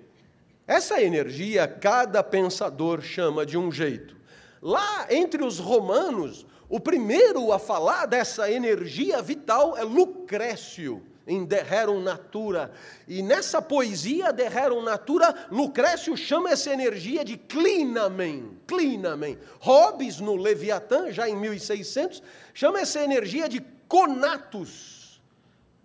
Essa 0.65 1.01
energia, 1.01 1.67
cada 1.67 2.21
pensador 2.21 3.01
chama 3.01 3.45
de 3.45 3.57
um 3.57 3.71
jeito. 3.71 4.17
Lá 4.61 5.07
entre 5.09 5.43
os 5.43 5.59
romanos, 5.59 6.45
o 6.67 6.79
primeiro 6.79 7.53
a 7.53 7.59
falar 7.59 8.05
dessa 8.05 8.51
energia 8.51 9.21
vital 9.21 9.77
é 9.77 9.83
Lucrécio 9.83 11.01
em 11.27 11.43
De 11.43 11.61
Rerum 11.61 12.01
Natura. 12.01 12.71
E 13.07 13.21
nessa 13.21 13.61
poesia 13.61 14.31
De 14.31 14.47
Rerum 14.47 14.81
Natura, 14.81 15.47
Lucrécio 15.51 16.15
chama 16.15 16.51
essa 16.51 16.71
energia 16.71 17.23
de 17.23 17.35
clinamen, 17.35 18.57
clinamen. 18.65 19.37
Hobbes, 19.59 20.21
no 20.21 20.35
Leviatã, 20.35 21.11
já 21.11 21.27
em 21.29 21.35
1600, 21.35 22.23
chama 22.53 22.79
essa 22.79 23.03
energia 23.03 23.49
de 23.49 23.59
conatus. 23.87 25.21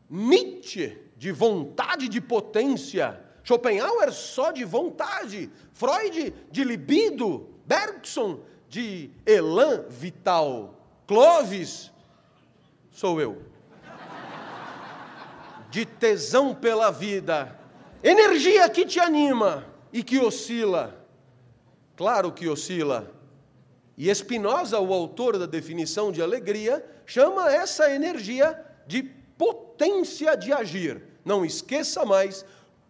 Nietzsche, 0.08 0.96
de 1.16 1.32
vontade 1.32 2.08
de 2.08 2.20
potência. 2.20 3.20
Schopenhauer, 3.42 4.12
só 4.12 4.52
de 4.52 4.64
vontade. 4.64 5.50
Freud, 5.72 6.32
de 6.50 6.62
libido. 6.62 7.48
Bergson, 7.66 8.40
de 8.68 9.10
elan 9.26 9.86
vital. 9.88 10.78
Clovis, 11.06 11.90
sou 12.90 13.20
eu 13.20 13.51
de 15.72 15.86
tesão 15.86 16.54
pela 16.54 16.90
vida, 16.90 17.58
energia 18.04 18.68
que 18.68 18.84
te 18.84 19.00
anima 19.00 19.66
e 19.90 20.02
que 20.02 20.18
oscila. 20.18 21.02
Claro 21.96 22.30
que 22.30 22.46
oscila. 22.46 23.10
E 23.96 24.14
Spinoza, 24.14 24.78
o 24.78 24.92
autor 24.92 25.38
da 25.38 25.46
definição 25.46 26.12
de 26.12 26.20
alegria, 26.20 26.84
chama 27.06 27.50
essa 27.50 27.90
energia 27.90 28.62
de 28.86 29.02
potência 29.02 30.36
de 30.36 30.52
agir. 30.52 31.02
Não 31.24 31.42
esqueça 31.42 32.04
mais, 32.04 32.44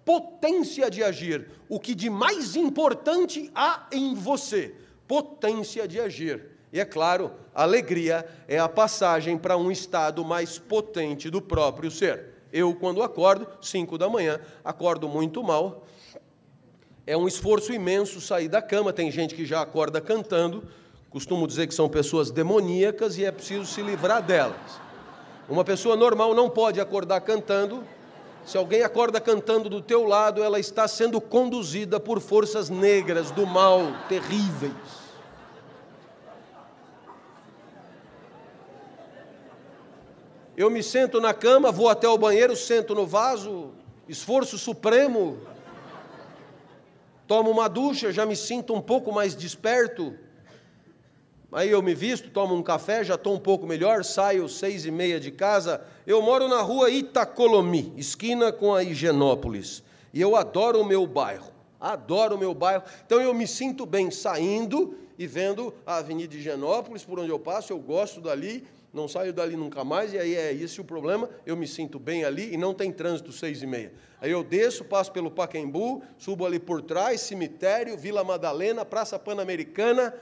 potência 0.05 0.91
de 0.91 1.05
agir. 1.05 1.51
O 1.69 1.79
que 1.79 1.95
de 1.95 2.11
mais 2.11 2.57
importante 2.57 3.49
há 3.55 3.87
em 3.93 4.13
você? 4.13 4.75
Potência 5.07 5.87
de 5.87 6.01
agir. 6.01 6.51
E 6.73 6.81
é 6.81 6.85
claro, 6.85 7.33
alegria 7.55 8.27
é 8.49 8.59
a 8.59 8.69
passagem 8.69 9.39
para 9.39 9.57
um 9.57 9.71
estado 9.71 10.25
mais 10.25 10.59
potente 10.59 11.31
do 11.31 11.41
próprio 11.41 11.89
ser. 11.89 12.32
Eu, 12.53 12.75
quando 12.75 13.03
acordo, 13.03 13.47
5 13.63 13.97
da 13.97 14.09
manhã, 14.09 14.39
acordo 14.63 15.09
muito 15.09 15.43
mal. 15.43 15.87
É 17.07 17.17
um 17.17 17.27
esforço 17.27 17.73
imenso 17.73 18.21
sair 18.21 18.49
da 18.49 18.61
cama. 18.61 18.93
Tem 18.93 19.11
gente 19.11 19.35
que 19.35 19.47
já 19.47 19.63
acorda 19.63 20.01
cantando. 20.01 20.63
Costumo 21.11 21.47
dizer 21.47 21.67
que 21.67 21.75
são 21.75 21.89
pessoas 21.89 22.31
demoníacas 22.31 23.17
e 23.17 23.25
é 23.25 23.33
preciso 23.33 23.65
se 23.65 23.83
livrar 23.83 24.23
delas. 24.23 24.81
Uma 25.49 25.65
pessoa 25.65 25.97
normal 25.97 26.35
não 26.35 26.49
pode 26.49 26.81
acordar 26.81 27.21
cantando. 27.23 27.83
Se 28.45 28.57
alguém 28.57 28.83
acorda 28.83 29.21
cantando 29.21 29.69
do 29.69 29.81
teu 29.81 30.05
lado, 30.05 30.43
ela 30.43 30.59
está 30.59 30.87
sendo 30.87 31.21
conduzida 31.21 31.99
por 31.99 32.21
forças 32.21 32.69
negras 32.69 33.31
do 33.31 33.47
mal 33.47 33.81
terríveis. 34.09 35.02
Eu 40.55 40.69
me 40.69 40.83
sento 40.83 41.19
na 41.19 41.33
cama, 41.33 41.73
vou 41.73 41.89
até 41.89 42.07
o 42.07 42.19
banheiro, 42.19 42.55
sento 42.55 42.95
no 42.95 43.07
vaso, 43.07 43.71
esforço 44.07 44.59
supremo, 44.59 45.39
tomo 47.27 47.51
uma 47.51 47.69
ducha, 47.69 48.13
já 48.13 48.27
me 48.27 48.37
sinto 48.37 48.75
um 48.75 48.81
pouco 48.81 49.11
mais 49.11 49.35
desperto. 49.35 50.15
Aí 51.51 51.71
eu 51.71 51.81
me 51.81 51.95
visto, 51.95 52.29
tomo 52.29 52.55
um 52.55 52.63
café, 52.63 53.03
já 53.03 53.15
estou 53.15 53.35
um 53.35 53.39
pouco 53.39 53.67
melhor, 53.67 54.05
saio 54.05 54.47
seis 54.47 54.85
e 54.85 54.91
meia 54.91 55.19
de 55.19 55.31
casa. 55.31 55.83
Eu 56.07 56.21
moro 56.21 56.47
na 56.49 56.61
rua 56.61 56.91
Itacolomi, 56.91 57.95
esquina 57.97 58.53
com 58.53 58.75
a 58.75 58.83
Higienópolis. 58.83 59.83
E 60.13 60.21
eu 60.21 60.37
adoro 60.37 60.83
o 60.83 60.85
meu 60.85 61.07
bairro, 61.07 61.51
adoro 61.81 62.37
o 62.37 62.39
meu 62.39 62.53
bairro. 62.53 62.83
Então 63.07 63.23
eu 63.23 63.33
me 63.33 63.47
sinto 63.47 63.87
bem 63.87 64.11
saindo 64.11 64.95
e 65.19 65.27
vendo 65.27 65.75
a 65.87 65.97
Avenida 65.97 66.35
Higienópolis, 66.35 67.05
por 67.05 67.19
onde 67.19 67.31
eu 67.31 67.39
passo, 67.39 67.73
eu 67.73 67.79
gosto 67.79 68.21
dali 68.21 68.67
não 68.93 69.09
saio 69.09 69.33
dali 69.33 69.57
nunca 69.57 69.85
mais, 69.85 70.13
e 70.13 70.19
aí 70.19 70.35
é 70.35 70.53
esse 70.53 70.81
o 70.81 70.85
problema, 70.85 71.29
eu 71.47 71.57
me 71.57 71.67
sinto 71.67 71.99
bem 71.99 72.25
ali 72.25 72.53
e 72.53 72.57
não 72.57 72.75
tem 72.75 72.93
trânsito 72.93 73.33
seis 73.33 73.63
e 73.63 73.67
meia. 73.67 73.93
Aí 74.21 74.31
eu 74.31 74.45
desço, 74.45 74.85
passo 74.85 75.11
pelo 75.11 75.31
Paquembu, 75.31 76.03
subo 76.19 76.45
ali 76.45 76.59
por 76.59 76.83
trás, 76.83 77.21
cemitério, 77.23 77.97
Vila 77.97 78.23
Madalena, 78.23 78.85
Praça 78.85 79.19
Pan-Americana, 79.19 80.15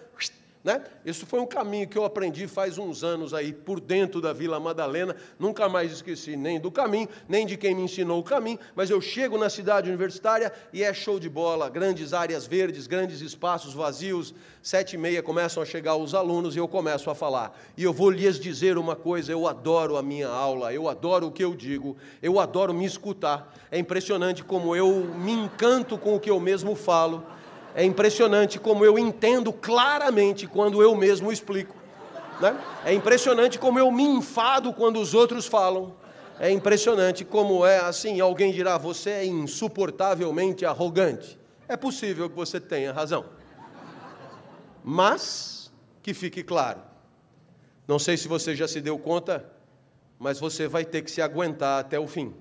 Né? 0.62 0.82
Isso 1.06 1.24
foi 1.24 1.40
um 1.40 1.46
caminho 1.46 1.88
que 1.88 1.96
eu 1.96 2.04
aprendi 2.04 2.46
faz 2.46 2.76
uns 2.76 3.02
anos 3.02 3.32
aí, 3.32 3.50
por 3.50 3.80
dentro 3.80 4.20
da 4.20 4.30
Vila 4.30 4.60
Madalena. 4.60 5.16
Nunca 5.38 5.70
mais 5.70 5.90
esqueci 5.90 6.36
nem 6.36 6.60
do 6.60 6.70
caminho, 6.70 7.08
nem 7.26 7.46
de 7.46 7.56
quem 7.56 7.74
me 7.74 7.82
ensinou 7.82 8.20
o 8.20 8.22
caminho. 8.22 8.58
Mas 8.76 8.90
eu 8.90 9.00
chego 9.00 9.38
na 9.38 9.48
cidade 9.48 9.88
universitária 9.88 10.52
e 10.70 10.82
é 10.82 10.92
show 10.92 11.18
de 11.18 11.30
bola. 11.30 11.70
Grandes 11.70 12.12
áreas 12.12 12.46
verdes, 12.46 12.86
grandes 12.86 13.22
espaços 13.22 13.72
vazios. 13.72 14.34
Sete 14.62 14.96
e 14.96 14.98
meia 14.98 15.22
começam 15.22 15.62
a 15.62 15.66
chegar 15.66 15.96
os 15.96 16.14
alunos 16.14 16.54
e 16.54 16.58
eu 16.58 16.68
começo 16.68 17.08
a 17.08 17.14
falar. 17.14 17.58
E 17.74 17.82
eu 17.82 17.94
vou 17.94 18.10
lhes 18.10 18.38
dizer 18.38 18.76
uma 18.76 18.94
coisa: 18.94 19.32
eu 19.32 19.48
adoro 19.48 19.96
a 19.96 20.02
minha 20.02 20.28
aula, 20.28 20.74
eu 20.74 20.90
adoro 20.90 21.28
o 21.28 21.32
que 21.32 21.42
eu 21.42 21.54
digo, 21.54 21.96
eu 22.22 22.38
adoro 22.38 22.74
me 22.74 22.84
escutar. 22.84 23.50
É 23.70 23.78
impressionante 23.78 24.44
como 24.44 24.76
eu 24.76 25.06
me 25.14 25.32
encanto 25.32 25.96
com 25.96 26.14
o 26.14 26.20
que 26.20 26.28
eu 26.28 26.38
mesmo 26.38 26.74
falo. 26.74 27.24
É 27.74 27.84
impressionante 27.84 28.58
como 28.58 28.84
eu 28.84 28.98
entendo 28.98 29.52
claramente 29.52 30.46
quando 30.46 30.82
eu 30.82 30.94
mesmo 30.96 31.30
explico. 31.30 31.74
Né? 32.40 32.58
É 32.84 32.92
impressionante 32.92 33.58
como 33.58 33.78
eu 33.78 33.90
me 33.90 34.02
enfado 34.02 34.72
quando 34.72 35.00
os 35.00 35.14
outros 35.14 35.46
falam. 35.46 35.94
É 36.38 36.50
impressionante 36.50 37.24
como 37.24 37.64
é 37.66 37.78
assim, 37.78 38.18
alguém 38.18 38.52
dirá, 38.52 38.78
você 38.78 39.10
é 39.10 39.24
insuportavelmente 39.26 40.64
arrogante. 40.64 41.38
É 41.68 41.76
possível 41.76 42.28
que 42.28 42.34
você 42.34 42.58
tenha 42.58 42.92
razão. 42.92 43.26
Mas, 44.82 45.70
que 46.02 46.14
fique 46.14 46.42
claro, 46.42 46.80
não 47.86 47.98
sei 47.98 48.16
se 48.16 48.26
você 48.26 48.56
já 48.56 48.66
se 48.66 48.80
deu 48.80 48.98
conta, 48.98 49.44
mas 50.18 50.40
você 50.40 50.66
vai 50.66 50.84
ter 50.84 51.02
que 51.02 51.10
se 51.10 51.20
aguentar 51.20 51.80
até 51.80 52.00
o 52.00 52.06
fim. 52.06 52.34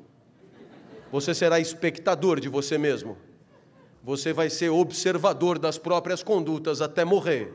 Você 1.12 1.34
será 1.34 1.60
espectador 1.60 2.40
de 2.40 2.48
você 2.48 2.78
mesmo 2.78 3.18
você 4.04 4.32
vai 4.34 4.50
ser 4.50 4.70
observador 4.70 5.60
das 5.60 5.78
próprias 5.78 6.24
condutas 6.24 6.82
até 6.82 7.04
morrer. 7.04 7.54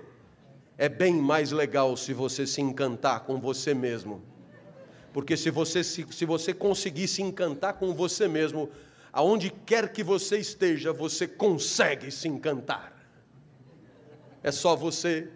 É 0.77 0.89
bem 0.89 1.15
mais 1.15 1.51
legal 1.53 1.97
se 1.97 2.13
você 2.13 2.47
se 2.47 2.61
encantar 2.61 3.21
com 3.21 3.41
você 3.41 3.73
mesmo. 3.73 4.23
Porque 5.13 5.37
se 5.37 5.51
você, 5.51 5.85
se, 5.85 6.07
se 6.11 6.25
você 6.25 6.53
conseguir 6.53 7.07
se 7.07 7.23
encantar 7.23 7.75
com 7.75 7.95
você 7.95 8.27
mesmo, 8.27 8.69
aonde 9.13 9.51
quer 9.51 9.93
que 9.93 10.03
você 10.03 10.39
esteja, 10.39 10.93
você 10.93 11.29
consegue 11.29 12.11
se 12.11 12.27
encantar. 12.27 12.93
É 14.43 14.51
só 14.51 14.75
você 14.75 15.31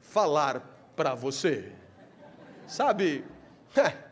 falar 0.00 0.92
para 0.94 1.14
você. 1.14 1.72
Sabe? 2.66 3.24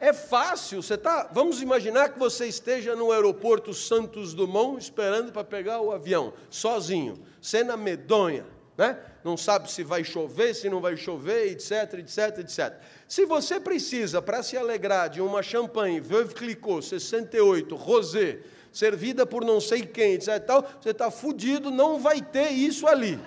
É 0.00 0.12
fácil, 0.12 0.80
você 0.80 0.96
tá, 0.96 1.28
vamos 1.32 1.60
imaginar 1.60 2.10
que 2.10 2.18
você 2.18 2.46
esteja 2.46 2.94
no 2.94 3.10
aeroporto 3.10 3.74
Santos 3.74 4.32
Dumont 4.32 4.78
esperando 4.80 5.32
para 5.32 5.42
pegar 5.42 5.80
o 5.80 5.90
avião, 5.90 6.32
sozinho, 6.48 7.18
cena 7.40 7.76
medonha, 7.76 8.46
né? 8.76 8.96
Não 9.24 9.36
sabe 9.36 9.70
se 9.70 9.82
vai 9.82 10.04
chover, 10.04 10.54
se 10.54 10.70
não 10.70 10.80
vai 10.80 10.96
chover, 10.96 11.50
etc, 11.50 11.94
etc, 11.94 12.38
etc. 12.38 12.74
Se 13.08 13.26
você 13.26 13.58
precisa 13.58 14.22
para 14.22 14.40
se 14.40 14.56
alegrar 14.56 15.10
de 15.10 15.20
uma 15.20 15.42
champanhe 15.42 15.98
Veuve 15.98 16.32
Clicquot 16.32 16.80
68 16.80 17.74
rosé, 17.74 18.38
servida 18.72 19.26
por 19.26 19.44
não 19.44 19.60
sei 19.60 19.82
quem, 19.82 20.14
etc, 20.14 20.38
tal, 20.46 20.64
você 20.80 20.90
está 20.90 21.10
fudido, 21.10 21.72
não 21.72 21.98
vai 21.98 22.22
ter 22.22 22.50
isso 22.50 22.86
ali. 22.86 23.18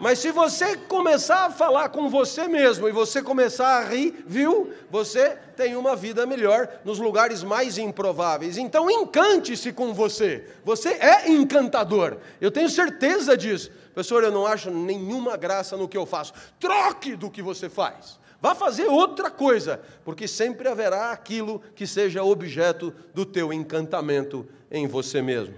Mas 0.00 0.20
se 0.20 0.30
você 0.30 0.76
começar 0.76 1.46
a 1.46 1.50
falar 1.50 1.88
com 1.88 2.08
você 2.08 2.46
mesmo 2.46 2.88
e 2.88 2.92
você 2.92 3.20
começar 3.20 3.78
a 3.78 3.84
rir, 3.84 4.24
viu? 4.26 4.72
Você 4.90 5.36
tem 5.56 5.74
uma 5.74 5.96
vida 5.96 6.24
melhor 6.24 6.68
nos 6.84 6.98
lugares 6.98 7.42
mais 7.42 7.78
improváveis. 7.78 8.56
Então 8.56 8.88
encante-se 8.88 9.72
com 9.72 9.92
você. 9.92 10.46
Você 10.64 10.90
é 10.90 11.28
encantador. 11.28 12.18
Eu 12.40 12.50
tenho 12.50 12.70
certeza 12.70 13.36
disso. 13.36 13.72
Professor, 13.92 14.22
eu 14.22 14.30
não 14.30 14.46
acho 14.46 14.70
nenhuma 14.70 15.36
graça 15.36 15.76
no 15.76 15.88
que 15.88 15.96
eu 15.96 16.06
faço. 16.06 16.32
Troque 16.60 17.16
do 17.16 17.28
que 17.28 17.42
você 17.42 17.68
faz. 17.68 18.20
Vá 18.40 18.54
fazer 18.54 18.86
outra 18.86 19.30
coisa, 19.30 19.80
porque 20.04 20.28
sempre 20.28 20.68
haverá 20.68 21.10
aquilo 21.10 21.60
que 21.74 21.88
seja 21.88 22.22
objeto 22.22 22.94
do 23.12 23.26
teu 23.26 23.52
encantamento 23.52 24.46
em 24.70 24.86
você 24.86 25.20
mesmo. 25.20 25.56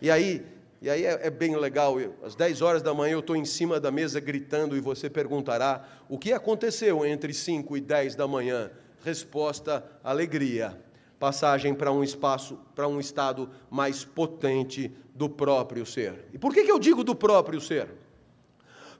E 0.00 0.08
aí, 0.08 0.46
e 0.82 0.88
aí 0.88 1.04
é, 1.04 1.26
é 1.26 1.30
bem 1.30 1.54
legal, 1.56 2.00
eu, 2.00 2.14
às 2.22 2.34
10 2.34 2.62
horas 2.62 2.80
da 2.82 2.94
manhã 2.94 3.12
eu 3.12 3.20
estou 3.20 3.36
em 3.36 3.44
cima 3.44 3.78
da 3.78 3.90
mesa 3.90 4.18
gritando 4.18 4.74
e 4.74 4.80
você 4.80 5.10
perguntará 5.10 5.86
o 6.08 6.18
que 6.18 6.32
aconteceu 6.32 7.04
entre 7.04 7.34
5 7.34 7.76
e 7.76 7.80
10 7.80 8.14
da 8.14 8.26
manhã. 8.26 8.70
Resposta: 9.04 9.84
alegria. 10.02 10.78
Passagem 11.18 11.74
para 11.74 11.92
um 11.92 12.02
espaço, 12.02 12.58
para 12.74 12.88
um 12.88 12.98
estado 12.98 13.50
mais 13.70 14.06
potente 14.06 14.90
do 15.14 15.28
próprio 15.28 15.84
ser. 15.84 16.24
E 16.32 16.38
por 16.38 16.54
que, 16.54 16.64
que 16.64 16.72
eu 16.72 16.78
digo 16.78 17.04
do 17.04 17.14
próprio 17.14 17.60
ser? 17.60 17.90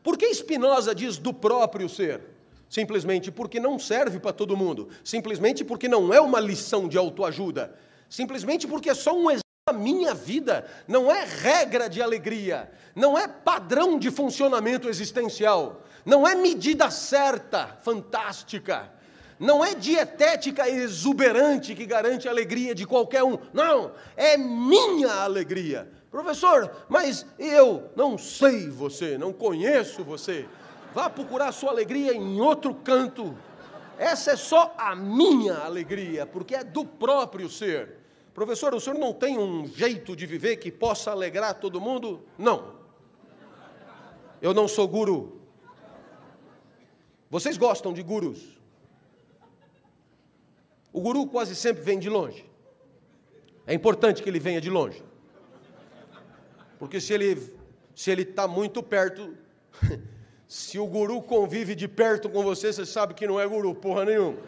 Por 0.02 0.18
que 0.18 0.34
Spinoza 0.34 0.94
diz 0.94 1.16
do 1.16 1.32
próprio 1.32 1.88
ser? 1.88 2.20
Simplesmente 2.68 3.30
porque 3.30 3.58
não 3.58 3.78
serve 3.78 4.20
para 4.20 4.34
todo 4.34 4.54
mundo. 4.54 4.90
Simplesmente 5.02 5.64
porque 5.64 5.88
não 5.88 6.12
é 6.12 6.20
uma 6.20 6.40
lição 6.40 6.86
de 6.86 6.98
autoajuda. 6.98 7.74
Simplesmente 8.06 8.66
porque 8.66 8.90
é 8.90 8.94
só 8.94 9.16
um 9.16 9.30
exemplo 9.30 9.49
a 9.70 9.72
minha 9.72 10.12
vida 10.12 10.66
não 10.86 11.10
é 11.10 11.24
regra 11.24 11.88
de 11.88 12.02
alegria, 12.02 12.70
não 12.94 13.16
é 13.16 13.26
padrão 13.26 13.98
de 13.98 14.10
funcionamento 14.10 14.88
existencial, 14.88 15.84
não 16.04 16.26
é 16.26 16.34
medida 16.34 16.90
certa, 16.90 17.78
fantástica, 17.82 18.90
não 19.38 19.64
é 19.64 19.74
dietética 19.74 20.68
exuberante 20.68 21.74
que 21.74 21.86
garante 21.86 22.28
a 22.28 22.30
alegria 22.30 22.74
de 22.74 22.86
qualquer 22.86 23.24
um. 23.24 23.38
Não, 23.54 23.92
é 24.14 24.36
minha 24.36 25.22
alegria. 25.22 25.90
Professor, 26.10 26.70
mas 26.88 27.24
eu 27.38 27.90
não 27.96 28.18
sei 28.18 28.68
você, 28.68 29.16
não 29.16 29.32
conheço 29.32 30.04
você. 30.04 30.46
Vá 30.92 31.08
procurar 31.08 31.52
sua 31.52 31.70
alegria 31.70 32.12
em 32.12 32.40
outro 32.40 32.74
canto. 32.74 33.34
Essa 33.96 34.32
é 34.32 34.36
só 34.36 34.74
a 34.76 34.94
minha 34.96 35.54
alegria, 35.58 36.26
porque 36.26 36.54
é 36.54 36.64
do 36.64 36.84
próprio 36.84 37.48
ser. 37.48 37.99
Professor, 38.34 38.74
o 38.74 38.80
senhor 38.80 38.98
não 38.98 39.12
tem 39.12 39.38
um 39.38 39.66
jeito 39.66 40.14
de 40.14 40.26
viver 40.26 40.56
que 40.56 40.70
possa 40.70 41.10
alegrar 41.10 41.54
todo 41.54 41.80
mundo? 41.80 42.22
Não. 42.38 42.74
Eu 44.40 44.54
não 44.54 44.66
sou 44.66 44.86
guru. 44.88 45.40
Vocês 47.28 47.56
gostam 47.56 47.92
de 47.92 48.02
gurus? 48.02 48.58
O 50.92 51.00
guru 51.00 51.26
quase 51.26 51.54
sempre 51.54 51.82
vem 51.82 51.98
de 51.98 52.08
longe. 52.08 52.48
É 53.66 53.74
importante 53.74 54.22
que 54.22 54.28
ele 54.28 54.40
venha 54.40 54.60
de 54.60 54.70
longe. 54.70 55.02
Porque 56.78 57.00
se 57.00 57.12
ele 57.12 57.60
se 57.94 58.10
ele 58.10 58.22
está 58.22 58.48
muito 58.48 58.82
perto, 58.82 59.36
se 60.48 60.78
o 60.78 60.86
guru 60.86 61.20
convive 61.20 61.74
de 61.74 61.86
perto 61.86 62.30
com 62.30 62.42
você, 62.42 62.72
você 62.72 62.86
sabe 62.86 63.12
que 63.12 63.26
não 63.26 63.38
é 63.38 63.46
guru, 63.46 63.74
porra 63.74 64.06
nenhuma. 64.06 64.38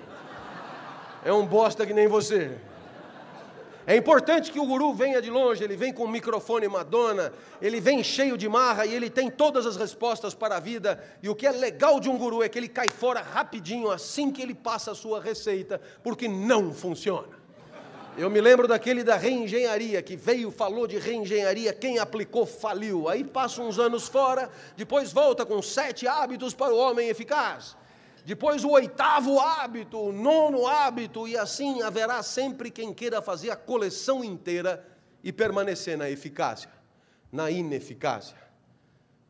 É 1.24 1.32
um 1.32 1.46
bosta 1.46 1.86
que 1.86 1.92
nem 1.92 2.08
você. 2.08 2.56
É 3.84 3.96
importante 3.96 4.52
que 4.52 4.60
o 4.60 4.66
guru 4.66 4.94
venha 4.94 5.20
de 5.20 5.28
longe, 5.28 5.64
ele 5.64 5.76
vem 5.76 5.92
com 5.92 6.04
o 6.04 6.08
microfone 6.08 6.68
Madonna, 6.68 7.32
ele 7.60 7.80
vem 7.80 8.02
cheio 8.02 8.38
de 8.38 8.48
marra 8.48 8.86
e 8.86 8.94
ele 8.94 9.10
tem 9.10 9.28
todas 9.28 9.66
as 9.66 9.76
respostas 9.76 10.34
para 10.34 10.56
a 10.56 10.60
vida. 10.60 11.02
E 11.20 11.28
o 11.28 11.34
que 11.34 11.46
é 11.46 11.50
legal 11.50 11.98
de 11.98 12.08
um 12.08 12.16
guru 12.16 12.44
é 12.44 12.48
que 12.48 12.58
ele 12.58 12.68
cai 12.68 12.88
fora 12.88 13.20
rapidinho 13.20 13.90
assim 13.90 14.30
que 14.30 14.40
ele 14.40 14.54
passa 14.54 14.92
a 14.92 14.94
sua 14.94 15.20
receita, 15.20 15.80
porque 16.02 16.28
não 16.28 16.72
funciona. 16.72 17.42
Eu 18.16 18.30
me 18.30 18.40
lembro 18.40 18.68
daquele 18.68 19.02
da 19.02 19.16
reengenharia, 19.16 20.00
que 20.00 20.14
veio, 20.14 20.52
falou 20.52 20.86
de 20.86 20.98
reengenharia, 20.98 21.72
quem 21.72 21.98
aplicou 21.98 22.46
faliu. 22.46 23.08
Aí 23.08 23.24
passa 23.24 23.62
uns 23.62 23.80
anos 23.80 24.06
fora, 24.06 24.48
depois 24.76 25.12
volta 25.12 25.44
com 25.44 25.60
sete 25.60 26.06
hábitos 26.06 26.54
para 26.54 26.72
o 26.72 26.78
homem 26.78 27.08
eficaz 27.08 27.74
depois 28.24 28.62
o 28.64 28.70
oitavo 28.70 29.40
hábito, 29.40 29.98
o 29.98 30.12
nono 30.12 30.66
hábito, 30.66 31.26
e 31.26 31.36
assim 31.36 31.82
haverá 31.82 32.22
sempre 32.22 32.70
quem 32.70 32.94
queira 32.94 33.20
fazer 33.20 33.50
a 33.50 33.56
coleção 33.56 34.22
inteira 34.22 34.86
e 35.24 35.32
permanecer 35.32 35.98
na 35.98 36.08
eficácia, 36.08 36.70
na 37.30 37.50
ineficácia, 37.50 38.36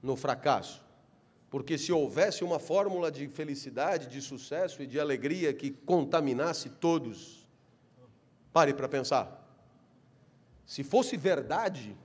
no 0.02 0.14
fracasso. 0.14 0.82
Porque 1.48 1.78
se 1.78 1.92
houvesse 1.92 2.44
uma 2.44 2.58
fórmula 2.58 3.10
de 3.10 3.28
felicidade, 3.28 4.08
de 4.08 4.20
sucesso 4.20 4.82
e 4.82 4.86
de 4.86 5.00
alegria 5.00 5.52
que 5.52 5.70
contaminasse 5.70 6.68
todos, 6.68 7.46
pare 8.52 8.74
para 8.74 8.88
pensar. 8.88 9.38
Se 10.66 10.82
fosse 10.82 11.16
verdade 11.16 11.96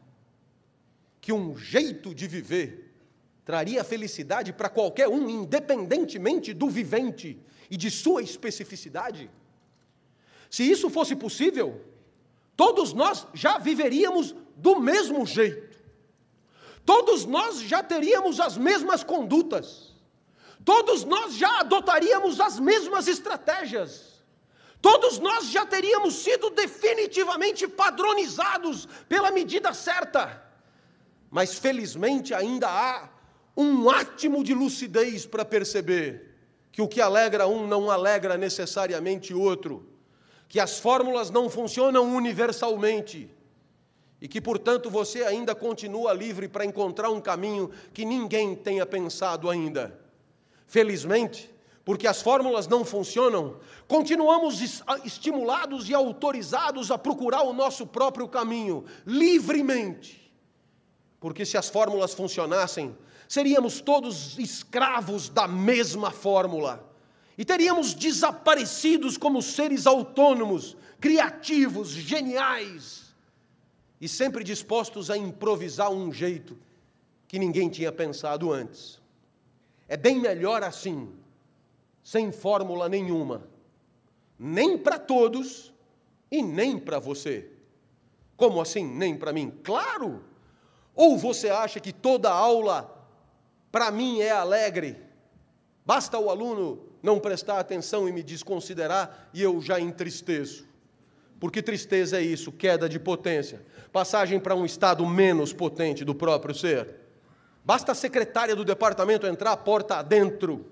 que 1.19 1.34
um 1.34 1.58
jeito 1.58 2.15
de 2.15 2.28
viver 2.28 2.87
traria 3.47 3.81
felicidade 3.81 4.51
para 4.51 4.67
qualquer 4.67 5.07
um, 5.07 5.29
independentemente 5.29 6.53
do 6.53 6.69
vivente 6.69 7.39
e 7.71 7.77
de 7.77 7.89
sua 7.89 8.21
especificidade? 8.21 9.31
Se 10.49 10.69
isso 10.69 10.89
fosse 10.89 11.15
possível, 11.15 11.81
todos 12.57 12.91
nós 12.91 13.25
já 13.33 13.57
viveríamos 13.57 14.36
do 14.57 14.81
mesmo 14.81 15.25
jeito, 15.25 15.79
todos 16.86 17.23
nós 17.23 17.62
já 17.62 17.81
teríamos 17.81 18.41
as 18.41 18.57
mesmas 18.57 19.01
condutas, 19.01 19.95
todos 20.65 21.05
nós 21.05 21.33
já 21.33 21.62
adotaríamos 21.62 22.41
as 22.41 22.60
mesmas 22.60 23.07
estratégias. 23.07 24.17
Todos 24.79 25.17
nós 25.17 25.47
já 25.47 25.65
teríamos 25.65 26.13
sido 26.15 26.51
definitivamente 26.51 27.67
padronizados 27.67 28.88
pela 29.10 29.31
medida 29.31 29.73
certa. 29.73 30.43
Mas 31.31 31.57
felizmente 31.57 32.31
ainda 32.31 32.69
há 32.69 33.10
um 33.58 33.89
átimo 33.89 34.43
de 34.43 34.54
lucidez 34.54 35.26
para 35.26 35.43
perceber 35.43 36.36
que 36.72 36.82
o 36.82 36.88
que 36.88 37.02
alegra 37.02 37.48
um 37.48 37.65
não 37.65 37.89
alegra 37.89 38.38
necessariamente 38.38 39.34
outro, 39.34 39.89
que 40.48 40.60
as 40.60 40.78
fórmulas 40.78 41.32
não 41.32 41.50
funcionam 41.50 42.04
universalmente 42.15 43.36
e 44.22 44.28
que, 44.28 44.39
portanto, 44.39 44.91
você 44.91 45.24
ainda 45.24 45.56
continua 45.56 46.13
livre 46.13 46.48
para 46.48 46.65
encontrar 46.65 47.10
um 47.10 47.20
caminho 47.20 47.72
que 47.93 48.06
ninguém 48.06 48.56
tenha 48.56 48.86
pensado 48.86 49.50
ainda. 49.50 50.00
Felizmente, 50.67 51.50
porque 51.84 52.06
as 52.06 52.22
fórmulas 52.22 52.67
não 52.67 52.86
funcionam, 52.86 53.58
continuamos 53.88 54.84
estimulados 55.04 55.89
e 55.89 55.96
autorizados 55.96 56.91
a 56.91 56.98
procurar 56.98 57.41
o 57.41 57.54
nosso 57.54 57.88
próprio 57.88 58.28
caminho, 58.28 58.86
livremente. 59.06 60.32
Porque 61.20 61.46
se 61.46 61.58
as 61.58 61.70
fórmulas 61.70 62.13
funcionassem, 62.13 62.96
seríamos 63.28 63.82
todos 63.82 64.38
escravos 64.40 65.30
da 65.30 65.48
mesma 65.48 66.12
fórmula 66.12 66.88
e 67.38 67.46
teríamos 67.46 67.94
desaparecidos 67.94 69.18
como 69.18 69.42
seres 69.42 69.86
autônomos, 69.86 70.76
criativos, 71.00 71.90
geniais 71.90 73.13
e 74.00 74.08
sempre 74.08 74.44
dispostos 74.44 75.10
a 75.10 75.18
improvisar 75.18 75.92
um 75.92 76.12
jeito 76.12 76.58
que 77.28 77.38
ninguém 77.38 77.70
tinha 77.70 77.92
pensado 77.92 78.52
antes. 78.52 79.00
É 79.88 79.98
bem 79.98 80.20
melhor 80.20 80.63
assim 80.63 81.10
sem 82.04 82.32
fórmula 82.32 82.88
nenhuma, 82.88 83.48
nem 84.40 84.78
para 84.78 84.98
todos 84.98 85.74
e 86.32 86.42
nem 86.42 86.80
para 86.80 87.00
você. 87.00 87.50
Como 88.38 88.62
assim, 88.62 88.86
nem 88.86 89.18
para 89.18 89.34
mim? 89.34 89.52
Claro! 89.63 90.24
Ou 90.96 91.18
você 91.18 91.50
acha 91.50 91.80
que 91.80 91.92
toda 91.92 92.32
aula 92.32 92.96
para 93.78 93.92
mim 93.92 94.22
é 94.22 94.32
alegre? 94.32 94.98
Basta 95.86 96.18
o 96.18 96.32
aluno 96.32 96.80
não 97.04 97.20
prestar 97.20 97.60
atenção 97.60 98.10
e 98.10 98.12
me 98.12 98.24
desconsiderar 98.24 99.30
e 99.32 99.44
eu 99.44 99.62
já 99.62 99.80
entristeço. 99.80 100.68
Porque 101.40 101.62
tristeza 101.62 102.18
é 102.18 102.24
isso, 102.24 102.52
queda 102.52 102.90
de 102.90 102.98
potência, 102.98 103.63
passagem 103.94 104.40
para 104.40 104.56
um 104.56 104.66
estado 104.66 105.06
menos 105.06 105.54
potente 105.54 106.04
do 106.04 106.16
próprio 106.16 106.56
ser. 106.56 106.90
Basta 107.63 107.92
a 107.92 107.96
secretária 107.96 108.56
do 108.56 108.66
departamento 108.66 109.28
entrar 109.28 109.52
a 109.52 109.58
porta 109.58 109.98
adentro 109.98 110.66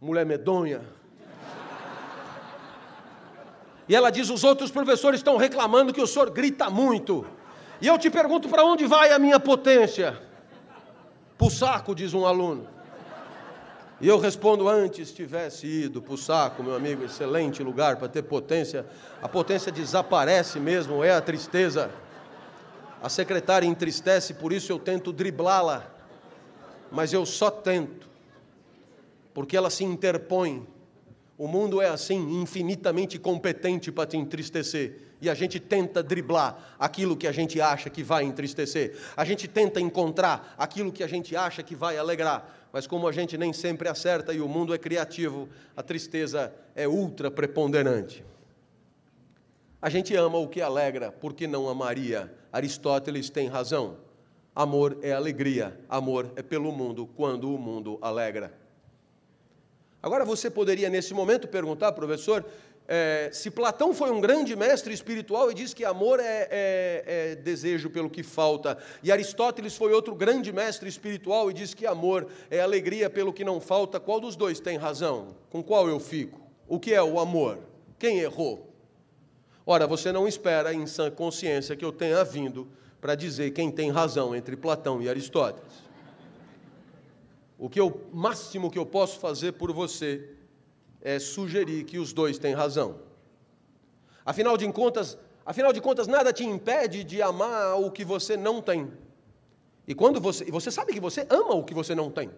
mulher 0.00 0.24
medonha. 0.24 0.82
E 3.88 3.96
ela 3.96 4.10
diz: 4.10 4.30
os 4.30 4.44
outros 4.44 4.70
professores 4.70 5.18
estão 5.18 5.36
reclamando 5.36 5.92
que 5.92 6.00
o 6.00 6.06
senhor 6.06 6.30
grita 6.30 6.70
muito. 6.70 7.26
E 7.80 7.88
eu 7.88 7.98
te 7.98 8.08
pergunto: 8.08 8.48
para 8.48 8.64
onde 8.64 8.86
vai 8.86 9.10
a 9.10 9.18
minha 9.18 9.40
potência? 9.40 10.29
Para 11.40 11.46
o 11.46 11.50
saco, 11.50 11.94
diz 11.94 12.12
um 12.12 12.26
aluno. 12.26 12.68
E 13.98 14.06
eu 14.06 14.18
respondo: 14.18 14.68
antes 14.68 15.10
tivesse 15.10 15.66
ido 15.66 16.02
para 16.02 16.12
o 16.12 16.18
saco, 16.18 16.62
meu 16.62 16.74
amigo, 16.74 17.02
excelente 17.02 17.62
lugar 17.62 17.96
para 17.96 18.08
ter 18.08 18.20
potência. 18.20 18.84
A 19.22 19.26
potência 19.26 19.72
desaparece 19.72 20.60
mesmo, 20.60 21.02
é 21.02 21.12
a 21.12 21.20
tristeza. 21.22 21.90
A 23.02 23.08
secretária 23.08 23.66
entristece, 23.66 24.34
por 24.34 24.52
isso 24.52 24.70
eu 24.70 24.78
tento 24.78 25.14
driblá-la. 25.14 25.90
Mas 26.92 27.10
eu 27.10 27.24
só 27.24 27.50
tento 27.50 28.06
porque 29.32 29.56
ela 29.56 29.70
se 29.70 29.82
interpõe. 29.82 30.68
O 31.38 31.48
mundo 31.48 31.80
é 31.80 31.88
assim, 31.88 32.38
infinitamente 32.42 33.18
competente 33.18 33.90
para 33.90 34.06
te 34.06 34.18
entristecer. 34.18 35.09
E 35.20 35.28
a 35.28 35.34
gente 35.34 35.60
tenta 35.60 36.02
driblar 36.02 36.76
aquilo 36.78 37.16
que 37.16 37.26
a 37.26 37.32
gente 37.32 37.60
acha 37.60 37.90
que 37.90 38.02
vai 38.02 38.24
entristecer. 38.24 38.96
A 39.16 39.24
gente 39.24 39.46
tenta 39.46 39.80
encontrar 39.80 40.54
aquilo 40.56 40.90
que 40.90 41.02
a 41.02 41.06
gente 41.06 41.36
acha 41.36 41.62
que 41.62 41.74
vai 41.74 41.98
alegrar. 41.98 42.56
Mas 42.72 42.86
como 42.86 43.06
a 43.06 43.12
gente 43.12 43.36
nem 43.36 43.52
sempre 43.52 43.88
acerta 43.88 44.32
e 44.32 44.40
o 44.40 44.48
mundo 44.48 44.72
é 44.72 44.78
criativo, 44.78 45.48
a 45.76 45.82
tristeza 45.82 46.52
é 46.74 46.88
ultra 46.88 47.30
preponderante. 47.30 48.24
A 49.82 49.88
gente 49.88 50.14
ama 50.14 50.38
o 50.38 50.48
que 50.48 50.60
alegra, 50.60 51.10
porque 51.10 51.46
não 51.46 51.68
amaria? 51.68 52.32
Aristóteles 52.52 53.30
tem 53.30 53.48
razão. 53.48 53.96
Amor 54.54 54.98
é 55.02 55.12
alegria, 55.12 55.78
amor 55.88 56.32
é 56.36 56.42
pelo 56.42 56.70
mundo 56.70 57.06
quando 57.16 57.54
o 57.54 57.58
mundo 57.58 57.98
alegra. 58.02 58.52
Agora 60.02 60.24
você 60.24 60.50
poderia, 60.50 60.88
nesse 60.88 61.12
momento, 61.12 61.46
perguntar, 61.46 61.92
professor, 61.92 62.44
é, 62.92 63.30
se 63.32 63.52
Platão 63.52 63.94
foi 63.94 64.10
um 64.10 64.20
grande 64.20 64.56
mestre 64.56 64.92
espiritual 64.92 65.48
e 65.48 65.54
diz 65.54 65.72
que 65.72 65.84
amor 65.84 66.18
é, 66.18 66.48
é, 66.50 67.04
é, 67.06 67.34
desejo 67.36 67.88
pelo 67.88 68.10
que 68.10 68.24
falta, 68.24 68.76
e 69.00 69.12
Aristóteles 69.12 69.76
foi 69.76 69.92
outro 69.92 70.12
grande 70.12 70.52
mestre 70.52 70.88
espiritual 70.88 71.48
e 71.48 71.54
diz 71.54 71.72
que 71.72 71.86
amor 71.86 72.26
é 72.50 72.60
alegria 72.60 73.08
pelo 73.08 73.32
que 73.32 73.44
não 73.44 73.60
falta, 73.60 74.00
qual 74.00 74.18
dos 74.18 74.34
dois 74.34 74.58
tem 74.58 74.76
razão? 74.76 75.36
Com 75.50 75.62
qual 75.62 75.88
eu 75.88 76.00
fico? 76.00 76.40
O 76.66 76.80
que 76.80 76.92
é 76.92 77.00
o 77.00 77.20
amor? 77.20 77.60
Quem 77.96 78.18
errou? 78.18 78.74
Ora, 79.64 79.86
você 79.86 80.10
não 80.10 80.26
espera 80.26 80.74
em 80.74 80.84
sã 80.84 81.12
consciência 81.12 81.76
que 81.76 81.84
eu 81.84 81.92
tenha 81.92 82.24
vindo 82.24 82.66
para 83.00 83.14
dizer 83.14 83.52
quem 83.52 83.70
tem 83.70 83.92
razão 83.92 84.34
entre 84.34 84.56
Platão 84.56 85.00
e 85.00 85.08
Aristóteles. 85.08 85.84
O 87.56 87.70
que 87.70 87.78
eu, 87.78 88.08
máximo 88.12 88.68
que 88.68 88.78
eu 88.80 88.86
posso 88.86 89.20
fazer 89.20 89.52
por 89.52 89.72
você 89.72 90.39
é 91.02 91.18
sugerir 91.18 91.84
que 91.84 91.98
os 91.98 92.12
dois 92.12 92.38
têm 92.38 92.54
razão. 92.54 93.00
Afinal 94.24 94.56
de 94.56 94.70
contas, 94.72 95.18
afinal 95.44 95.72
de 95.72 95.80
contas, 95.80 96.06
nada 96.06 96.32
te 96.32 96.44
impede 96.44 97.04
de 97.04 97.22
amar 97.22 97.80
o 97.80 97.90
que 97.90 98.04
você 98.04 98.36
não 98.36 98.60
tem. 98.60 98.90
E 99.86 99.94
quando 99.94 100.20
você, 100.20 100.44
você 100.44 100.70
sabe 100.70 100.92
que 100.92 101.00
você 101.00 101.26
ama 101.28 101.54
o 101.54 101.64
que 101.64 101.74
você 101.74 101.94
não 101.94 102.10
tem. 102.10 102.30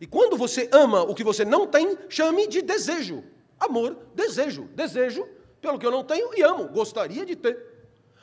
E 0.00 0.06
quando 0.06 0.36
você 0.36 0.68
ama 0.72 1.02
o 1.02 1.14
que 1.14 1.24
você 1.24 1.44
não 1.44 1.66
tem, 1.66 1.96
chame 2.08 2.46
de 2.46 2.62
desejo. 2.62 3.24
Amor, 3.58 3.96
desejo, 4.14 4.64
desejo 4.74 5.26
pelo 5.60 5.78
que 5.78 5.86
eu 5.86 5.90
não 5.90 6.04
tenho 6.04 6.30
e 6.36 6.42
amo, 6.42 6.68
gostaria 6.68 7.26
de 7.26 7.34
ter. 7.34 7.66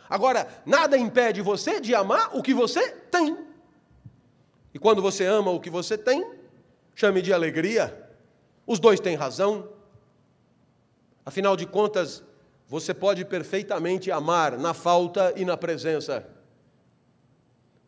Agora, 0.09 0.47
nada 0.65 0.97
impede 0.97 1.41
você 1.41 1.81
de 1.81 1.93
amar 1.93 2.35
o 2.35 2.41
que 2.41 2.53
você 2.53 2.91
tem. 2.91 3.37
E 4.73 4.79
quando 4.79 5.01
você 5.01 5.25
ama 5.25 5.51
o 5.51 5.59
que 5.59 5.69
você 5.69 5.97
tem, 5.97 6.25
chame 6.93 7.21
de 7.21 7.33
alegria. 7.33 8.09
Os 8.67 8.79
dois 8.79 8.99
têm 8.99 9.15
razão. 9.15 9.67
Afinal 11.25 11.57
de 11.57 11.65
contas, 11.65 12.23
você 12.67 12.93
pode 12.93 13.25
perfeitamente 13.25 14.11
amar 14.11 14.57
na 14.57 14.73
falta 14.73 15.33
e 15.35 15.43
na 15.43 15.57
presença. 15.57 16.27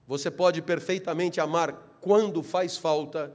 Você 0.08 0.32
pode 0.32 0.62
perfeitamente 0.62 1.40
amar 1.40 1.74
quando 2.02 2.42
faz 2.42 2.78
falta 2.78 3.34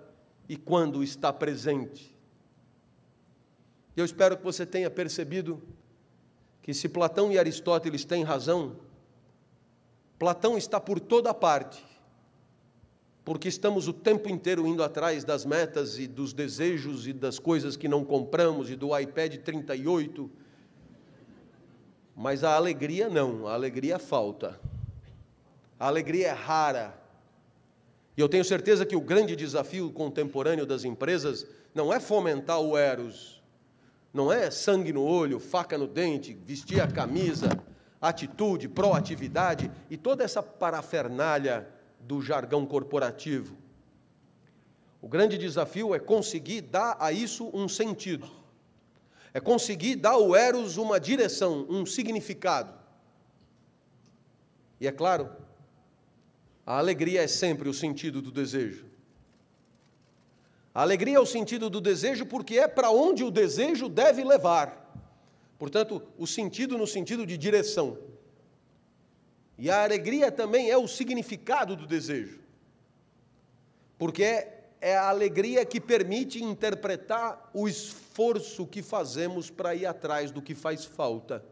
e 0.48 0.56
quando 0.56 1.02
está 1.04 1.32
presente. 1.32 2.16
Eu 3.96 4.04
espero 4.04 4.36
que 4.36 4.42
você 4.42 4.64
tenha 4.64 4.90
percebido 4.90 5.62
que 6.62 6.72
se 6.72 6.88
Platão 6.88 7.30
e 7.30 7.38
Aristóteles 7.38 8.04
têm 8.04 8.22
razão, 8.24 8.76
Platão 10.18 10.56
está 10.56 10.80
por 10.80 10.98
toda 10.98 11.34
parte 11.34 11.91
porque 13.24 13.48
estamos 13.48 13.86
o 13.86 13.92
tempo 13.92 14.28
inteiro 14.28 14.66
indo 14.66 14.82
atrás 14.82 15.24
das 15.24 15.44
metas 15.44 15.98
e 15.98 16.06
dos 16.06 16.32
desejos 16.32 17.06
e 17.06 17.12
das 17.12 17.38
coisas 17.38 17.76
que 17.76 17.86
não 17.86 18.04
compramos 18.04 18.68
e 18.68 18.74
do 18.74 18.98
iPad 18.98 19.36
38. 19.36 20.30
Mas 22.16 22.42
a 22.42 22.56
alegria 22.56 23.08
não, 23.08 23.46
a 23.46 23.54
alegria 23.54 23.98
falta. 23.98 24.60
A 25.78 25.86
alegria 25.86 26.28
é 26.28 26.32
rara. 26.32 27.00
E 28.16 28.20
eu 28.20 28.28
tenho 28.28 28.44
certeza 28.44 28.84
que 28.84 28.96
o 28.96 29.00
grande 29.00 29.36
desafio 29.36 29.90
contemporâneo 29.90 30.66
das 30.66 30.84
empresas 30.84 31.46
não 31.74 31.92
é 31.92 31.98
fomentar 31.98 32.60
o 32.60 32.76
eros, 32.76 33.42
não 34.12 34.30
é 34.30 34.50
sangue 34.50 34.92
no 34.92 35.02
olho, 35.02 35.40
faca 35.40 35.78
no 35.78 35.86
dente, 35.86 36.36
vestir 36.44 36.80
a 36.80 36.86
camisa, 36.86 37.48
atitude, 38.00 38.68
proatividade 38.68 39.70
e 39.88 39.96
toda 39.96 40.22
essa 40.22 40.42
parafernália 40.42 41.66
do 42.02 42.20
jargão 42.20 42.66
corporativo. 42.66 43.56
O 45.00 45.08
grande 45.08 45.36
desafio 45.36 45.94
é 45.94 45.98
conseguir 45.98 46.60
dar 46.60 46.96
a 47.00 47.10
isso 47.10 47.50
um 47.52 47.68
sentido, 47.68 48.30
é 49.34 49.40
conseguir 49.40 49.96
dar 49.96 50.12
ao 50.12 50.36
Eros 50.36 50.76
uma 50.76 51.00
direção, 51.00 51.66
um 51.68 51.84
significado. 51.84 52.72
E 54.80 54.86
é 54.86 54.92
claro, 54.92 55.30
a 56.64 56.78
alegria 56.78 57.22
é 57.22 57.26
sempre 57.26 57.68
o 57.68 57.74
sentido 57.74 58.22
do 58.22 58.30
desejo. 58.30 58.86
A 60.74 60.82
alegria 60.82 61.16
é 61.16 61.20
o 61.20 61.26
sentido 61.26 61.68
do 61.68 61.80
desejo 61.80 62.24
porque 62.24 62.58
é 62.58 62.66
para 62.66 62.90
onde 62.90 63.22
o 63.24 63.30
desejo 63.30 63.88
deve 63.88 64.24
levar. 64.24 64.78
Portanto, 65.58 66.02
o 66.16 66.26
sentido 66.26 66.78
no 66.78 66.86
sentido 66.86 67.26
de 67.26 67.36
direção. 67.36 67.98
E 69.58 69.70
a 69.70 69.82
alegria 69.82 70.32
também 70.32 70.70
é 70.70 70.76
o 70.76 70.88
significado 70.88 71.76
do 71.76 71.86
desejo. 71.86 72.40
Porque 73.98 74.48
é 74.80 74.96
a 74.96 75.08
alegria 75.08 75.64
que 75.64 75.80
permite 75.80 76.42
interpretar 76.42 77.50
o 77.54 77.68
esforço 77.68 78.66
que 78.66 78.82
fazemos 78.82 79.50
para 79.50 79.74
ir 79.74 79.86
atrás 79.86 80.30
do 80.30 80.42
que 80.42 80.54
faz 80.54 80.84
falta. 80.84 81.44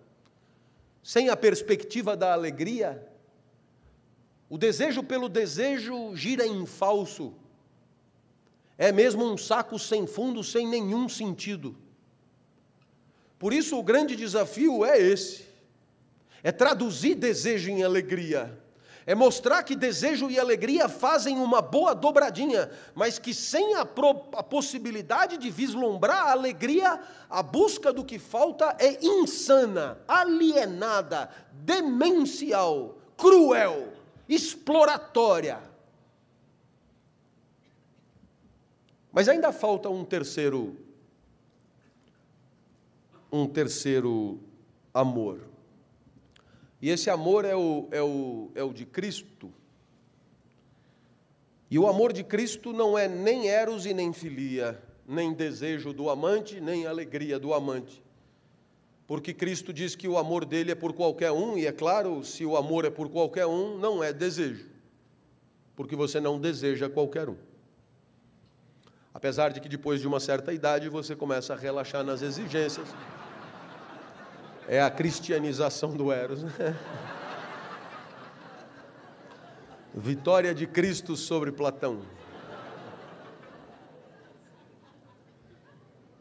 Sem 1.03 1.29
a 1.29 1.37
perspectiva 1.37 2.17
da 2.17 2.33
alegria, 2.33 3.07
o 4.49 4.59
desejo 4.59 5.03
pelo 5.05 5.29
desejo 5.29 6.15
gira 6.17 6.45
em 6.45 6.67
falso 6.67 7.35
é 8.77 8.91
mesmo 8.91 9.23
um 9.25 9.37
saco 9.37 9.79
sem 9.79 10.07
fundo, 10.07 10.43
sem 10.43 10.67
nenhum 10.67 11.07
sentido. 11.07 11.77
Por 13.39 13.53
isso, 13.53 13.79
o 13.79 13.83
grande 13.83 14.17
desafio 14.17 14.87
é 14.87 14.99
esse: 14.99 15.45
é 16.43 16.51
traduzir 16.53 17.15
desejo 17.15 17.71
em 17.71 17.83
alegria. 17.83 18.59
É 19.07 19.15
mostrar 19.15 19.63
que 19.63 19.75
desejo 19.75 20.31
e 20.31 20.39
alegria 20.39 20.89
fazem 20.89 21.39
uma 21.39 21.61
boa 21.61 21.95
dobradinha, 21.95 22.71
mas 22.95 23.19
que 23.19 23.33
sem 23.35 23.75
a, 23.75 23.85
pro, 23.85 24.29
a, 24.35 24.43
possibilidade 24.43 25.37
de 25.37 25.51
vislumbrar 25.51 26.29
a 26.29 26.33
alegria, 26.33 27.01
a 27.29 27.43
busca 27.43 27.93
do 27.93 28.05
que 28.05 28.19
falta 28.19 28.77
é 28.79 29.05
insana, 29.05 29.99
alienada, 30.07 31.31
demencial, 31.51 32.99
cruel, 33.17 33.93
exploratória. 34.29 35.59
Mas 39.11 39.29
ainda 39.29 39.51
falta 39.51 39.89
um 39.89 40.05
terceiro 40.05 40.77
um 43.33 43.47
terceiro 43.47 44.41
amor. 44.93 45.50
E 46.81 46.89
esse 46.89 47.11
amor 47.11 47.45
é 47.45 47.55
o, 47.55 47.89
é 47.91 48.03
o, 48.03 48.51
é 48.55 48.63
o 48.63 48.73
de 48.73 48.87
Cristo. 48.87 49.53
E 51.71 51.79
o 51.79 51.87
amor 51.87 52.13
de 52.13 52.25
Cristo 52.25 52.73
não 52.73 52.99
é 52.99 53.07
nem 53.07 53.49
eros 53.49 53.87
e 53.87 53.93
nem 53.93 54.13
filia, 54.13 54.83
nem 55.07 55.33
desejo 55.33 55.93
do 55.93 56.09
amante, 56.09 56.61
nem 56.61 56.87
alegria 56.87 57.39
do 57.39 57.53
amante. 57.53 58.03
Porque 59.07 59.35
Cristo 59.35 59.73
diz 59.73 59.95
que 59.95 60.09
o 60.09 60.17
amor 60.17 60.45
dele 60.45 60.73
é 60.73 60.75
por 60.75 60.93
qualquer 60.93 61.31
um, 61.33 61.59
e 61.59 61.67
é 61.67 61.73
claro, 61.73 62.25
se 62.25 62.45
o 62.45 62.57
amor 62.57 62.85
é 62.85 62.91
por 62.91 63.09
qualquer 63.09 63.47
um, 63.47 63.77
não 63.77 64.03
é 64.03 64.13
desejo. 64.13 64.69
Porque 65.77 65.95
você 65.95 66.19
não 66.19 66.41
deseja 66.41 66.89
qualquer 66.89 67.29
um. 67.29 67.37
Apesar 69.13 69.53
de 69.53 69.61
que 69.61 69.69
depois 69.69 70.01
de 70.01 70.07
uma 70.07 70.21
certa 70.21 70.53
idade 70.53 70.89
você 70.89 71.15
começa 71.15 71.53
a 71.53 71.57
relaxar 71.57 72.05
nas 72.05 72.23
exigências 72.23 72.89
é 74.71 74.81
a 74.81 74.89
cristianização 74.89 75.97
do 75.97 76.13
Eros. 76.13 76.45
Né? 76.45 76.77
Vitória 79.93 80.55
de 80.55 80.65
Cristo 80.65 81.17
sobre 81.17 81.51
Platão. 81.51 82.03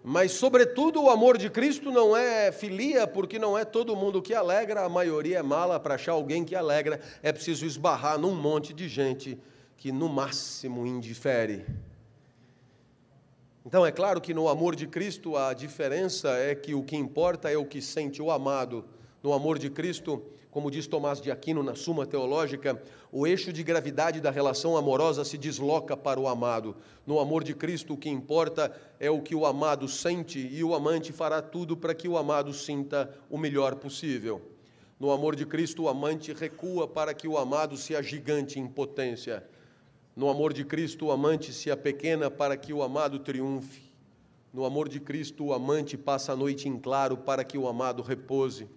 Mas, 0.03 0.31
sobretudo, 0.31 1.03
o 1.03 1.11
amor 1.11 1.37
de 1.37 1.47
Cristo 1.47 1.91
não 1.91 2.17
é 2.17 2.51
filia, 2.51 3.05
porque 3.05 3.37
não 3.37 3.55
é 3.55 3.63
todo 3.63 3.95
mundo 3.95 4.19
que 4.19 4.33
alegra, 4.33 4.83
a 4.83 4.89
maioria 4.89 5.37
é 5.37 5.43
mala. 5.43 5.79
Para 5.79 5.93
achar 5.93 6.13
alguém 6.13 6.43
que 6.43 6.55
alegra, 6.55 6.99
é 7.21 7.31
preciso 7.31 7.67
esbarrar 7.67 8.17
num 8.17 8.33
monte 8.33 8.73
de 8.73 8.89
gente 8.89 9.37
que, 9.77 9.91
no 9.91 10.09
máximo, 10.09 10.87
indifere. 10.87 11.67
Então, 13.69 13.85
é 13.85 13.91
claro 13.91 14.19
que 14.19 14.33
no 14.33 14.49
amor 14.49 14.75
de 14.75 14.87
Cristo 14.87 15.37
a 15.37 15.53
diferença 15.53 16.29
é 16.29 16.55
que 16.55 16.73
o 16.73 16.81
que 16.81 16.95
importa 16.95 17.51
é 17.51 17.55
o 17.55 17.63
que 17.63 17.83
sente 17.83 18.19
o 18.19 18.31
amado. 18.31 18.83
No 19.21 19.31
amor 19.31 19.59
de 19.59 19.69
Cristo, 19.69 20.23
como 20.49 20.71
diz 20.71 20.87
Tomás 20.87 21.21
de 21.21 21.29
Aquino 21.29 21.61
na 21.61 21.75
Suma 21.75 22.03
Teológica, 22.03 22.81
o 23.11 23.27
eixo 23.27 23.53
de 23.53 23.61
gravidade 23.61 24.19
da 24.19 24.31
relação 24.31 24.75
amorosa 24.75 25.23
se 25.23 25.37
desloca 25.37 25.95
para 25.95 26.19
o 26.19 26.27
amado. 26.27 26.77
No 27.05 27.19
amor 27.19 27.43
de 27.43 27.53
Cristo, 27.53 27.93
o 27.93 27.97
que 27.97 28.09
importa 28.09 28.75
é 28.99 29.11
o 29.11 29.21
que 29.21 29.35
o 29.35 29.45
amado 29.45 29.87
sente 29.87 30.39
e 30.39 30.63
o 30.63 30.73
amante 30.73 31.13
fará 31.13 31.39
tudo 31.39 31.77
para 31.77 31.93
que 31.93 32.07
o 32.07 32.17
amado 32.17 32.51
sinta 32.51 33.15
o 33.29 33.37
melhor 33.37 33.75
possível. 33.75 34.41
No 34.99 35.11
amor 35.11 35.35
de 35.35 35.45
Cristo, 35.45 35.83
o 35.83 35.89
amante 35.89 36.33
recua 36.33 36.87
para 36.87 37.13
que 37.13 37.27
o 37.27 37.37
amado 37.37 37.77
se 37.77 37.95
agigante 37.95 38.59
em 38.59 38.65
potência. 38.65 39.43
No 40.19 40.29
amor 40.29 40.51
de 40.51 40.65
Cristo, 40.65 41.05
o 41.05 41.11
amante 41.13 41.53
se 41.53 41.71
apequena 41.71 42.29
para 42.29 42.57
que 42.57 42.73
o 42.73 42.83
amado 42.83 43.19
triunfe. 43.19 43.81
No 44.51 44.65
amor 44.65 44.89
de 44.89 44.99
Cristo, 44.99 45.45
o 45.45 45.53
amante 45.53 45.97
passa 45.97 46.33
a 46.33 46.35
noite 46.35 46.67
em 46.67 46.77
claro 46.77 47.15
para 47.15 47.41
que 47.41 47.57
o 47.57 47.69
amado 47.69 48.03
repouse. 48.03 48.67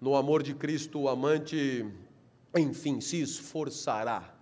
No 0.00 0.16
amor 0.16 0.42
de 0.42 0.54
Cristo, 0.54 1.00
o 1.00 1.08
amante, 1.10 1.86
enfim, 2.56 2.98
se 3.02 3.20
esforçará, 3.20 4.34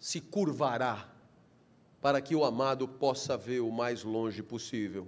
se 0.00 0.22
curvará, 0.22 1.06
para 2.00 2.18
que 2.22 2.34
o 2.34 2.42
amado 2.42 2.88
possa 2.88 3.36
ver 3.36 3.60
o 3.60 3.70
mais 3.70 4.04
longe 4.04 4.42
possível. 4.42 5.06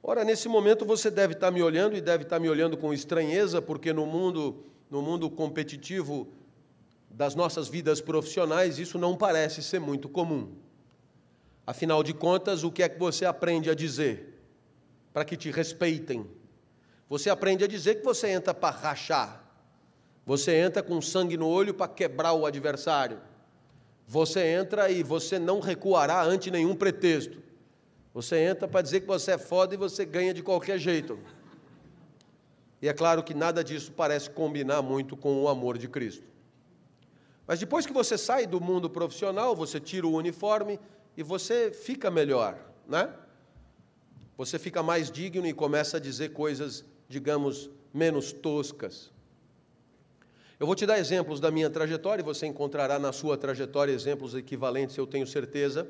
Ora, 0.00 0.22
nesse 0.22 0.48
momento 0.48 0.84
você 0.84 1.10
deve 1.10 1.32
estar 1.32 1.50
me 1.50 1.60
olhando 1.60 1.96
e 1.96 2.00
deve 2.00 2.22
estar 2.22 2.38
me 2.38 2.48
olhando 2.48 2.76
com 2.76 2.94
estranheza, 2.94 3.60
porque 3.60 3.92
no 3.92 4.06
mundo, 4.06 4.64
no 4.88 5.02
mundo 5.02 5.28
competitivo, 5.28 6.38
das 7.10 7.34
nossas 7.34 7.68
vidas 7.68 8.00
profissionais, 8.00 8.78
isso 8.78 8.98
não 8.98 9.16
parece 9.16 9.62
ser 9.62 9.80
muito 9.80 10.08
comum. 10.08 10.54
Afinal 11.66 12.02
de 12.02 12.14
contas, 12.14 12.64
o 12.64 12.70
que 12.70 12.82
é 12.82 12.88
que 12.88 12.98
você 12.98 13.24
aprende 13.24 13.68
a 13.68 13.74
dizer 13.74 14.40
para 15.12 15.24
que 15.24 15.36
te 15.36 15.50
respeitem? 15.50 16.26
Você 17.08 17.28
aprende 17.28 17.64
a 17.64 17.66
dizer 17.66 17.96
que 17.96 18.04
você 18.04 18.28
entra 18.28 18.54
para 18.54 18.74
rachar. 18.74 19.44
Você 20.24 20.54
entra 20.54 20.82
com 20.82 21.00
sangue 21.02 21.36
no 21.36 21.48
olho 21.48 21.74
para 21.74 21.88
quebrar 21.88 22.32
o 22.32 22.46
adversário. 22.46 23.20
Você 24.06 24.40
entra 24.40 24.90
e 24.90 25.02
você 25.02 25.38
não 25.38 25.60
recuará 25.60 26.22
ante 26.22 26.50
nenhum 26.50 26.74
pretexto. 26.74 27.42
Você 28.14 28.38
entra 28.38 28.66
para 28.66 28.82
dizer 28.82 29.00
que 29.00 29.06
você 29.06 29.32
é 29.32 29.38
foda 29.38 29.74
e 29.74 29.78
você 29.78 30.04
ganha 30.04 30.34
de 30.34 30.42
qualquer 30.42 30.78
jeito. 30.78 31.18
E 32.82 32.88
é 32.88 32.92
claro 32.92 33.22
que 33.22 33.34
nada 33.34 33.62
disso 33.62 33.92
parece 33.92 34.30
combinar 34.30 34.82
muito 34.82 35.16
com 35.16 35.42
o 35.42 35.48
amor 35.48 35.76
de 35.76 35.86
Cristo. 35.88 36.29
Mas 37.50 37.58
depois 37.58 37.84
que 37.84 37.92
você 37.92 38.16
sai 38.16 38.46
do 38.46 38.60
mundo 38.60 38.88
profissional, 38.88 39.56
você 39.56 39.80
tira 39.80 40.06
o 40.06 40.14
uniforme 40.14 40.78
e 41.16 41.22
você 41.24 41.72
fica 41.72 42.08
melhor, 42.08 42.56
né? 42.86 43.12
Você 44.38 44.56
fica 44.56 44.84
mais 44.84 45.10
digno 45.10 45.44
e 45.44 45.52
começa 45.52 45.96
a 45.96 46.00
dizer 46.00 46.28
coisas, 46.28 46.84
digamos, 47.08 47.68
menos 47.92 48.30
toscas. 48.30 49.10
Eu 50.60 50.66
vou 50.68 50.76
te 50.76 50.86
dar 50.86 51.00
exemplos 51.00 51.40
da 51.40 51.50
minha 51.50 51.68
trajetória 51.68 52.22
e 52.22 52.24
você 52.24 52.46
encontrará 52.46 53.00
na 53.00 53.12
sua 53.12 53.36
trajetória 53.36 53.90
exemplos 53.90 54.32
equivalentes, 54.36 54.96
eu 54.96 55.04
tenho 55.04 55.26
certeza. 55.26 55.88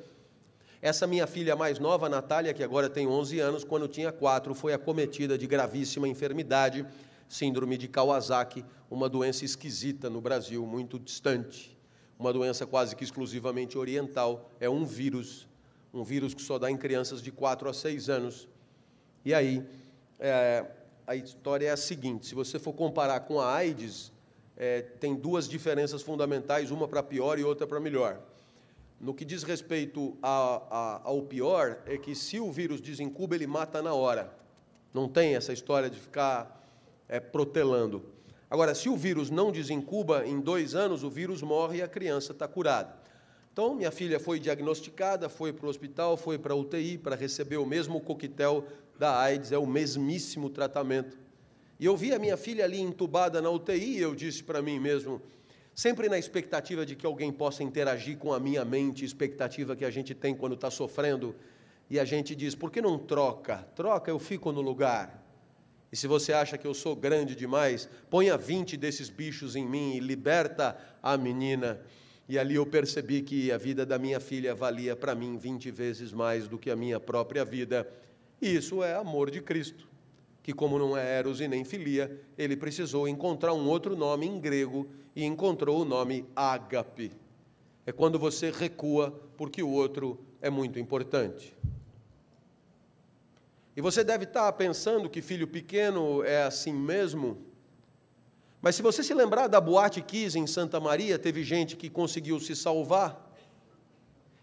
Essa 0.81 1.07
minha 1.07 1.27
filha 1.27 1.55
mais 1.55 1.79
nova, 1.79 2.09
Natália, 2.09 2.55
que 2.55 2.65
agora 2.65 2.89
tem 2.89 3.07
11 3.07 3.39
anos, 3.39 3.65
quando 3.65 3.87
tinha 3.87 4.11
4, 4.11 4.55
foi 4.55 4.73
acometida 4.73 5.37
de 5.37 5.47
gravíssima 5.47 6.09
enfermidade 6.09 6.87
síndrome 7.31 7.79
de 7.79 7.87
Kawasaki, 7.87 8.65
uma 8.91 9.09
doença 9.09 9.45
esquisita 9.45 10.11
no 10.11 10.21
Brasil, 10.21 10.67
muito 10.67 10.99
distante, 10.99 11.79
uma 12.19 12.33
doença 12.33 12.67
quase 12.67 12.97
que 12.97 13.05
exclusivamente 13.05 13.79
oriental, 13.79 14.51
é 14.59 14.69
um 14.69 14.85
vírus, 14.85 15.49
um 15.95 16.03
vírus 16.03 16.35
que 16.35 16.43
só 16.43 16.59
dá 16.59 16.69
em 16.69 16.77
crianças 16.77 17.23
de 17.23 17.31
4 17.31 17.69
a 17.69 17.73
6 17.73 18.11
anos. 18.11 18.49
E 19.25 19.33
aí, 19.33 19.65
é, 20.19 20.67
a 21.07 21.15
história 21.15 21.69
é 21.69 21.71
a 21.71 21.77
seguinte: 21.77 22.27
se 22.27 22.35
você 22.35 22.59
for 22.59 22.73
comparar 22.73 23.21
com 23.21 23.41
a 23.41 23.55
AIDS, 23.55 24.13
é, 24.57 24.83
tem 24.83 25.15
duas 25.15 25.49
diferenças 25.49 26.03
fundamentais, 26.03 26.73
uma 26.73 26.89
para 26.89 27.03
pior 27.03 27.39
e 27.39 27.45
outra 27.45 27.65
para 27.65 27.79
melhor. 27.79 28.21
No 29.01 29.15
que 29.15 29.25
diz 29.25 29.45
respeito 29.45 30.19
a, 30.21 30.63
a, 30.69 31.01
ao 31.05 31.23
pior, 31.23 31.79
é 31.87 31.97
que 31.97 32.15
se 32.17 32.41
o 32.41 32.51
vírus 32.51 32.81
desincuba, 32.81 33.37
ele 33.37 33.47
mata 33.47 33.81
na 33.81 33.95
hora. 33.95 34.35
Não 34.93 35.09
tem 35.09 35.37
essa 35.37 35.53
história 35.53 35.89
de 35.89 35.99
ficar 35.99 36.60
é, 37.11 37.19
protelando. 37.19 38.05
Agora, 38.49 38.73
se 38.75 38.89
o 38.89 38.97
vírus 38.97 39.31
não 39.31 39.51
desincuba, 39.51 40.25
em 40.27 40.41
dois 40.41 40.77
anos 40.77 41.03
o 41.03 41.11
vírus 41.11 41.43
morre 41.43 41.79
e 41.79 41.83
a 41.83 41.89
criança 41.89 42.33
está 42.33 42.47
curada. 42.47 42.95
Então, 43.53 43.75
minha 43.75 43.91
filha 43.91 44.21
foi 44.21 44.39
diagnosticada, 44.39 45.29
foi 45.29 45.53
para 45.53 45.67
o 45.67 45.69
hospital, 45.69 46.17
foi 46.17 46.39
para 46.39 46.55
a 46.55 46.57
UTI 46.57 46.97
para 46.97 47.17
receber 47.17 47.57
o 47.57 47.67
mesmo 47.67 48.01
coquetel 48.01 48.65
da 48.97 49.21
AIDS, 49.21 49.51
é 49.51 49.59
o 49.59 49.67
mesmíssimo 49.67 50.49
tratamento. 50.49 51.19
E 51.81 51.85
eu 51.85 51.97
vi 51.97 52.15
a 52.15 52.19
minha 52.19 52.37
filha 52.37 52.65
ali 52.65 52.81
entubada 52.81 53.43
na 53.43 53.51
UTI 53.51 53.99
e 53.99 54.01
eu 54.01 54.15
disse 54.15 54.45
para 54.45 54.63
mim 54.63 54.79
mesmo, 54.79 55.21
sempre 55.75 56.09
na 56.09 56.19
expectativa 56.19 56.87
de 56.87 56.95
que 56.95 57.07
alguém 57.07 57.33
possa 57.33 57.65
interagir 57.65 58.19
com 58.19 58.33
a 58.33 58.39
minha 58.39 58.65
mente, 58.65 59.05
expectativa 59.05 59.75
que 59.75 59.85
a 59.85 59.91
gente 59.91 60.15
tem 60.15 60.33
quando 60.35 60.55
está 60.55 60.71
sofrendo, 60.71 61.35
e 61.89 61.99
a 61.99 62.05
gente 62.05 62.37
diz: 62.37 62.55
por 62.55 62.71
que 62.71 62.81
não 62.81 62.97
troca? 62.99 63.67
Troca, 63.75 64.11
eu 64.11 64.19
fico 64.21 64.53
no 64.53 64.61
lugar. 64.61 65.20
E 65.93 65.97
se 65.97 66.07
você 66.07 66.33
acha 66.33 66.57
que 66.57 66.67
eu 66.67 66.75
sou 66.75 66.95
grande 66.95 67.35
demais, 67.35 67.89
ponha 68.09 68.37
20 68.37 68.77
desses 68.77 69.11
bichos 69.11 69.57
em 69.57 69.67
mim 69.67 69.97
e 69.97 70.01
liberta 70.01 70.77
a 71.03 71.17
menina. 71.17 71.81
E 72.29 72.39
ali 72.39 72.55
eu 72.55 72.65
percebi 72.65 73.23
que 73.23 73.51
a 73.51 73.59
vida 73.59 73.85
da 73.85 73.99
minha 73.99 74.21
filha 74.21 74.55
valia 74.55 74.95
para 74.95 75.17
mim 75.17 75.37
20 75.37 75.69
vezes 75.73 76.13
mais 76.13 76.47
do 76.47 76.59
que 76.59 76.71
a 76.71 76.77
minha 76.77 77.01
própria 77.01 77.45
vida. 77.45 77.89
E 78.41 78.55
isso 78.55 78.85
é 78.85 78.95
amor 78.95 79.33
de 79.33 79.41
Cristo, 79.41 79.89
que, 80.43 80.53
como 80.53 80.79
não 80.79 80.97
é 80.97 81.19
Eros 81.19 81.41
e 81.41 81.49
nem 81.49 81.65
Filia, 81.65 82.21
ele 82.39 82.57
precisou 82.57 83.09
encontrar 83.09 83.53
um 83.53 83.69
outro 83.69 83.97
nome 83.97 84.27
em 84.27 84.39
grego 84.39 84.89
e 85.15 85.25
encontrou 85.25 85.83
o 85.83 85.85
nome 85.85 86.25
ágape. 86.37 87.11
É 87.85 87.91
quando 87.91 88.17
você 88.17 88.53
recua 88.53 89.11
porque 89.37 89.61
o 89.61 89.71
outro 89.71 90.25
é 90.41 90.49
muito 90.49 90.79
importante. 90.79 91.53
E 93.81 93.83
você 93.83 94.05
deve 94.05 94.25
estar 94.25 94.53
pensando 94.53 95.09
que 95.09 95.23
filho 95.23 95.49
pequeno 95.49 96.23
é 96.23 96.43
assim 96.43 96.71
mesmo. 96.71 97.39
Mas 98.61 98.75
se 98.75 98.83
você 98.83 99.03
se 99.03 99.15
lembrar 99.15 99.47
da 99.47 99.59
Boate 99.59 100.03
Kiss 100.03 100.39
em 100.39 100.47
Santa 100.47 100.79
Maria, 100.79 101.19
teve 101.19 101.43
gente 101.43 101.79
que 101.79 101.89
conseguiu 101.89 102.39
se 102.39 102.55
salvar. 102.55 103.33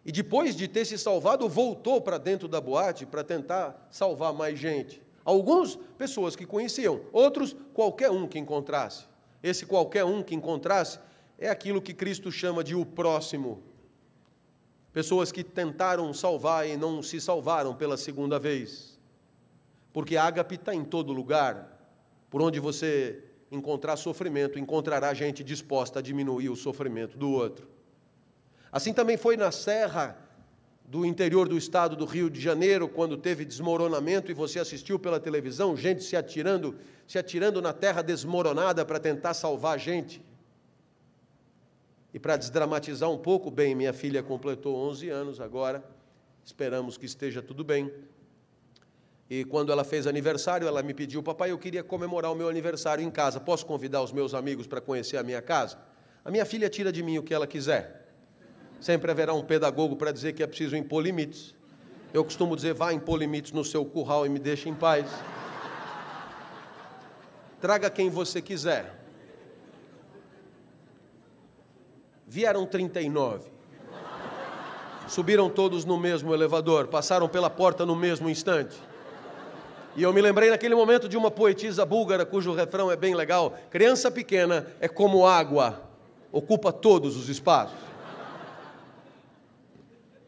e 0.03 0.11
depois 0.11 0.55
de 0.55 0.67
ter 0.67 0.85
se 0.85 0.97
salvado, 0.97 1.47
voltou 1.47 2.01
para 2.01 2.17
dentro 2.17 2.47
da 2.47 2.59
boate 2.59 3.05
para 3.05 3.23
tentar 3.23 3.88
salvar 3.91 4.33
mais 4.33 4.57
gente. 4.57 5.03
Alguns, 5.23 5.75
pessoas 5.99 6.35
que 6.35 6.43
conheciam, 6.43 7.01
outros, 7.13 7.55
qualquer 7.75 8.09
um 8.09 8.27
que 8.27 8.39
encontrasse. 8.39 9.05
Esse 9.43 9.67
qualquer 9.67 10.03
um 10.03 10.23
que 10.23 10.33
encontrasse 10.33 10.97
é 11.38 11.47
aquilo 11.47 11.79
que 11.79 11.93
Cristo 11.93 12.31
chama 12.31 12.63
de 12.63 12.73
o 12.73 12.83
próximo. 12.83 13.61
Pessoas 14.91 15.31
que 15.31 15.43
tentaram 15.43 16.11
salvar 16.11 16.67
e 16.67 16.75
não 16.75 17.03
se 17.03 17.21
salvaram 17.21 17.75
pela 17.75 17.97
segunda 17.97 18.39
vez. 18.39 18.97
Porque 19.93 20.17
a 20.17 20.23
ágape 20.23 20.55
está 20.55 20.73
em 20.73 20.83
todo 20.83 21.13
lugar. 21.13 21.77
Por 22.29 22.41
onde 22.41 22.59
você 22.59 23.23
encontrar 23.51 23.95
sofrimento, 23.95 24.59
encontrará 24.59 25.13
gente 25.13 25.43
disposta 25.43 25.99
a 25.99 26.01
diminuir 26.01 26.49
o 26.49 26.55
sofrimento 26.55 27.17
do 27.17 27.31
outro. 27.31 27.67
Assim 28.71 28.93
também 28.93 29.17
foi 29.17 29.38
na 29.38 29.51
serra 29.51 30.17
do 30.88 31.05
interior 31.05 31.49
do 31.49 31.57
estado 31.57 31.95
do 31.97 32.05
Rio 32.05 32.29
de 32.29 32.39
Janeiro, 32.39 32.88
quando 32.88 33.17
teve 33.17 33.43
desmoronamento 33.43 34.31
e 34.31 34.33
você 34.33 34.57
assistiu 34.57 34.97
pela 34.97 35.19
televisão, 35.19 35.75
gente 35.75 36.01
se 36.01 36.15
atirando, 36.15 36.77
se 37.05 37.17
atirando 37.17 37.61
na 37.61 37.73
terra 37.73 38.01
desmoronada 38.01 38.85
para 38.85 38.97
tentar 38.97 39.33
salvar 39.33 39.75
a 39.75 39.77
gente. 39.77 40.21
E 42.13 42.19
para 42.19 42.38
desdramatizar 42.38 43.11
um 43.11 43.17
pouco, 43.17 43.51
bem, 43.51 43.75
minha 43.75 43.91
filha 43.91 44.23
completou 44.23 44.75
11 44.75 45.09
anos 45.09 45.41
agora, 45.41 45.83
esperamos 46.43 46.97
que 46.97 47.05
esteja 47.05 47.41
tudo 47.41 47.65
bem. 47.65 47.91
E 49.30 49.43
quando 49.43 49.71
ela 49.71 49.84
fez 49.84 50.07
aniversário, 50.07 50.67
ela 50.67 50.82
me 50.82 50.93
pediu, 50.93 51.21
papai, 51.21 51.51
eu 51.51 51.57
queria 51.57 51.84
comemorar 51.84 52.32
o 52.32 52.36
meu 52.36 52.47
aniversário 52.47 53.03
em 53.03 53.11
casa, 53.11 53.39
posso 53.39 53.65
convidar 53.65 54.01
os 54.01 54.11
meus 54.11 54.34
amigos 54.34 54.67
para 54.67 54.80
conhecer 54.80 55.17
a 55.17 55.23
minha 55.23 55.41
casa? 55.41 55.78
A 56.23 56.32
minha 56.32 56.45
filha 56.45 56.69
tira 56.69 56.91
de 56.91 57.03
mim 57.03 57.17
o 57.17 57.23
que 57.23 57.34
ela 57.34 57.45
quiser. 57.45 58.07
Sempre 58.80 59.11
haverá 59.11 59.34
um 59.34 59.43
pedagogo 59.43 59.95
para 59.95 60.11
dizer 60.11 60.34
que 60.34 60.43
é 60.43 60.47
preciso 60.47 60.75
impor 60.78 61.03
limites. 61.03 61.55
Eu 62.13 62.23
costumo 62.23 62.55
dizer, 62.55 62.73
vá 62.73 62.93
impor 62.93 63.19
limites 63.19 63.51
no 63.51 63.65
seu 63.65 63.84
curral 63.84 64.25
e 64.25 64.30
me 64.30 64.39
deixe 64.39 64.69
em 64.69 64.73
paz. 64.73 65.05
Traga 67.59 67.89
quem 67.89 68.09
você 68.09 68.41
quiser. 68.41 68.95
Vieram 72.25 72.65
39. 72.65 73.49
Subiram 75.07 75.49
todos 75.49 75.86
no 75.86 75.97
mesmo 75.97 76.34
elevador, 76.34 76.88
passaram 76.88 77.28
pela 77.28 77.49
porta 77.49 77.86
no 77.86 77.95
mesmo 77.95 78.30
instante. 78.30 78.78
E 79.98 80.04
eu 80.04 80.14
me 80.14 80.22
lembrei 80.22 80.52
naquele 80.52 80.76
momento 80.76 81.10
de 81.10 81.18
uma 81.18 81.32
poetisa 81.32 81.84
búlgara 81.84 82.24
cujo 82.24 82.54
refrão 82.54 82.91
é 82.91 82.95
bem 82.95 83.16
legal: 83.16 83.58
Criança 83.72 84.12
pequena 84.12 84.68
é 84.80 84.88
como 84.88 85.26
água, 85.26 85.82
ocupa 86.32 86.72
todos 86.72 87.18
os 87.18 87.30
espaços. 87.30 87.80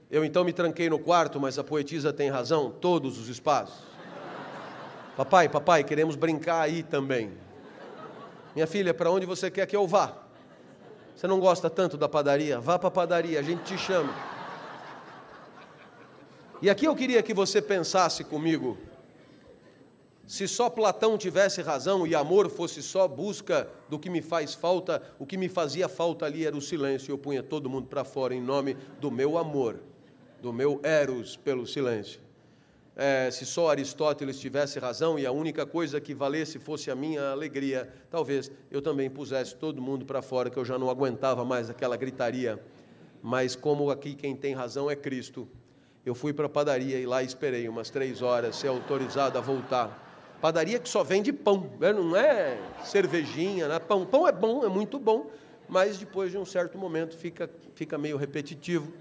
Eu 0.10 0.26
então 0.26 0.44
me 0.44 0.52
tranquei 0.52 0.90
no 0.90 0.98
quarto, 0.98 1.40
mas 1.40 1.60
a 1.60 1.64
poetisa 1.64 2.12
tem 2.12 2.32
razão, 2.32 2.72
todos 2.72 3.20
os 3.20 3.30
espaços. 3.30 3.84
Papai, 5.16 5.48
papai, 5.48 5.84
queremos 5.84 6.16
brincar 6.16 6.62
aí 6.62 6.82
também. 6.82 7.32
Minha 8.56 8.66
filha, 8.66 8.92
para 8.92 9.12
onde 9.12 9.28
você 9.28 9.52
quer 9.52 9.68
que 9.68 9.76
eu 9.76 9.86
vá? 9.86 10.14
Você 11.16 11.28
não 11.28 11.40
gosta 11.40 11.70
tanto 11.70 11.96
da 11.96 12.10
padaria? 12.10 12.60
Vá 12.60 12.80
para 12.80 12.88
a 12.88 12.92
padaria, 12.92 13.40
a 13.40 13.44
gente 13.44 13.62
te 13.62 13.78
chama. 13.78 14.12
E 16.60 16.72
aqui 16.72 16.86
eu 16.86 16.96
queria 16.96 17.22
que 17.22 17.36
você 17.36 17.62
pensasse 17.62 18.24
comigo. 18.24 18.89
Se 20.30 20.48
só 20.48 20.70
Platão 20.70 21.18
tivesse 21.18 21.60
razão 21.64 22.06
e 22.06 22.14
amor 22.14 22.52
fosse 22.52 22.84
só 22.84 23.08
busca 23.08 23.68
do 23.90 23.98
que 23.98 24.12
me 24.12 24.22
faz 24.22 24.54
falta, 24.54 25.02
o 25.18 25.26
que 25.26 25.36
me 25.36 25.50
fazia 25.50 25.90
falta 25.90 26.24
ali 26.24 26.46
era 26.46 26.56
o 26.56 26.62
silêncio. 26.62 27.12
Eu 27.12 27.18
punha 27.18 27.42
todo 27.42 27.68
mundo 27.68 27.88
para 27.88 28.04
fora 28.04 28.36
em 28.36 28.40
nome 28.40 28.78
do 29.02 29.10
meu 29.10 29.40
amor 29.40 29.80
do 30.42 30.54
meu 30.54 30.80
eros 30.84 31.36
pelo 31.36 31.66
silêncio. 31.68 32.22
É, 32.96 33.32
se 33.32 33.46
só 33.46 33.70
Aristóteles 33.70 34.40
tivesse 34.40 34.78
razão 34.78 35.18
e 35.18 35.26
a 35.26 35.32
única 35.32 35.66
coisa 35.66 36.00
que 36.00 36.14
valesse 36.14 36.60
fosse 36.60 36.92
a 36.92 36.96
minha 36.96 37.32
alegria, 37.32 37.92
talvez 38.10 38.52
eu 38.70 38.82
também 38.82 39.10
pusesse 39.10 39.56
todo 39.56 39.82
mundo 39.82 40.06
para 40.06 40.22
fora, 40.22 40.50
que 40.50 40.58
eu 40.58 40.66
já 40.66 40.78
não 40.78 40.90
aguentava 40.90 41.44
mais 41.44 41.70
aquela 41.70 41.98
gritaria. 41.98 42.62
Mas 43.22 43.56
como 43.56 43.90
aqui 43.90 44.14
quem 44.14 44.36
tem 44.36 44.54
razão 44.54 44.92
é 44.92 44.96
Cristo, 44.96 45.48
eu 46.06 46.14
fui 46.14 46.34
para 46.34 46.46
a 46.46 46.50
padaria 46.50 47.00
e 47.00 47.06
lá 47.06 47.24
esperei 47.24 47.68
umas 47.68 47.90
três 47.90 48.22
horas, 48.22 48.58
ser 48.58 48.68
autorizado 48.68 49.38
a 49.38 49.42
voltar. 49.42 50.09
Padaria 50.42 50.80
que 50.80 50.88
só 50.88 51.04
vende 51.04 51.34
pão, 51.34 51.70
né? 51.80 51.92
não 51.92 52.16
é 52.16 52.58
cervejinha, 52.84 53.68
né? 53.68 53.78
pão. 53.78 54.06
Pão 54.06 54.28
é 54.28 54.32
bom, 54.32 54.64
é 54.66 54.70
muito 54.70 54.98
bom, 54.98 55.30
mas 55.68 55.98
depois 55.98 56.32
de 56.32 56.38
um 56.38 56.46
certo 56.46 56.78
momento 56.78 57.18
fica, 57.18 57.50
fica 57.76 57.98
meio 57.98 58.16
repetitivo. 58.16 58.92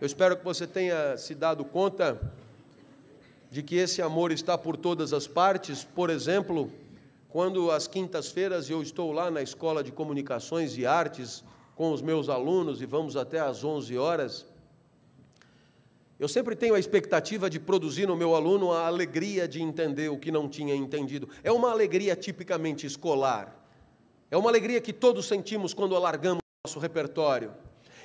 Eu 0.00 0.06
espero 0.06 0.36
que 0.36 0.44
você 0.44 0.66
tenha 0.66 1.16
se 1.16 1.34
dado 1.34 1.64
conta 1.64 2.20
de 3.50 3.62
que 3.62 3.76
esse 3.76 4.02
amor 4.02 4.32
está 4.32 4.58
por 4.58 4.76
todas 4.76 5.12
as 5.12 5.26
partes. 5.26 5.84
Por 5.84 6.10
exemplo, 6.10 6.70
quando 7.28 7.70
às 7.70 7.86
quintas-feiras 7.86 8.68
eu 8.68 8.82
estou 8.82 9.12
lá 9.12 9.30
na 9.30 9.40
Escola 9.40 9.82
de 9.82 9.92
Comunicações 9.92 10.76
e 10.76 10.84
Artes 10.84 11.42
com 11.74 11.92
os 11.92 12.02
meus 12.02 12.28
alunos 12.28 12.82
e 12.82 12.86
vamos 12.86 13.16
até 13.16 13.40
às 13.40 13.64
11 13.64 13.96
horas, 13.96 14.44
eu 16.22 16.28
sempre 16.28 16.54
tenho 16.54 16.76
a 16.76 16.78
expectativa 16.78 17.50
de 17.50 17.58
produzir 17.58 18.06
no 18.06 18.16
meu 18.16 18.36
aluno 18.36 18.70
a 18.70 18.86
alegria 18.86 19.48
de 19.48 19.60
entender 19.60 20.08
o 20.08 20.16
que 20.16 20.30
não 20.30 20.48
tinha 20.48 20.72
entendido. 20.72 21.28
É 21.42 21.50
uma 21.50 21.72
alegria 21.72 22.14
tipicamente 22.14 22.86
escolar. 22.86 23.52
É 24.30 24.36
uma 24.36 24.48
alegria 24.48 24.80
que 24.80 24.92
todos 24.92 25.26
sentimos 25.26 25.74
quando 25.74 25.96
alargamos 25.96 26.38
nosso 26.64 26.78
repertório. 26.78 27.52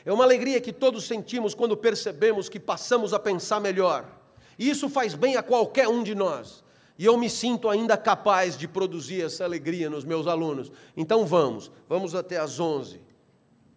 É 0.03 0.11
uma 0.11 0.23
alegria 0.23 0.59
que 0.59 0.73
todos 0.73 1.05
sentimos 1.05 1.53
quando 1.53 1.77
percebemos 1.77 2.49
que 2.49 2.59
passamos 2.59 3.13
a 3.13 3.19
pensar 3.19 3.59
melhor. 3.59 4.09
E 4.57 4.67
isso 4.67 4.89
faz 4.89 5.13
bem 5.13 5.35
a 5.35 5.43
qualquer 5.43 5.87
um 5.87 6.01
de 6.01 6.15
nós. 6.15 6.63
E 6.97 7.05
eu 7.05 7.15
me 7.17 7.29
sinto 7.29 7.69
ainda 7.69 7.95
capaz 7.95 8.57
de 8.57 8.67
produzir 8.67 9.23
essa 9.23 9.43
alegria 9.43 9.91
nos 9.91 10.03
meus 10.03 10.25
alunos. 10.25 10.71
Então 10.97 11.23
vamos, 11.23 11.69
vamos 11.87 12.15
até 12.15 12.39
às 12.39 12.59
11. 12.59 12.99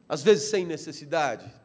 Às 0.08 0.22
vezes 0.22 0.48
sem 0.48 0.64
necessidade. 0.64 1.59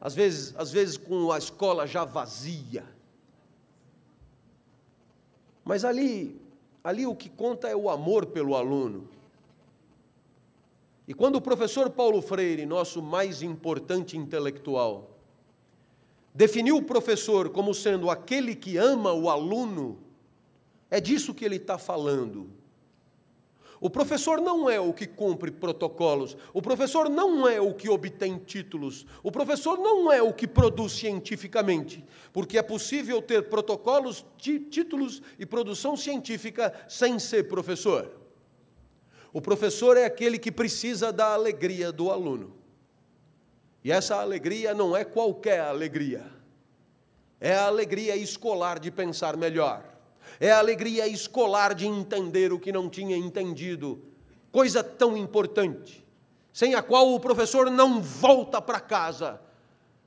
Às 0.00 0.14
vezes, 0.14 0.54
às 0.56 0.70
vezes 0.70 0.96
com 0.96 1.32
a 1.32 1.38
escola 1.38 1.86
já 1.86 2.04
vazia. 2.04 2.84
Mas 5.64 5.84
ali, 5.84 6.40
ali 6.82 7.06
o 7.06 7.14
que 7.14 7.28
conta 7.28 7.68
é 7.68 7.76
o 7.76 7.90
amor 7.90 8.26
pelo 8.26 8.54
aluno. 8.54 9.08
E 11.06 11.14
quando 11.14 11.36
o 11.36 11.40
professor 11.40 11.90
Paulo 11.90 12.20
Freire, 12.20 12.66
nosso 12.66 13.02
mais 13.02 13.42
importante 13.42 14.16
intelectual, 14.16 15.10
definiu 16.34 16.76
o 16.76 16.82
professor 16.82 17.48
como 17.48 17.74
sendo 17.74 18.10
aquele 18.10 18.54
que 18.54 18.76
ama 18.76 19.12
o 19.12 19.28
aluno, 19.28 19.98
é 20.90 21.00
disso 21.00 21.34
que 21.34 21.44
ele 21.44 21.56
está 21.56 21.78
falando. 21.78 22.57
O 23.80 23.88
professor 23.88 24.40
não 24.40 24.68
é 24.68 24.80
o 24.80 24.92
que 24.92 25.06
cumpre 25.06 25.50
protocolos, 25.50 26.36
o 26.52 26.60
professor 26.60 27.08
não 27.08 27.46
é 27.48 27.60
o 27.60 27.72
que 27.72 27.88
obtém 27.88 28.36
títulos, 28.38 29.06
o 29.22 29.30
professor 29.30 29.78
não 29.78 30.10
é 30.10 30.20
o 30.20 30.32
que 30.32 30.48
produz 30.48 30.92
cientificamente, 30.92 32.04
porque 32.32 32.58
é 32.58 32.62
possível 32.62 33.22
ter 33.22 33.48
protocolos, 33.48 34.24
títulos 34.36 35.22
e 35.38 35.46
produção 35.46 35.96
científica 35.96 36.74
sem 36.88 37.18
ser 37.18 37.46
professor. 37.48 38.10
O 39.32 39.40
professor 39.40 39.96
é 39.96 40.04
aquele 40.04 40.38
que 40.38 40.50
precisa 40.50 41.12
da 41.12 41.32
alegria 41.32 41.92
do 41.92 42.10
aluno. 42.10 42.56
E 43.84 43.92
essa 43.92 44.16
alegria 44.16 44.74
não 44.74 44.96
é 44.96 45.04
qualquer 45.04 45.60
alegria. 45.60 46.26
É 47.40 47.54
a 47.54 47.66
alegria 47.66 48.16
escolar 48.16 48.80
de 48.80 48.90
pensar 48.90 49.36
melhor. 49.36 49.97
É 50.40 50.52
a 50.52 50.58
alegria 50.58 51.06
escolar 51.06 51.74
de 51.74 51.86
entender 51.86 52.52
o 52.52 52.58
que 52.58 52.72
não 52.72 52.88
tinha 52.88 53.16
entendido. 53.16 54.02
Coisa 54.52 54.82
tão 54.82 55.16
importante, 55.16 56.06
sem 56.52 56.74
a 56.74 56.82
qual 56.82 57.12
o 57.12 57.20
professor 57.20 57.70
não 57.70 58.00
volta 58.00 58.60
para 58.60 58.80
casa 58.80 59.40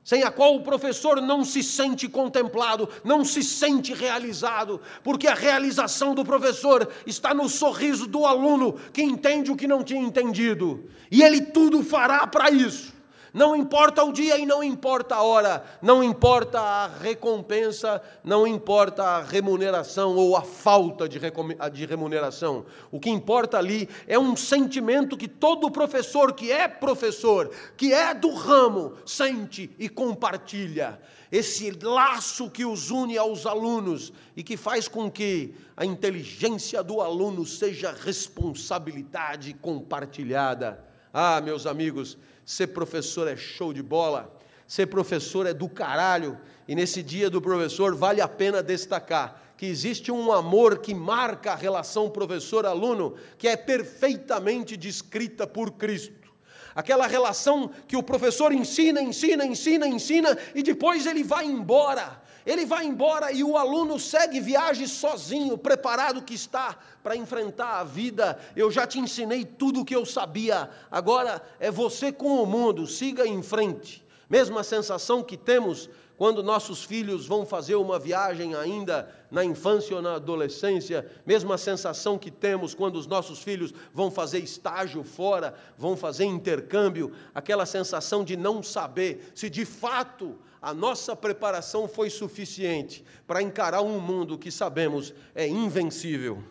sem 0.04 0.24
a 0.24 0.32
qual 0.32 0.56
o 0.56 0.64
professor 0.64 1.22
não 1.22 1.46
se 1.46 1.62
sente 1.62 2.08
contemplado, 2.10 2.90
não 3.04 3.24
se 3.24 3.44
sente 3.44 3.94
realizado, 3.94 4.82
porque 5.04 5.28
a 5.28 5.36
realização 5.36 6.16
do 6.16 6.26
professor 6.26 6.90
está 7.06 7.34
no 7.34 7.48
sorriso 7.48 8.08
do 8.08 8.26
aluno 8.26 8.74
que 8.92 9.04
entende 9.04 9.52
o 9.52 9.56
que 9.56 9.68
não 9.68 9.84
tinha 9.84 10.02
entendido, 10.02 10.90
e 11.10 11.22
ele 11.22 11.42
tudo 11.42 11.84
fará 11.84 12.26
para 12.26 12.50
isso. 12.50 12.94
Não 13.34 13.56
importa 13.56 14.04
o 14.04 14.12
dia 14.12 14.38
e 14.38 14.46
não 14.46 14.62
importa 14.62 15.16
a 15.16 15.24
hora, 15.24 15.64
não 15.82 16.04
importa 16.04 16.60
a 16.60 16.88
recompensa, 16.88 18.02
não 18.22 18.46
importa 18.46 19.04
a 19.04 19.22
remuneração 19.24 20.18
ou 20.18 20.36
a 20.36 20.42
falta 20.42 21.08
de 21.08 21.86
remuneração. 21.86 22.66
O 22.92 23.00
que 23.00 23.10
importa 23.10 23.58
ali 23.58 23.88
é 24.06 24.20
um 24.20 24.36
sentimento 24.36 25.16
que 25.16 25.30
todo 25.30 25.72
professor 25.72 26.34
que 26.34 26.52
é 26.52 26.68
professor, 26.68 27.50
que 27.78 27.94
é 27.94 28.14
do 28.14 28.34
ramo, 28.34 28.98
sente 29.06 29.74
e 29.80 29.88
compartilha. 29.88 31.00
Esse 31.32 31.72
laço 31.72 32.50
que 32.50 32.66
os 32.66 32.92
une 32.92 33.18
aos 33.18 33.46
alunos 33.46 34.12
e 34.36 34.44
que 34.44 34.58
faz 34.58 34.90
com 34.90 35.10
que 35.10 35.56
a 35.78 35.86
inteligência 35.86 36.84
do 36.84 37.00
aluno 37.00 37.46
seja 37.46 37.96
responsabilidade 37.98 39.54
compartilhada. 39.54 40.84
Ah, 41.14 41.40
meus 41.40 41.66
amigos, 41.66 42.18
Ser 42.46 42.68
professor 42.68 43.28
é 43.28 43.36
show 43.36 43.74
de 43.74 43.82
bola. 43.82 44.38
Ser 44.68 44.88
professor 44.88 45.46
é 45.46 45.54
do 45.54 45.70
caralho. 45.70 46.38
E 46.68 46.76
nesse 46.76 47.04
dia 47.04 47.30
do 47.30 47.42
professor 47.42 47.96
vale 47.96 48.22
a 48.22 48.28
pena 48.28 48.64
destacar 48.64 49.42
que 49.62 49.68
existe 49.68 50.12
um 50.12 50.32
amor 50.32 50.80
que 50.80 50.92
marca 50.92 51.52
a 51.52 51.56
relação 51.56 52.10
professor-aluno, 52.10 53.14
que 53.38 53.48
é 53.48 53.56
perfeitamente 53.56 54.76
descrita 54.76 55.46
por 55.46 55.74
Cristo. 55.74 56.34
Aquela 56.74 57.06
relação 57.06 57.70
que 57.88 57.96
o 57.96 58.02
professor 58.02 58.52
ensina, 58.52 59.04
ensina, 59.04 59.46
ensina, 59.46 59.88
ensina 59.88 60.36
e 60.56 60.64
depois 60.64 61.06
ele 61.06 61.24
vai 61.24 61.46
embora. 61.46 62.21
Ele 62.46 62.66
vai 62.66 62.86
embora 62.86 63.32
e 63.32 63.44
o 63.44 63.58
aluno 63.58 64.00
segue 64.00 64.40
viagem 64.40 64.88
sozinho, 64.88 65.58
preparado 65.58 66.22
que 66.22 66.34
está 66.34 66.78
para 67.04 67.16
enfrentar 67.16 67.80
a 67.80 67.84
vida. 67.84 68.40
Eu 68.56 68.72
já 68.72 68.88
te 68.88 69.00
ensinei 69.00 69.46
tudo 69.46 69.82
o 69.82 69.86
que 69.86 69.96
eu 69.96 70.06
sabia, 70.06 70.70
agora 70.90 71.42
é 71.60 71.70
você 71.70 72.12
com 72.12 72.42
o 72.42 72.46
mundo, 72.46 72.88
siga 72.88 73.28
em 73.28 73.42
frente. 73.44 74.06
Mesma 74.30 74.64
sensação 74.64 75.22
que 75.22 75.36
temos 75.36 75.90
quando 76.22 76.44
nossos 76.44 76.84
filhos 76.84 77.26
vão 77.26 77.48
fazer 77.48 77.74
uma 77.74 77.98
viagem 77.98 78.54
ainda 78.54 79.10
na 79.32 79.44
infância 79.44 79.96
ou 79.96 80.04
na 80.04 80.18
adolescência, 80.18 81.10
mesma 81.26 81.58
sensação 81.58 82.16
que 82.16 82.30
temos 82.30 82.76
quando 82.76 82.98
os 82.98 83.08
nossos 83.08 83.40
filhos 83.40 83.74
vão 83.92 84.12
fazer 84.12 84.38
estágio 84.38 85.04
fora, 85.04 85.56
vão 85.76 85.98
fazer 85.98 86.26
intercâmbio, 86.26 87.12
aquela 87.34 87.66
sensação 87.66 88.24
de 88.24 88.38
não 88.38 88.62
saber 88.62 89.32
se 89.34 89.50
de 89.50 89.66
fato 89.66 90.38
a 90.62 90.74
nossa 90.74 91.16
preparação 91.16 91.88
foi 91.88 92.10
suficiente 92.10 93.04
para 93.26 93.42
encarar 93.42 93.82
um 93.82 94.00
mundo 94.00 94.38
que 94.38 94.52
sabemos 94.52 95.12
é 95.34 95.48
invencível. 95.48 96.44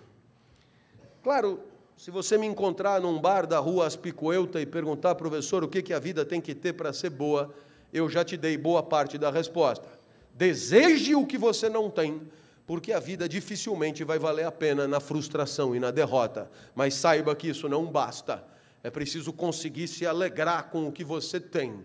Claro, 1.22 1.60
se 1.96 2.10
você 2.10 2.36
me 2.36 2.46
encontrar 2.46 3.00
num 3.00 3.20
bar 3.20 3.46
da 3.46 3.58
rua 3.60 3.86
Aspicoeuta 3.86 4.60
e 4.60 4.66
perguntar, 4.66 5.14
professor, 5.14 5.62
o 5.62 5.68
que, 5.68 5.80
que 5.80 5.92
a 5.92 5.98
vida 5.98 6.24
tem 6.24 6.40
que 6.40 6.54
ter 6.54 6.72
para 6.72 6.92
ser 6.92 7.10
boa, 7.10 7.54
eu 7.92 8.08
já 8.08 8.24
te 8.24 8.36
dei 8.36 8.56
boa 8.56 8.82
parte 8.82 9.16
da 9.16 9.30
resposta. 9.30 9.86
Deseje 10.34 11.14
o 11.14 11.26
que 11.26 11.38
você 11.38 11.68
não 11.68 11.88
tem, 11.88 12.22
porque 12.66 12.92
a 12.92 12.98
vida 12.98 13.28
dificilmente 13.28 14.02
vai 14.02 14.18
valer 14.18 14.46
a 14.46 14.50
pena 14.50 14.88
na 14.88 14.98
frustração 14.98 15.76
e 15.76 15.78
na 15.78 15.90
derrota. 15.90 16.50
Mas 16.74 16.94
saiba 16.94 17.36
que 17.36 17.48
isso 17.48 17.68
não 17.68 17.86
basta. 17.86 18.42
É 18.82 18.90
preciso 18.90 19.32
conseguir 19.32 19.86
se 19.86 20.06
alegrar 20.06 20.70
com 20.70 20.88
o 20.88 20.92
que 20.92 21.04
você 21.04 21.38
tem. 21.38 21.84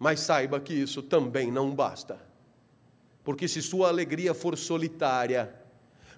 Mas 0.00 0.20
saiba 0.20 0.58
que 0.58 0.72
isso 0.72 1.02
também 1.02 1.52
não 1.52 1.74
basta. 1.74 2.18
Porque 3.22 3.46
se 3.46 3.60
sua 3.60 3.88
alegria 3.88 4.32
for 4.32 4.56
solitária, 4.56 5.54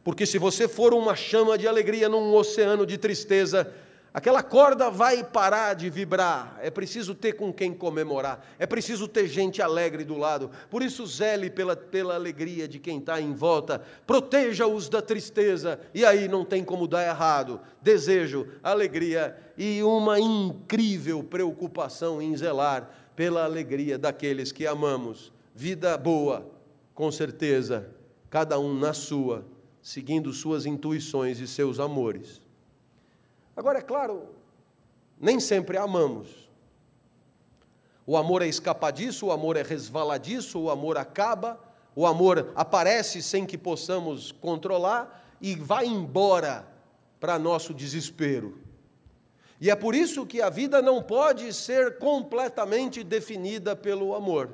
porque 0.05 0.24
se 0.24 0.39
você 0.39 0.68
for 0.68 0.95
uma 0.95 1.16
chama 1.16 1.59
de 1.59 1.66
alegria 1.66 2.09
num 2.09 2.33
oceano 2.33 2.87
de 2.87 2.97
tristeza, 2.97 3.74
Aquela 4.14 4.43
corda 4.43 4.91
vai 4.91 5.24
parar 5.24 5.72
de 5.72 5.89
vibrar. 5.89 6.59
É 6.61 6.70
preciso 6.70 7.14
ter 7.14 7.33
com 7.33 7.51
quem 7.51 7.72
comemorar. 7.72 8.45
É 8.59 8.66
preciso 8.66 9.09
ter 9.09 9.26
gente 9.26 9.62
alegre 9.62 10.05
do 10.05 10.18
lado. 10.18 10.51
Por 10.68 10.83
isso, 10.83 11.07
zele 11.07 11.49
pela, 11.49 11.74
pela 11.74 12.14
alegria 12.14 12.68
de 12.68 12.78
quem 12.78 12.99
está 12.99 13.18
em 13.18 13.33
volta. 13.33 13.80
Proteja-os 14.07 14.91
da 14.91 15.01
tristeza. 15.01 15.80
E 15.95 16.05
aí 16.05 16.28
não 16.28 16.45
tem 16.45 16.62
como 16.62 16.87
dar 16.87 17.07
errado. 17.07 17.59
Desejo, 17.80 18.47
alegria 18.62 19.35
e 19.57 19.83
uma 19.83 20.20
incrível 20.20 21.24
preocupação 21.24 22.20
em 22.20 22.37
zelar 22.37 22.91
pela 23.23 23.45
alegria 23.45 23.97
daqueles 23.97 24.51
que 24.51 24.66
amamos. 24.66 25.33
Vida 25.55 25.97
boa, 25.97 26.45
com 26.93 27.12
certeza, 27.12 27.89
cada 28.29 28.59
um 28.59 28.75
na 28.75 28.93
sua, 28.93 29.47
seguindo 29.81 30.33
suas 30.33 30.66
intuições 30.66 31.39
e 31.39 31.47
seus 31.47 31.79
amores. 31.79 32.43
Agora, 33.57 33.79
é 33.79 33.81
claro, 33.81 34.25
nem 35.20 35.39
sempre 35.39 35.77
amamos. 35.77 36.51
O 38.05 38.16
amor 38.16 38.43
é 38.43 38.49
escapadiço, 38.49 39.27
o 39.27 39.31
amor 39.31 39.57
é 39.57 39.62
resvaladiço, 39.62 40.59
o 40.59 40.68
amor 40.68 40.99
acaba, 40.99 41.61
o 41.95 42.05
amor 42.05 42.51
aparece 42.57 43.23
sem 43.23 43.47
que 43.47 43.57
possamos 43.57 44.33
controlar 44.33 45.37
e 45.41 45.55
vai 45.55 45.87
embora 45.87 46.66
para 47.20 47.39
nosso 47.39 47.73
desespero. 47.73 48.59
E 49.62 49.70
é 49.70 49.76
por 49.76 49.94
isso 49.94 50.26
que 50.26 50.42
a 50.42 50.50
vida 50.50 50.82
não 50.82 51.00
pode 51.00 51.52
ser 51.54 51.96
completamente 51.98 53.04
definida 53.04 53.76
pelo 53.76 54.12
amor. 54.12 54.50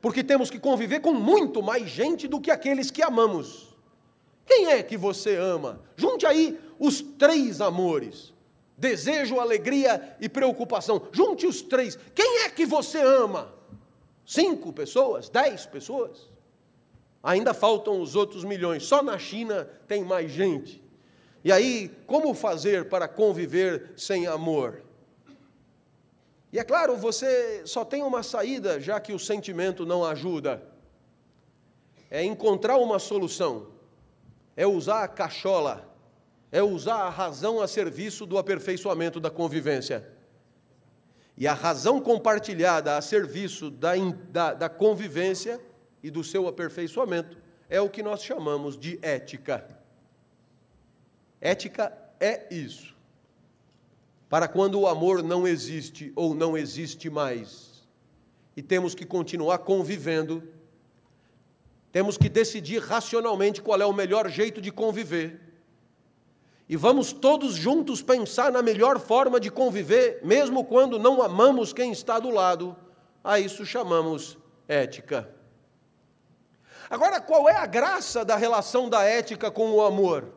Porque 0.00 0.24
temos 0.24 0.50
que 0.50 0.58
conviver 0.58 0.98
com 0.98 1.14
muito 1.14 1.62
mais 1.62 1.88
gente 1.88 2.26
do 2.26 2.40
que 2.40 2.50
aqueles 2.50 2.90
que 2.90 3.04
amamos. 3.04 3.72
Quem 4.44 4.66
é 4.66 4.82
que 4.82 4.96
você 4.96 5.36
ama? 5.36 5.80
Junte 5.94 6.26
aí 6.26 6.58
os 6.76 7.00
três 7.00 7.60
amores: 7.60 8.34
desejo, 8.76 9.38
alegria 9.38 10.16
e 10.20 10.28
preocupação. 10.28 11.06
Junte 11.12 11.46
os 11.46 11.62
três. 11.62 11.96
Quem 12.12 12.42
é 12.42 12.50
que 12.50 12.66
você 12.66 13.00
ama? 13.00 13.54
Cinco 14.26 14.72
pessoas? 14.72 15.28
Dez 15.28 15.66
pessoas? 15.66 16.28
Ainda 17.22 17.54
faltam 17.54 18.00
os 18.00 18.16
outros 18.16 18.42
milhões. 18.42 18.82
Só 18.82 19.04
na 19.04 19.16
China 19.20 19.70
tem 19.86 20.02
mais 20.02 20.32
gente. 20.32 20.82
E 21.44 21.50
aí, 21.50 21.90
como 22.06 22.34
fazer 22.34 22.88
para 22.88 23.08
conviver 23.08 23.92
sem 23.96 24.26
amor? 24.26 24.82
E 26.52 26.58
é 26.58 26.64
claro, 26.64 26.96
você 26.96 27.62
só 27.64 27.84
tem 27.84 28.02
uma 28.02 28.22
saída, 28.22 28.80
já 28.80 29.00
que 29.00 29.12
o 29.12 29.18
sentimento 29.18 29.86
não 29.86 30.04
ajuda. 30.04 30.62
É 32.10 32.24
encontrar 32.24 32.76
uma 32.76 32.98
solução. 32.98 33.68
É 34.56 34.66
usar 34.66 35.04
a 35.04 35.08
cachola 35.08 35.90
é 36.52 36.62
usar 36.62 36.96
a 36.96 37.10
razão 37.10 37.60
a 37.60 37.68
serviço 37.68 38.26
do 38.26 38.36
aperfeiçoamento 38.36 39.20
da 39.20 39.30
convivência. 39.30 40.06
E 41.36 41.46
a 41.46 41.54
razão 41.54 42.00
compartilhada 42.00 42.96
a 42.96 43.00
serviço 43.00 43.70
da, 43.70 43.92
da, 44.30 44.54
da 44.54 44.68
convivência 44.68 45.60
e 46.02 46.10
do 46.10 46.24
seu 46.24 46.48
aperfeiçoamento 46.48 47.38
é 47.68 47.80
o 47.80 47.88
que 47.88 48.02
nós 48.02 48.22
chamamos 48.22 48.76
de 48.76 48.98
ética. 49.00 49.64
Ética 51.40 51.92
é 52.18 52.46
isso. 52.54 52.94
Para 54.28 54.46
quando 54.46 54.78
o 54.78 54.86
amor 54.86 55.22
não 55.22 55.46
existe 55.46 56.12
ou 56.14 56.34
não 56.34 56.56
existe 56.56 57.08
mais, 57.10 57.88
e 58.56 58.62
temos 58.62 58.94
que 58.94 59.04
continuar 59.04 59.58
convivendo, 59.58 60.42
temos 61.90 62.16
que 62.16 62.28
decidir 62.28 62.80
racionalmente 62.80 63.60
qual 63.60 63.80
é 63.80 63.86
o 63.86 63.92
melhor 63.92 64.28
jeito 64.28 64.60
de 64.60 64.70
conviver 64.70 65.50
e 66.70 66.76
vamos 66.76 67.12
todos 67.12 67.54
juntos 67.54 68.00
pensar 68.00 68.52
na 68.52 68.62
melhor 68.62 69.00
forma 69.00 69.40
de 69.40 69.50
conviver, 69.50 70.20
mesmo 70.22 70.64
quando 70.64 71.00
não 71.00 71.20
amamos 71.20 71.72
quem 71.72 71.90
está 71.90 72.20
do 72.20 72.30
lado. 72.30 72.76
A 73.24 73.40
isso 73.40 73.66
chamamos 73.66 74.38
ética. 74.68 75.28
Agora, 76.88 77.20
qual 77.20 77.48
é 77.48 77.56
a 77.56 77.66
graça 77.66 78.24
da 78.24 78.36
relação 78.36 78.88
da 78.88 79.02
ética 79.02 79.50
com 79.50 79.72
o 79.72 79.82
amor? 79.82 80.32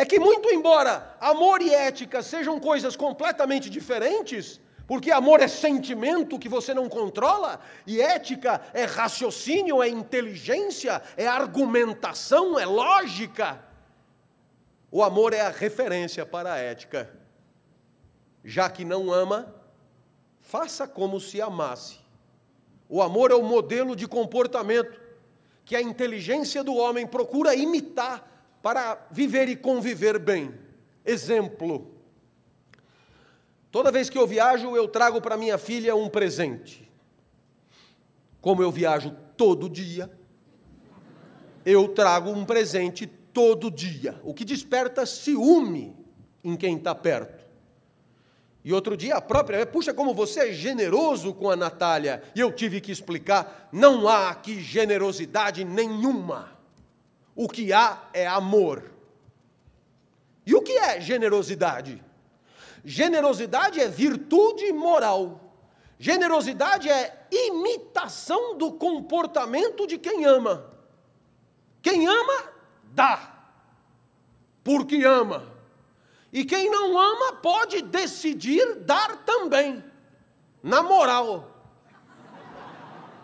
É 0.00 0.04
que, 0.06 0.18
muito 0.18 0.48
embora 0.48 1.14
amor 1.20 1.60
e 1.60 1.74
ética 1.74 2.22
sejam 2.22 2.58
coisas 2.58 2.96
completamente 2.96 3.68
diferentes, 3.68 4.58
porque 4.86 5.10
amor 5.10 5.40
é 5.40 5.46
sentimento 5.46 6.38
que 6.38 6.48
você 6.48 6.72
não 6.72 6.88
controla, 6.88 7.60
e 7.86 8.00
ética 8.00 8.62
é 8.72 8.84
raciocínio, 8.84 9.82
é 9.82 9.90
inteligência, 9.90 11.02
é 11.18 11.26
argumentação, 11.26 12.58
é 12.58 12.64
lógica. 12.64 13.62
O 14.90 15.02
amor 15.02 15.34
é 15.34 15.42
a 15.42 15.50
referência 15.50 16.24
para 16.24 16.54
a 16.54 16.56
ética. 16.56 17.10
Já 18.42 18.70
que 18.70 18.86
não 18.86 19.12
ama, 19.12 19.54
faça 20.40 20.88
como 20.88 21.20
se 21.20 21.42
amasse. 21.42 21.98
O 22.88 23.02
amor 23.02 23.30
é 23.30 23.34
o 23.34 23.42
modelo 23.42 23.94
de 23.94 24.08
comportamento 24.08 24.98
que 25.62 25.76
a 25.76 25.82
inteligência 25.82 26.64
do 26.64 26.74
homem 26.74 27.06
procura 27.06 27.54
imitar 27.54 28.29
para 28.62 29.06
viver 29.10 29.48
e 29.48 29.56
conviver 29.56 30.18
bem. 30.18 30.54
Exemplo. 31.04 31.94
Toda 33.70 33.92
vez 33.92 34.10
que 34.10 34.18
eu 34.18 34.26
viajo, 34.26 34.76
eu 34.76 34.88
trago 34.88 35.20
para 35.20 35.36
minha 35.36 35.56
filha 35.56 35.94
um 35.94 36.08
presente. 36.08 36.90
Como 38.40 38.62
eu 38.62 38.70
viajo 38.70 39.14
todo 39.36 39.68
dia, 39.68 40.10
eu 41.64 41.88
trago 41.88 42.30
um 42.30 42.44
presente 42.44 43.06
todo 43.06 43.70
dia, 43.70 44.20
o 44.24 44.34
que 44.34 44.44
desperta 44.44 45.06
ciúme 45.06 45.96
em 46.42 46.56
quem 46.56 46.76
está 46.76 46.94
perto. 46.94 47.44
E 48.62 48.72
outro 48.72 48.96
dia 48.96 49.16
a 49.16 49.20
própria, 49.20 49.64
puxa, 49.64 49.94
como 49.94 50.14
você 50.14 50.48
é 50.48 50.52
generoso 50.52 51.32
com 51.32 51.48
a 51.48 51.56
Natália. 51.56 52.22
E 52.34 52.40
eu 52.40 52.52
tive 52.52 52.80
que 52.80 52.92
explicar: 52.92 53.68
não 53.72 54.06
há 54.06 54.30
aqui 54.30 54.60
generosidade 54.60 55.64
nenhuma. 55.64 56.59
O 57.42 57.48
que 57.48 57.72
há 57.72 57.98
é 58.12 58.26
amor. 58.26 58.90
E 60.44 60.54
o 60.54 60.60
que 60.60 60.72
é 60.72 61.00
generosidade? 61.00 62.04
Generosidade 62.84 63.80
é 63.80 63.88
virtude 63.88 64.70
moral. 64.74 65.40
Generosidade 65.98 66.90
é 66.90 67.26
imitação 67.32 68.58
do 68.58 68.72
comportamento 68.72 69.86
de 69.86 69.96
quem 69.96 70.26
ama. 70.26 70.70
Quem 71.80 72.06
ama 72.06 72.52
dá, 72.92 73.34
porque 74.62 75.02
ama. 75.02 75.50
E 76.30 76.44
quem 76.44 76.68
não 76.68 76.98
ama 76.98 77.32
pode 77.36 77.80
decidir 77.80 78.80
dar 78.80 79.24
também. 79.24 79.82
na 80.62 80.82
moral. 80.82 81.50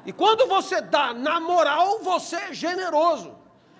E 0.07 0.13
quando 0.15 0.47
você 0.47 0.81
dá 0.81 1.13
na 1.13 1.39
moral, 1.39 1.99
você 1.99 2.37
é 2.37 2.55
generoso. 2.55 3.36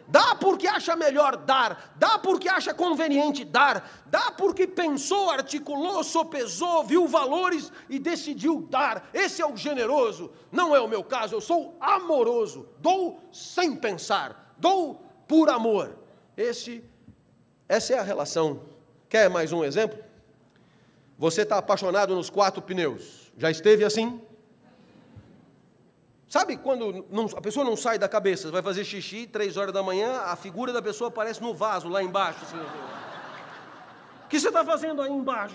Dá 0.09 0.35
porque 0.37 0.69
acha 0.69 0.95
melhor 0.95 1.37
dar, 1.37 1.95
dá 1.97 2.19
porque 2.19 2.49
acha 2.49 2.73
conveniente 2.73 3.45
dar, 3.45 4.05
dá 4.07 4.31
porque 4.31 4.67
pensou, 4.67 5.31
articulou, 5.31 6.05
sopesou, 6.05 6.85
viu 6.85 7.09
valores 7.09 7.73
e 7.89 7.99
decidiu 7.99 8.67
dar. 8.71 9.09
Esse 9.13 9.43
é 9.43 9.47
o 9.47 9.57
generoso. 9.57 10.31
Não 10.53 10.75
é 10.77 10.81
o 10.81 10.89
meu 10.89 11.03
caso, 11.03 11.35
eu 11.35 11.41
sou 11.41 11.77
amoroso. 11.81 12.69
Dou 12.79 13.21
sem 13.33 13.75
pensar, 13.75 14.55
dou 14.57 15.03
por 15.27 15.51
amor. 15.51 15.97
Esse, 16.37 16.85
essa 17.69 17.95
é 17.95 17.99
a 17.99 18.03
relação. 18.03 18.61
Quer 19.09 19.29
mais 19.29 19.53
um 19.53 19.65
exemplo? 19.65 19.99
Você 21.19 21.43
está 21.43 21.59
apaixonado 21.59 22.15
nos 22.15 22.31
quatro 22.31 22.63
pneus. 22.63 23.33
Já 23.37 23.51
esteve 23.51 23.85
assim? 23.85 24.21
Sabe 26.29 26.57
quando 26.57 27.07
não, 27.09 27.27
a 27.37 27.41
pessoa 27.41 27.65
não 27.65 27.77
sai 27.77 27.99
da 27.99 28.09
cabeça, 28.09 28.51
vai 28.51 28.63
fazer 28.63 28.85
xixi, 28.85 29.27
três 29.27 29.57
horas 29.57 29.73
da 29.73 29.83
manhã, 29.83 30.23
a 30.23 30.35
figura 30.35 30.73
da 30.73 30.83
pessoa 30.83 31.09
aparece 31.09 31.41
no 31.41 31.55
vaso 31.55 31.89
lá 31.89 32.03
embaixo. 32.03 32.41
Assim, 32.43 32.59
o 34.25 34.29
que 34.29 34.41
você 34.41 34.49
está 34.49 34.65
fazendo 34.65 35.01
aí 35.03 35.11
embaixo? 35.11 35.55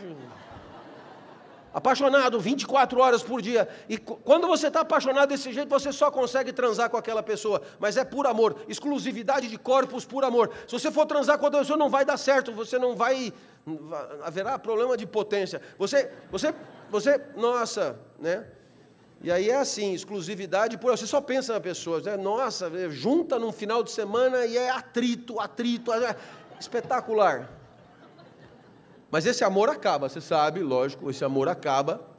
Apaixonado 1.74 2.39
24 2.39 2.99
horas 2.99 3.24
por 3.24 3.41
dia. 3.41 3.67
E 3.88 3.97
quando 3.97 4.47
você 4.47 4.67
está 4.67 4.82
apaixonado 4.82 5.30
desse 5.30 5.51
jeito, 5.53 5.69
você 5.69 5.91
só 5.91 6.11
consegue 6.11 6.51
transar 6.51 6.89
com 6.89 6.97
aquela 6.97 7.24
pessoa. 7.24 7.61
Mas 7.80 7.95
é 7.95 8.03
por 8.03 8.28
amor. 8.28 8.57
Exclusividade 8.67 9.47
de 9.47 9.57
corpos 9.57 10.03
por 10.03 10.26
amor. 10.26 10.51
Se 10.67 10.74
você 10.74 10.91
for 10.91 11.05
transar 11.05 11.38
com 11.38 11.45
outra 11.45 11.61
pessoa, 11.61 11.78
não 11.78 11.89
vai 11.89 12.03
dar 12.03 12.17
certo. 12.17 12.51
Você 12.51 12.78
não 12.78 12.93
vai. 12.93 13.32
Haverá 14.24 14.59
problema 14.59 14.97
de 14.97 15.05
potência. 15.05 15.61
Você, 15.78 16.11
você, 16.30 16.53
você, 16.89 17.22
nossa, 17.38 17.97
né? 18.19 18.45
E 19.24 19.32
aí 19.32 19.49
é 19.49 19.57
assim, 19.57 19.93
exclusividade 19.93 20.78
por. 20.78 20.91
Você 20.91 21.05
só 21.05 21.22
pensa 21.22 21.53
na 21.53 21.59
pessoa, 21.59 22.01
né? 22.01 22.17
nossa, 22.17 22.72
junta 22.89 23.38
num 23.38 23.51
final 23.51 23.84
de 23.84 23.91
semana 23.91 24.45
e 24.45 24.57
é 24.57 24.69
atrito, 24.72 25.39
atrito, 25.39 25.93
é 25.93 26.15
espetacular. 26.59 27.49
Mas 29.11 29.26
esse 29.26 29.43
amor 29.43 29.69
acaba, 29.69 30.09
você 30.09 30.22
sabe, 30.22 30.61
lógico, 30.61 31.09
esse 31.09 31.24
amor 31.24 31.49
acaba. 31.49 32.09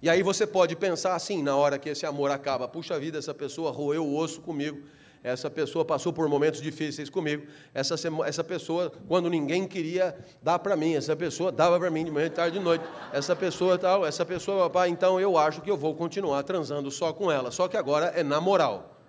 E 0.00 0.08
aí 0.08 0.22
você 0.22 0.46
pode 0.46 0.76
pensar 0.76 1.14
assim, 1.14 1.42
na 1.42 1.56
hora 1.56 1.78
que 1.78 1.88
esse 1.88 2.04
amor 2.04 2.30
acaba, 2.30 2.68
puxa 2.68 2.98
vida, 2.98 3.18
essa 3.18 3.32
pessoa 3.32 3.72
roeu 3.72 4.04
o 4.04 4.16
osso 4.16 4.40
comigo, 4.42 4.82
essa 5.24 5.50
pessoa 5.50 5.86
passou 5.86 6.12
por 6.12 6.28
momentos 6.28 6.60
difíceis 6.60 7.08
comigo, 7.08 7.46
essa, 7.72 7.94
essa 8.26 8.44
pessoa, 8.44 8.92
quando 9.08 9.30
ninguém 9.30 9.66
queria 9.66 10.14
dar 10.42 10.58
para 10.58 10.76
mim, 10.76 10.94
essa 10.94 11.16
pessoa 11.16 11.50
dava 11.50 11.80
para 11.80 11.90
mim 11.90 12.04
de 12.04 12.10
manhã, 12.10 12.28
de 12.28 12.34
tarde, 12.34 12.58
de 12.58 12.62
noite, 12.62 12.84
essa 13.10 13.34
pessoa 13.34 13.78
tal, 13.78 14.04
essa 14.04 14.22
pessoa, 14.22 14.68
papai, 14.68 14.90
então 14.90 15.18
eu 15.18 15.38
acho 15.38 15.62
que 15.62 15.70
eu 15.70 15.78
vou 15.78 15.94
continuar 15.94 16.42
transando 16.42 16.90
só 16.90 17.10
com 17.10 17.32
ela, 17.32 17.50
só 17.50 17.66
que 17.66 17.76
agora 17.76 18.12
é 18.14 18.22
na 18.22 18.38
moral. 18.38 19.00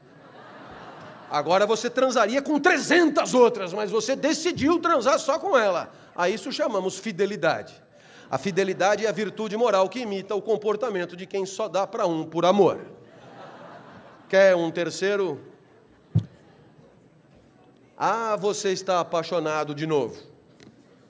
Agora 1.29 1.65
você 1.65 1.89
transaria 1.89 2.41
com 2.41 2.61
300 2.61 3.33
outras, 3.33 3.73
mas 3.73 3.91
você 3.91 4.15
decidiu 4.15 4.79
transar 4.79 5.19
só 5.19 5.37
com 5.37 5.57
ela. 5.57 5.91
A 6.15 6.29
isso 6.29 6.49
chamamos 6.49 6.97
fidelidade. 6.97 7.73
A 8.31 8.37
fidelidade 8.37 9.05
é 9.05 9.09
a 9.09 9.11
virtude 9.11 9.57
moral 9.57 9.89
que 9.89 9.99
imita 9.99 10.33
o 10.33 10.41
comportamento 10.41 11.13
de 11.15 11.25
quem 11.25 11.45
só 11.45 11.67
dá 11.67 11.85
para 11.85 12.07
um 12.07 12.23
por 12.23 12.45
amor. 12.45 12.79
Quer 14.29 14.55
um 14.55 14.71
terceiro? 14.71 15.54
Ah, 17.97 18.35
você 18.35 18.71
está 18.71 18.99
apaixonado 18.99 19.73
de 19.73 19.87
novo. 19.87 20.21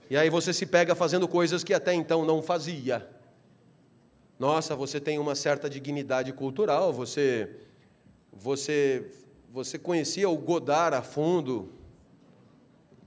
E 0.07 0.15
aí 0.15 0.29
você 0.29 0.53
se 0.53 0.67
pega 0.67 0.93
fazendo 0.93 1.27
coisas 1.27 1.63
que 1.63 1.73
até 1.73 1.93
então 1.93 2.23
não 2.23 2.41
fazia. 2.41 3.09
Nossa, 4.37 4.75
você 4.75 4.99
tem 4.99 5.17
uma 5.17 5.33
certa 5.33 5.69
dignidade 5.69 6.31
cultural, 6.31 6.93
você 6.93 7.49
você 8.31 9.09
você 9.51 9.79
conhecia 9.79 10.29
o 10.29 10.37
Godard 10.37 10.97
a 10.97 11.01
fundo, 11.01 11.71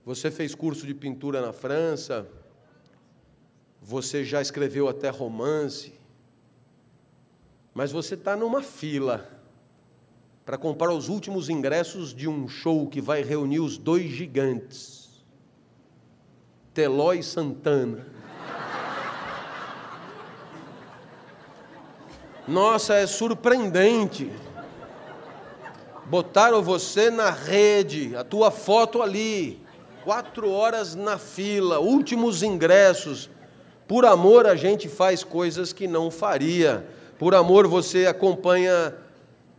você 0.05 0.31
fez 0.31 0.55
curso 0.55 0.87
de 0.87 0.95
pintura 0.95 1.43
na 1.43 1.53
França, 1.53 2.26
você 3.81 4.24
já 4.24 4.41
escreveu 4.41 4.89
até 4.89 5.11
romance, 5.11 5.93
mas 7.74 7.93
você 7.93 8.14
está 8.14 8.35
numa 8.35 8.62
fila 8.62 9.38
para 10.49 10.57
comprar 10.57 10.91
os 10.95 11.11
últimos 11.11 11.51
ingressos 11.51 12.15
de 12.15 12.27
um 12.27 12.49
show 12.49 12.87
que 12.87 13.03
vai 13.03 13.23
reunir 13.23 13.61
os 13.61 13.77
dois 13.77 14.11
gigantes, 14.11 15.11
Teló 16.73 17.13
e 17.13 17.23
Santana. 17.23 18.07
Nossa, 22.49 22.95
é 22.95 23.07
surpreendente. 23.07 24.33
Botaram 26.07 26.63
você 26.63 27.11
na 27.11 27.29
rede, 27.29 28.17
a 28.17 28.25
tua 28.25 28.51
foto 28.51 29.03
ali, 29.03 29.61
quatro 30.03 30.51
horas 30.51 30.95
na 30.95 31.19
fila, 31.19 31.79
últimos 31.79 32.43
ingressos. 32.43 33.29
Por 33.87 34.07
amor 34.07 34.47
a 34.47 34.57
gente 34.57 34.89
faz 34.89 35.23
coisas 35.23 35.75
que 35.75 35.87
não 35.87 36.11
faria. 36.11 36.89
Por 37.19 37.35
amor 37.35 37.67
você 37.67 38.07
acompanha 38.07 38.95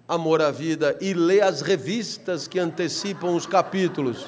Amor 0.10 0.42
à 0.42 0.50
Vida 0.50 0.98
e 1.00 1.14
lê 1.14 1.40
as 1.40 1.62
revistas 1.62 2.48
que 2.48 2.58
antecipam 2.58 3.36
os 3.36 3.46
capítulos. 3.46 4.26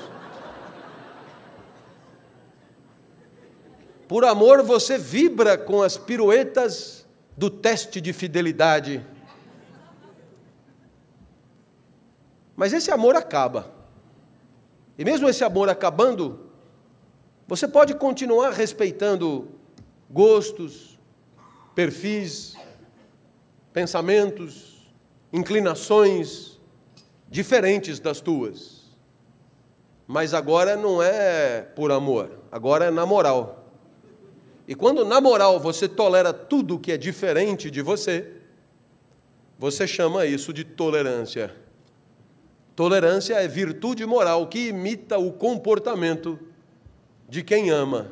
Por 4.08 4.24
amor 4.24 4.62
você 4.62 4.96
vibra 5.00 5.58
com 5.58 5.82
as 5.82 5.98
piruetas 5.98 7.04
do 7.36 7.50
teste 7.50 8.00
de 8.00 8.14
fidelidade. 8.14 9.04
Mas 12.56 12.74
esse 12.74 12.92
amor 12.92 13.16
acaba. 13.16 13.74
E 15.00 15.04
mesmo 15.04 15.28
esse 15.28 15.44
amor 15.44 15.68
acabando, 15.68 16.52
você 17.48 17.68
pode 17.68 17.96
continuar 17.96 18.52
respeitando 18.52 19.50
gostos, 20.12 21.00
perfis, 21.74 22.56
pensamentos, 23.74 24.71
inclinações 25.32 26.60
diferentes 27.30 28.00
das 28.00 28.20
tuas. 28.20 28.82
Mas 30.08 30.34
agora 30.34 30.76
não 30.76 31.02
é 31.02 31.62
por 31.62 31.92
amor, 31.92 32.40
agora 32.52 32.86
é 32.86 32.92
na 32.92 33.06
moral. 33.06 33.66
E 34.68 34.76
quando 34.76 35.06
na 35.06 35.22
moral 35.22 35.60
você 35.60 35.88
tolera 35.88 36.34
tudo 36.34 36.80
que 36.80 36.92
é 36.92 36.98
diferente 36.98 37.72
de 37.72 37.82
você, 37.82 38.34
você 39.58 39.88
chama 39.88 40.26
isso 40.26 40.52
de 40.52 40.64
tolerância. 40.64 41.56
Tolerância 42.76 43.36
é 43.36 43.48
virtude 43.48 44.06
moral 44.06 44.48
que 44.48 44.70
imita 44.70 45.18
o 45.18 45.32
comportamento 45.32 46.40
de 47.30 47.44
quem 47.44 47.70
ama 47.70 48.12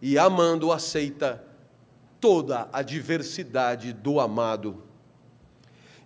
e, 0.00 0.18
amando, 0.18 0.72
aceita 0.72 1.44
toda 2.20 2.68
a 2.72 2.82
diversidade 2.82 3.92
do 3.92 4.18
amado. 4.18 4.87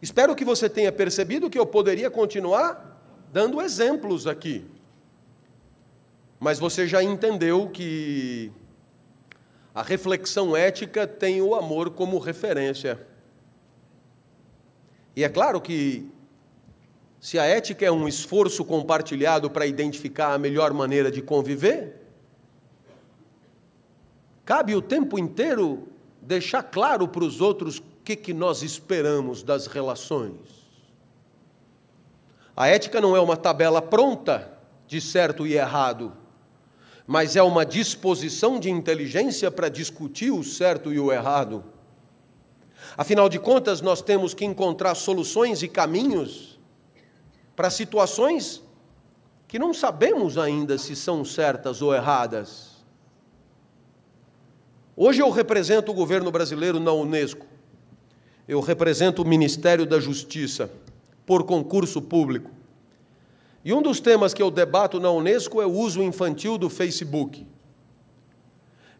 Espero 0.02 0.34
que 0.34 0.44
você 0.44 0.68
tenha 0.68 0.90
percebido 0.90 1.48
que 1.48 1.56
eu 1.56 1.64
poderia 1.64 2.10
continuar 2.10 3.00
dando 3.32 3.62
exemplos 3.62 4.26
aqui. 4.26 4.66
Mas 6.40 6.58
você 6.58 6.88
já 6.88 7.04
entendeu 7.04 7.70
que 7.70 8.50
a 9.72 9.80
reflexão 9.80 10.56
ética 10.56 11.06
tem 11.06 11.40
o 11.40 11.54
amor 11.54 11.90
como 11.90 12.18
referência. 12.18 13.06
E 15.14 15.22
é 15.22 15.28
claro 15.28 15.60
que 15.60 16.10
se 17.20 17.38
a 17.38 17.44
ética 17.44 17.86
é 17.86 17.92
um 17.92 18.08
esforço 18.08 18.64
compartilhado 18.64 19.48
para 19.48 19.66
identificar 19.66 20.34
a 20.34 20.38
melhor 20.38 20.72
maneira 20.72 21.12
de 21.12 21.22
conviver, 21.22 22.02
cabe 24.44 24.74
o 24.74 24.82
tempo 24.82 25.16
inteiro 25.16 25.86
deixar 26.20 26.64
claro 26.64 27.06
para 27.06 27.22
os 27.22 27.40
outros 27.40 27.80
que, 28.04 28.16
que 28.16 28.32
nós 28.32 28.62
esperamos 28.62 29.42
das 29.42 29.66
relações. 29.66 30.62
A 32.56 32.68
ética 32.68 33.00
não 33.00 33.16
é 33.16 33.20
uma 33.20 33.36
tabela 33.36 33.80
pronta 33.80 34.50
de 34.86 35.00
certo 35.00 35.46
e 35.46 35.54
errado, 35.54 36.12
mas 37.06 37.34
é 37.36 37.42
uma 37.42 37.64
disposição 37.64 38.60
de 38.60 38.70
inteligência 38.70 39.50
para 39.50 39.68
discutir 39.68 40.30
o 40.30 40.44
certo 40.44 40.92
e 40.92 41.00
o 41.00 41.10
errado. 41.10 41.64
Afinal 42.96 43.28
de 43.28 43.38
contas, 43.38 43.80
nós 43.80 44.02
temos 44.02 44.34
que 44.34 44.44
encontrar 44.44 44.94
soluções 44.94 45.62
e 45.62 45.68
caminhos 45.68 46.60
para 47.56 47.70
situações 47.70 48.62
que 49.48 49.58
não 49.58 49.72
sabemos 49.72 50.36
ainda 50.38 50.76
se 50.78 50.96
são 50.96 51.24
certas 51.24 51.80
ou 51.82 51.94
erradas. 51.94 52.72
Hoje 54.96 55.22
eu 55.22 55.30
represento 55.30 55.90
o 55.90 55.94
governo 55.94 56.30
brasileiro 56.30 56.78
na 56.78 56.92
Unesco. 56.92 57.51
Eu 58.46 58.60
represento 58.60 59.22
o 59.22 59.26
Ministério 59.26 59.86
da 59.86 60.00
Justiça 60.00 60.70
por 61.24 61.44
concurso 61.44 62.02
público. 62.02 62.50
E 63.64 63.72
um 63.72 63.80
dos 63.80 64.00
temas 64.00 64.34
que 64.34 64.42
eu 64.42 64.50
debato 64.50 64.98
na 64.98 65.10
Unesco 65.10 65.62
é 65.62 65.66
o 65.66 65.72
uso 65.72 66.02
infantil 66.02 66.58
do 66.58 66.68
Facebook. 66.68 67.46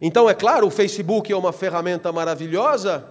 Então, 0.00 0.28
é 0.28 0.34
claro, 0.34 0.66
o 0.66 0.70
Facebook 0.70 1.32
é 1.32 1.36
uma 1.36 1.52
ferramenta 1.52 2.12
maravilhosa 2.12 3.08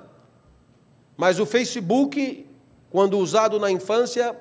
Mas 1.17 1.39
o 1.39 1.45
Facebook, 1.45 2.47
quando 2.89 3.19
usado 3.19 3.59
na 3.59 3.69
infância, 3.69 4.35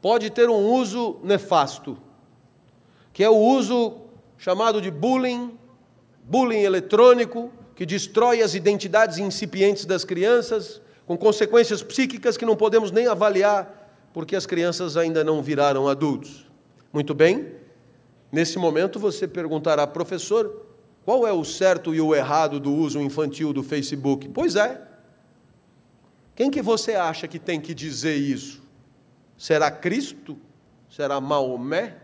pode 0.00 0.30
ter 0.30 0.48
um 0.48 0.70
uso 0.70 1.18
nefasto, 1.24 1.98
que 3.12 3.24
é 3.24 3.28
o 3.28 3.36
uso 3.36 3.96
chamado 4.36 4.80
de 4.80 4.90
bullying, 4.92 5.58
bullying 6.22 6.60
eletrônico, 6.60 7.50
que 7.74 7.84
destrói 7.84 8.42
as 8.42 8.54
identidades 8.54 9.18
incipientes 9.18 9.84
das 9.84 10.04
crianças, 10.04 10.80
com 11.08 11.16
consequências 11.16 11.82
psíquicas 11.82 12.36
que 12.36 12.44
não 12.44 12.54
podemos 12.54 12.90
nem 12.90 13.06
avaliar, 13.06 14.10
porque 14.12 14.36
as 14.36 14.44
crianças 14.44 14.94
ainda 14.94 15.24
não 15.24 15.42
viraram 15.42 15.88
adultos. 15.88 16.46
Muito 16.92 17.14
bem, 17.14 17.54
nesse 18.30 18.58
momento 18.58 19.00
você 19.00 19.26
perguntará, 19.26 19.86
professor, 19.86 20.66
qual 21.06 21.26
é 21.26 21.32
o 21.32 21.46
certo 21.46 21.94
e 21.94 22.00
o 22.02 22.14
errado 22.14 22.60
do 22.60 22.70
uso 22.74 23.00
infantil 23.00 23.54
do 23.54 23.62
Facebook? 23.62 24.28
Pois 24.28 24.54
é. 24.54 24.86
Quem 26.36 26.50
que 26.50 26.60
você 26.60 26.94
acha 26.94 27.26
que 27.26 27.38
tem 27.38 27.58
que 27.58 27.72
dizer 27.72 28.16
isso? 28.16 28.62
Será 29.34 29.70
Cristo? 29.70 30.36
Será 30.90 31.18
Maomé? 31.22 31.96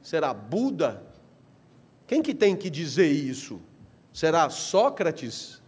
Será 0.00 0.32
Buda? 0.32 1.02
Quem 2.06 2.22
que 2.22 2.32
tem 2.32 2.54
que 2.54 2.70
dizer 2.70 3.08
isso? 3.08 3.60
Será 4.12 4.48
Sócrates? 4.48 5.60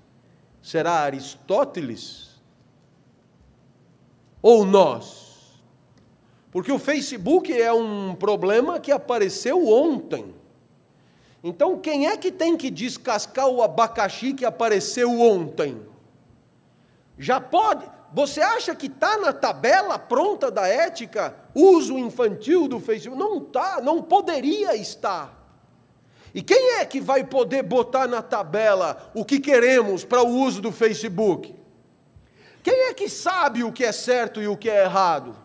Será 0.63 1.01
Aristóteles? 1.01 2.30
Ou 4.43 4.65
nós? 4.65 5.61
Porque 6.51 6.73
o 6.73 6.79
Facebook 6.79 7.53
é 7.53 7.73
um 7.73 8.15
problema 8.15 8.81
que 8.81 8.91
apareceu 8.91 9.69
ontem. 9.69 10.35
Então, 11.43 11.79
quem 11.79 12.07
é 12.07 12.17
que 12.17 12.31
tem 12.31 12.57
que 12.57 12.71
descascar 12.71 13.49
o 13.49 13.63
abacaxi 13.63 14.35
que 14.35 14.45
apareceu 14.45 15.21
ontem? 15.21 15.81
Já 17.19 17.41
pode. 17.41 17.89
Você 18.13 18.41
acha 18.41 18.75
que 18.75 18.87
está 18.87 19.17
na 19.19 19.33
tabela 19.33 19.99
pronta 19.99 20.51
da 20.51 20.67
ética 20.67 21.35
uso 21.55 21.97
infantil 21.97 22.67
do 22.67 22.81
Facebook? 22.81 23.17
Não 23.17 23.39
está, 23.39 23.81
não 23.81 24.03
poderia 24.03 24.75
estar. 24.75 25.39
E 26.35 26.43
quem 26.43 26.79
é 26.79 26.85
que 26.85 27.01
vai 27.01 27.25
poder 27.25 27.63
botar 27.63 28.07
na 28.07 28.23
tabela 28.23 29.11
o 29.15 29.25
que 29.25 29.39
queremos 29.39 30.05
para 30.05 30.23
o 30.23 30.29
uso 30.29 30.61
do 30.61 30.73
Facebook? 30.73 31.55
Quem 32.63 32.89
é 32.89 32.95
que 32.95 33.09
sabe 33.09 33.65
o 33.65 33.73
que 33.73 33.85
é 33.85 33.93
certo 33.93 34.41
e 34.41 34.49
o 34.49 34.57
que 34.57 34.69
é 34.69 34.85
errado? 34.85 35.37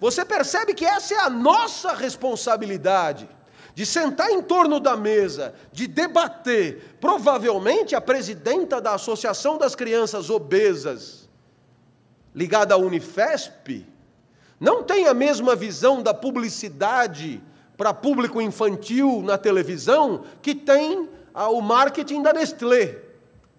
Você 0.00 0.24
percebe 0.24 0.74
que 0.74 0.84
essa 0.84 1.14
é 1.14 1.18
a 1.20 1.30
nossa 1.30 1.92
responsabilidade 1.92 3.28
de 3.74 3.86
sentar 3.86 4.30
em 4.30 4.42
torno 4.42 4.80
da 4.80 4.96
mesa, 4.96 5.54
de 5.72 5.86
debater. 5.86 6.96
Provavelmente 7.00 7.94
a 7.94 8.00
presidenta 8.00 8.80
da 8.80 8.94
Associação 8.94 9.56
das 9.56 9.74
Crianças 9.74 10.30
Obesas, 10.30 11.28
ligada 12.34 12.74
à 12.74 12.76
Unifesp, 12.76 13.86
não 14.60 14.82
tem 14.82 15.06
a 15.06 15.14
mesma 15.14 15.54
visão 15.54 16.02
da 16.02 16.12
publicidade 16.12 17.40
para 17.76 17.94
público 17.94 18.40
infantil 18.42 19.22
na 19.22 19.38
televisão 19.38 20.24
que 20.42 20.56
tem 20.56 21.08
o 21.32 21.60
marketing 21.60 22.22
da 22.22 22.32
Nestlé. 22.32 22.98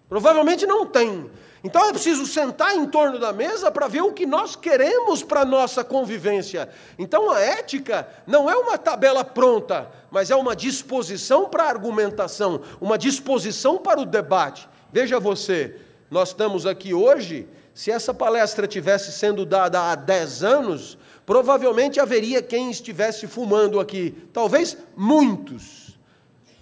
Provavelmente 0.06 0.66
não 0.66 0.84
tem. 0.84 1.30
Então 1.62 1.84
é 1.84 1.92
preciso 1.92 2.26
sentar 2.26 2.74
em 2.74 2.86
torno 2.86 3.18
da 3.18 3.32
mesa 3.32 3.70
para 3.70 3.86
ver 3.86 4.02
o 4.02 4.12
que 4.12 4.24
nós 4.24 4.56
queremos 4.56 5.22
para 5.22 5.40
a 5.40 5.44
nossa 5.44 5.84
convivência. 5.84 6.68
Então 6.98 7.30
a 7.30 7.40
ética 7.40 8.08
não 8.26 8.50
é 8.50 8.56
uma 8.56 8.78
tabela 8.78 9.22
pronta, 9.22 9.90
mas 10.10 10.30
é 10.30 10.36
uma 10.36 10.56
disposição 10.56 11.48
para 11.48 11.64
a 11.64 11.68
argumentação, 11.68 12.62
uma 12.80 12.96
disposição 12.96 13.76
para 13.76 14.00
o 14.00 14.06
debate. 14.06 14.68
Veja 14.90 15.20
você, 15.20 15.76
nós 16.10 16.30
estamos 16.30 16.64
aqui 16.64 16.94
hoje, 16.94 17.46
se 17.74 17.90
essa 17.90 18.14
palestra 18.14 18.66
tivesse 18.66 19.12
sendo 19.12 19.44
dada 19.44 19.90
há 19.90 19.94
10 19.94 20.42
anos, 20.42 20.98
provavelmente 21.26 22.00
haveria 22.00 22.42
quem 22.42 22.70
estivesse 22.70 23.26
fumando 23.26 23.78
aqui, 23.78 24.14
talvez 24.32 24.78
muitos 24.96 25.79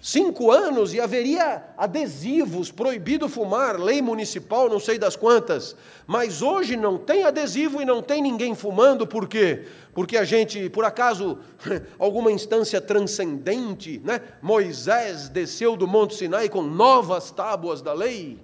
cinco 0.01 0.51
anos 0.51 0.93
e 0.93 0.99
haveria 0.99 1.63
adesivos, 1.77 2.71
proibido 2.71 3.27
fumar, 3.27 3.79
lei 3.79 4.01
municipal, 4.01 4.69
não 4.69 4.79
sei 4.79 4.97
das 4.97 5.15
quantas. 5.15 5.75
Mas 6.07 6.41
hoje 6.41 6.75
não 6.75 6.97
tem 6.97 7.23
adesivo 7.23 7.81
e 7.81 7.85
não 7.85 8.01
tem 8.01 8.21
ninguém 8.21 8.55
fumando, 8.55 9.05
por 9.05 9.27
quê? 9.27 9.65
Porque 9.93 10.17
a 10.17 10.23
gente, 10.23 10.69
por 10.69 10.85
acaso, 10.85 11.39
alguma 11.99 12.31
instância 12.31 12.79
transcendente, 12.79 14.01
né? 14.03 14.21
Moisés 14.41 15.29
desceu 15.29 15.75
do 15.75 15.87
Monte 15.87 16.15
Sinai 16.15 16.49
com 16.49 16.61
novas 16.61 17.31
tábuas 17.31 17.81
da 17.81 17.93
lei. 17.93 18.39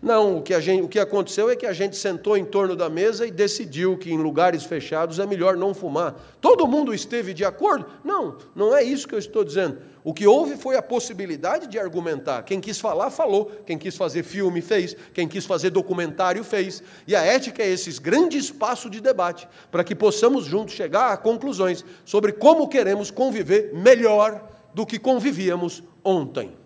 Não, 0.00 0.38
o 0.38 0.42
que, 0.42 0.58
gente, 0.60 0.82
o 0.82 0.88
que 0.88 1.00
aconteceu 1.00 1.50
é 1.50 1.56
que 1.56 1.66
a 1.66 1.72
gente 1.72 1.96
sentou 1.96 2.36
em 2.36 2.44
torno 2.44 2.76
da 2.76 2.88
mesa 2.88 3.26
e 3.26 3.32
decidiu 3.32 3.98
que 3.98 4.12
em 4.12 4.16
lugares 4.16 4.62
fechados 4.62 5.18
é 5.18 5.26
melhor 5.26 5.56
não 5.56 5.74
fumar. 5.74 6.14
Todo 6.40 6.68
mundo 6.68 6.94
esteve 6.94 7.34
de 7.34 7.44
acordo? 7.44 7.84
Não, 8.04 8.38
não 8.54 8.76
é 8.76 8.82
isso 8.82 9.08
que 9.08 9.14
eu 9.14 9.18
estou 9.18 9.42
dizendo. 9.42 9.78
O 10.04 10.14
que 10.14 10.24
houve 10.24 10.56
foi 10.56 10.76
a 10.76 10.82
possibilidade 10.82 11.66
de 11.66 11.80
argumentar. 11.80 12.44
Quem 12.44 12.60
quis 12.60 12.78
falar, 12.78 13.10
falou. 13.10 13.50
Quem 13.66 13.76
quis 13.76 13.96
fazer 13.96 14.22
filme, 14.22 14.60
fez. 14.60 14.96
Quem 15.12 15.26
quis 15.26 15.44
fazer 15.44 15.70
documentário, 15.70 16.44
fez. 16.44 16.80
E 17.06 17.16
a 17.16 17.24
ética 17.24 17.64
é 17.64 17.68
esse 17.68 18.00
grande 18.00 18.38
espaço 18.38 18.88
de 18.88 19.00
debate 19.00 19.48
para 19.68 19.82
que 19.82 19.96
possamos 19.96 20.44
juntos 20.44 20.74
chegar 20.74 21.12
a 21.12 21.16
conclusões 21.16 21.84
sobre 22.04 22.32
como 22.32 22.68
queremos 22.68 23.10
conviver 23.10 23.72
melhor 23.74 24.48
do 24.72 24.86
que 24.86 24.98
convivíamos 24.98 25.82
ontem. 26.04 26.56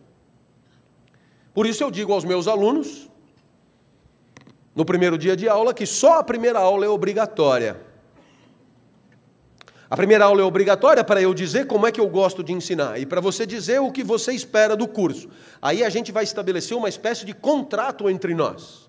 Por 1.54 1.66
isso 1.66 1.82
eu 1.82 1.90
digo 1.90 2.12
aos 2.12 2.24
meus 2.24 2.46
alunos, 2.46 3.10
no 4.74 4.84
primeiro 4.84 5.18
dia 5.18 5.36
de 5.36 5.48
aula 5.48 5.74
que 5.74 5.86
só 5.86 6.18
a 6.18 6.24
primeira 6.24 6.58
aula 6.58 6.84
é 6.84 6.88
obrigatória. 6.88 7.80
A 9.90 9.96
primeira 9.96 10.24
aula 10.24 10.40
é 10.40 10.44
obrigatória 10.44 11.04
para 11.04 11.20
eu 11.20 11.34
dizer 11.34 11.66
como 11.66 11.86
é 11.86 11.92
que 11.92 12.00
eu 12.00 12.08
gosto 12.08 12.42
de 12.42 12.50
ensinar 12.50 12.98
e 12.98 13.04
para 13.04 13.20
você 13.20 13.44
dizer 13.44 13.78
o 13.78 13.92
que 13.92 14.02
você 14.02 14.32
espera 14.32 14.74
do 14.74 14.88
curso. 14.88 15.28
Aí 15.60 15.84
a 15.84 15.90
gente 15.90 16.10
vai 16.10 16.24
estabelecer 16.24 16.74
uma 16.74 16.88
espécie 16.88 17.26
de 17.26 17.34
contrato 17.34 18.08
entre 18.08 18.34
nós. 18.34 18.88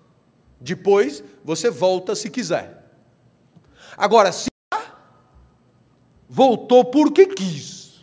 Depois 0.58 1.22
você 1.44 1.68
volta 1.68 2.14
se 2.14 2.30
quiser. 2.30 2.84
Agora, 3.98 4.32
se 4.32 4.48
voltou 6.26 6.86
porque 6.86 7.26
quis. 7.26 8.02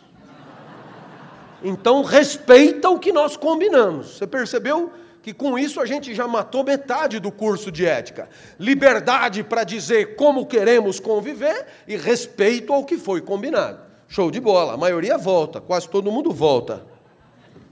Então 1.60 2.02
respeita 2.02 2.88
o 2.88 3.00
que 3.00 3.12
nós 3.12 3.36
combinamos. 3.36 4.16
Você 4.16 4.28
percebeu? 4.28 4.92
Que 5.22 5.32
com 5.32 5.56
isso 5.56 5.80
a 5.80 5.86
gente 5.86 6.12
já 6.14 6.26
matou 6.26 6.64
metade 6.64 7.20
do 7.20 7.30
curso 7.30 7.70
de 7.70 7.86
ética. 7.86 8.28
Liberdade 8.58 9.44
para 9.44 9.62
dizer 9.62 10.16
como 10.16 10.44
queremos 10.44 10.98
conviver 10.98 11.64
e 11.86 11.96
respeito 11.96 12.72
ao 12.72 12.84
que 12.84 12.98
foi 12.98 13.20
combinado. 13.20 13.78
Show 14.08 14.30
de 14.32 14.40
bola. 14.40 14.74
A 14.74 14.76
maioria 14.76 15.16
volta, 15.16 15.60
quase 15.60 15.88
todo 15.88 16.10
mundo 16.10 16.32
volta. 16.32 16.84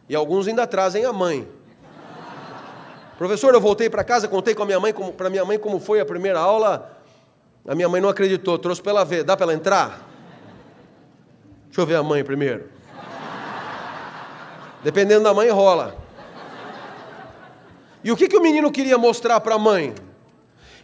E 0.08 0.14
alguns 0.14 0.46
ainda 0.46 0.64
trazem 0.64 1.04
a 1.04 1.12
mãe. 1.12 1.46
Professor, 3.18 3.52
eu 3.52 3.60
voltei 3.60 3.90
para 3.90 4.04
casa, 4.04 4.28
contei 4.28 4.54
com 4.54 4.62
a 4.62 4.66
minha 4.66 4.80
mãe, 4.80 4.94
para 4.94 5.28
minha 5.28 5.44
mãe 5.44 5.58
como 5.58 5.80
foi 5.80 6.00
a 6.00 6.06
primeira 6.06 6.38
aula. 6.38 6.98
A 7.66 7.74
minha 7.74 7.88
mãe 7.88 8.00
não 8.00 8.08
acreditou, 8.08 8.58
trouxe 8.58 8.80
para 8.80 8.92
ela 8.92 9.04
ver. 9.04 9.24
Dá 9.24 9.36
para 9.36 9.46
ela 9.46 9.54
entrar? 9.54 10.08
Deixa 11.66 11.80
eu 11.80 11.86
ver 11.86 11.96
a 11.96 12.02
mãe 12.02 12.22
primeiro. 12.24 12.70
Dependendo 14.82 15.24
da 15.24 15.34
mãe, 15.34 15.50
rola. 15.50 15.99
E 18.02 18.10
o 18.10 18.16
que, 18.16 18.28
que 18.28 18.36
o 18.36 18.42
menino 18.42 18.70
queria 18.70 18.96
mostrar 18.96 19.40
para 19.40 19.56
a 19.56 19.58
mãe? 19.58 19.94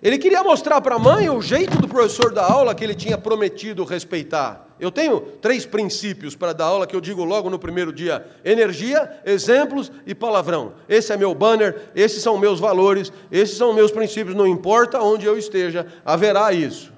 Ele 0.02 0.18
queria 0.18 0.42
mostrar 0.42 0.80
para 0.80 0.96
a 0.96 0.98
mãe 0.98 1.28
o 1.30 1.40
jeito 1.40 1.78
do 1.78 1.88
professor 1.88 2.32
da 2.32 2.44
aula 2.44 2.74
que 2.74 2.84
ele 2.84 2.94
tinha 2.94 3.16
prometido 3.16 3.84
respeitar. 3.84 4.66
Eu 4.78 4.90
tenho 4.90 5.20
três 5.40 5.64
princípios 5.64 6.36
para 6.36 6.52
dar 6.52 6.66
aula 6.66 6.86
que 6.86 6.94
eu 6.94 7.00
digo 7.00 7.24
logo 7.24 7.48
no 7.48 7.58
primeiro 7.58 7.90
dia: 7.90 8.26
energia, 8.44 9.20
exemplos 9.24 9.90
e 10.06 10.14
palavrão. 10.14 10.74
Esse 10.86 11.14
é 11.14 11.16
meu 11.16 11.34
banner, 11.34 11.90
esses 11.94 12.22
são 12.22 12.36
meus 12.36 12.60
valores, 12.60 13.10
esses 13.32 13.56
são 13.56 13.72
meus 13.72 13.90
princípios, 13.90 14.36
não 14.36 14.46
importa 14.46 15.00
onde 15.00 15.24
eu 15.24 15.38
esteja, 15.38 15.86
haverá 16.04 16.52
isso. 16.52 16.92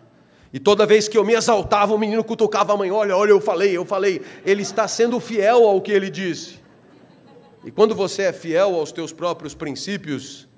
E 0.52 0.58
toda 0.58 0.86
vez 0.86 1.06
que 1.06 1.16
eu 1.16 1.24
me 1.24 1.34
exaltava, 1.34 1.94
o 1.94 1.98
menino 1.98 2.24
cutucava 2.24 2.72
a 2.72 2.76
mãe: 2.76 2.90
Olha, 2.90 3.16
olha, 3.16 3.30
eu 3.30 3.40
falei, 3.40 3.76
eu 3.76 3.84
falei. 3.84 4.22
Ele 4.44 4.62
está 4.62 4.88
sendo 4.88 5.20
fiel 5.20 5.68
ao 5.68 5.80
que 5.80 5.92
ele 5.92 6.10
disse. 6.10 6.58
E 7.68 7.70
quando 7.70 7.94
você 7.94 8.22
é 8.22 8.32
fiel 8.32 8.76
aos 8.76 8.92
teus 8.92 9.12
próprios 9.12 9.54
princípios, 9.54 10.48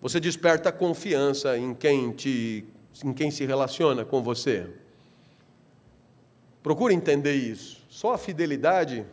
você 0.00 0.18
desperta 0.18 0.72
confiança 0.72 1.58
em 1.58 1.74
quem 1.74 2.10
te 2.10 2.64
em 3.04 3.12
quem 3.12 3.30
se 3.30 3.44
relaciona 3.44 4.02
com 4.02 4.22
você. 4.22 4.66
Procure 6.62 6.94
entender 6.94 7.34
isso. 7.34 7.84
Só 7.90 8.14
a 8.14 8.18
fidelidade, 8.18 9.04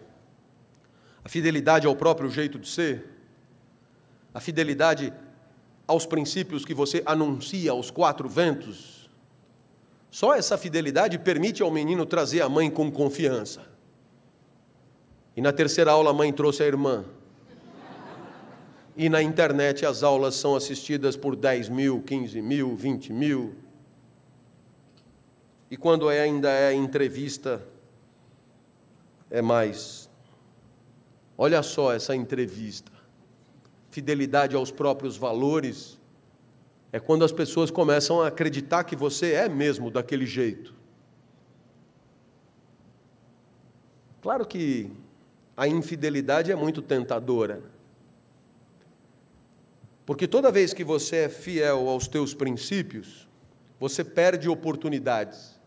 a 1.25 1.27
fidelidade 1.27 1.85
ao 1.85 1.93
próprio 1.93 2.29
jeito 2.29 2.57
de 2.57 2.69
ser, 2.69 3.05
a 4.33 4.39
fidelidade 4.39 5.11
aos 5.85 6.05
princípios 6.05 6.63
que 6.63 6.73
você 6.73 7.03
anuncia 7.05 7.71
aos 7.71 7.91
quatro 7.91 8.29
ventos, 8.29 9.09
só 10.09 10.33
essa 10.33 10.57
fidelidade 10.57 11.19
permite 11.19 11.61
ao 11.61 11.69
menino 11.69 12.05
trazer 12.05 12.39
a 12.39 12.47
mãe 12.47 12.71
com 12.71 12.89
confiança. 12.89 13.67
E 15.35 15.41
na 15.41 15.51
terceira 15.51 15.91
aula 15.91 16.11
a 16.11 16.13
mãe 16.13 16.31
trouxe 16.31 16.63
a 16.63 16.65
irmã 16.65 17.03
E 18.97 19.09
na 19.09 19.21
internet 19.21 19.85
as 19.85 20.03
aulas 20.03 20.35
são 20.35 20.55
assistidas 20.55 21.17
por 21.17 21.35
10 21.35 21.69
mil, 21.69 22.01
15 22.01 22.41
mil, 22.41 22.75
20 22.75 23.11
mil. 23.11 23.55
E 25.69 25.75
quando 25.75 26.09
é, 26.09 26.21
ainda 26.21 26.49
é 26.49 26.73
entrevista, 26.73 27.61
é 29.29 29.41
mais. 29.41 30.09
Olha 31.37 31.61
só 31.61 31.91
essa 31.91 32.15
entrevista. 32.15 32.91
Fidelidade 33.89 34.55
aos 34.55 34.71
próprios 34.71 35.17
valores 35.17 35.99
é 36.91 36.99
quando 36.99 37.25
as 37.25 37.31
pessoas 37.33 37.69
começam 37.69 38.21
a 38.21 38.27
acreditar 38.27 38.85
que 38.85 38.95
você 38.95 39.33
é 39.33 39.49
mesmo 39.49 39.91
daquele 39.91 40.25
jeito. 40.25 40.73
Claro 44.21 44.45
que 44.45 44.89
a 45.57 45.67
infidelidade 45.67 46.51
é 46.51 46.55
muito 46.55 46.81
tentadora. 46.81 47.74
Porque 50.05 50.27
toda 50.27 50.51
vez 50.51 50.73
que 50.73 50.83
você 50.83 51.17
é 51.17 51.29
fiel 51.29 51.89
aos 51.89 52.07
teus 52.07 52.33
princípios, 52.33 53.27
você 53.79 54.03
perde 54.03 54.47
oportunidades. 54.47 55.59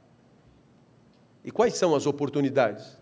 E 1.45 1.51
quais 1.51 1.75
são 1.75 1.95
as 1.95 2.07
oportunidades? 2.07 2.97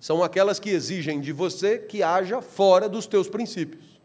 São 0.00 0.22
aquelas 0.22 0.58
que 0.58 0.70
exigem 0.70 1.20
de 1.20 1.32
você 1.32 1.78
que 1.78 2.02
haja 2.02 2.40
fora 2.40 2.88
dos 2.88 3.06
teus 3.06 3.28
princípios. 3.28 4.00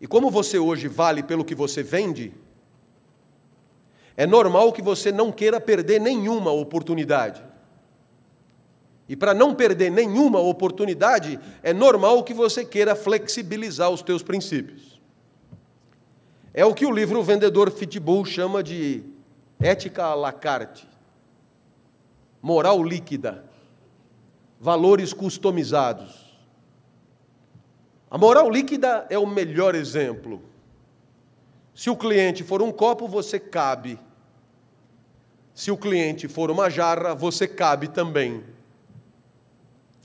E 0.00 0.06
como 0.06 0.30
você 0.30 0.58
hoje 0.58 0.88
vale 0.88 1.22
pelo 1.22 1.44
que 1.44 1.54
você 1.54 1.82
vende, 1.82 2.32
é 4.16 4.26
normal 4.26 4.72
que 4.72 4.82
você 4.82 5.10
não 5.10 5.30
queira 5.32 5.60
perder 5.60 6.00
nenhuma 6.00 6.50
oportunidade. 6.50 7.42
E 9.08 9.14
para 9.14 9.32
não 9.32 9.54
perder 9.54 9.90
nenhuma 9.90 10.40
oportunidade, 10.40 11.38
é 11.62 11.72
normal 11.72 12.24
que 12.24 12.34
você 12.34 12.64
queira 12.64 12.96
flexibilizar 12.96 13.90
os 13.90 14.02
teus 14.02 14.22
princípios. 14.22 15.00
É 16.52 16.64
o 16.64 16.74
que 16.74 16.86
o 16.86 16.90
livro 16.90 17.22
Vendedor 17.22 17.70
Fitbull 17.70 18.24
chama 18.24 18.62
de 18.62 19.04
ética 19.60 20.06
à 20.06 20.14
la 20.14 20.32
carte, 20.32 20.88
moral 22.42 22.82
líquida, 22.82 23.44
valores 24.58 25.12
customizados. 25.12 26.26
A 28.10 28.18
moral 28.18 28.50
líquida 28.50 29.06
é 29.10 29.18
o 29.18 29.26
melhor 29.26 29.74
exemplo. 29.74 30.42
Se 31.74 31.90
o 31.90 31.96
cliente 31.96 32.42
for 32.42 32.62
um 32.62 32.72
copo, 32.72 33.06
você 33.06 33.38
cabe. 33.38 33.98
Se 35.54 35.70
o 35.70 35.76
cliente 35.76 36.26
for 36.26 36.50
uma 36.50 36.70
jarra, 36.70 37.14
você 37.14 37.46
cabe 37.46 37.88
também. 37.88 38.42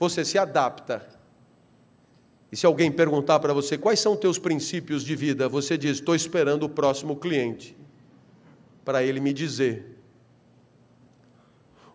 Você 0.02 0.24
se 0.24 0.36
adapta. 0.36 1.06
E 2.50 2.56
se 2.56 2.66
alguém 2.66 2.90
perguntar 2.90 3.38
para 3.38 3.54
você 3.54 3.78
quais 3.78 4.00
são 4.00 4.16
teus 4.16 4.36
princípios 4.36 5.04
de 5.04 5.14
vida, 5.14 5.48
você 5.48 5.78
diz: 5.78 5.98
estou 5.98 6.16
esperando 6.16 6.64
o 6.64 6.68
próximo 6.68 7.14
cliente 7.14 7.76
para 8.84 9.04
ele 9.04 9.20
me 9.20 9.32
dizer. 9.32 9.96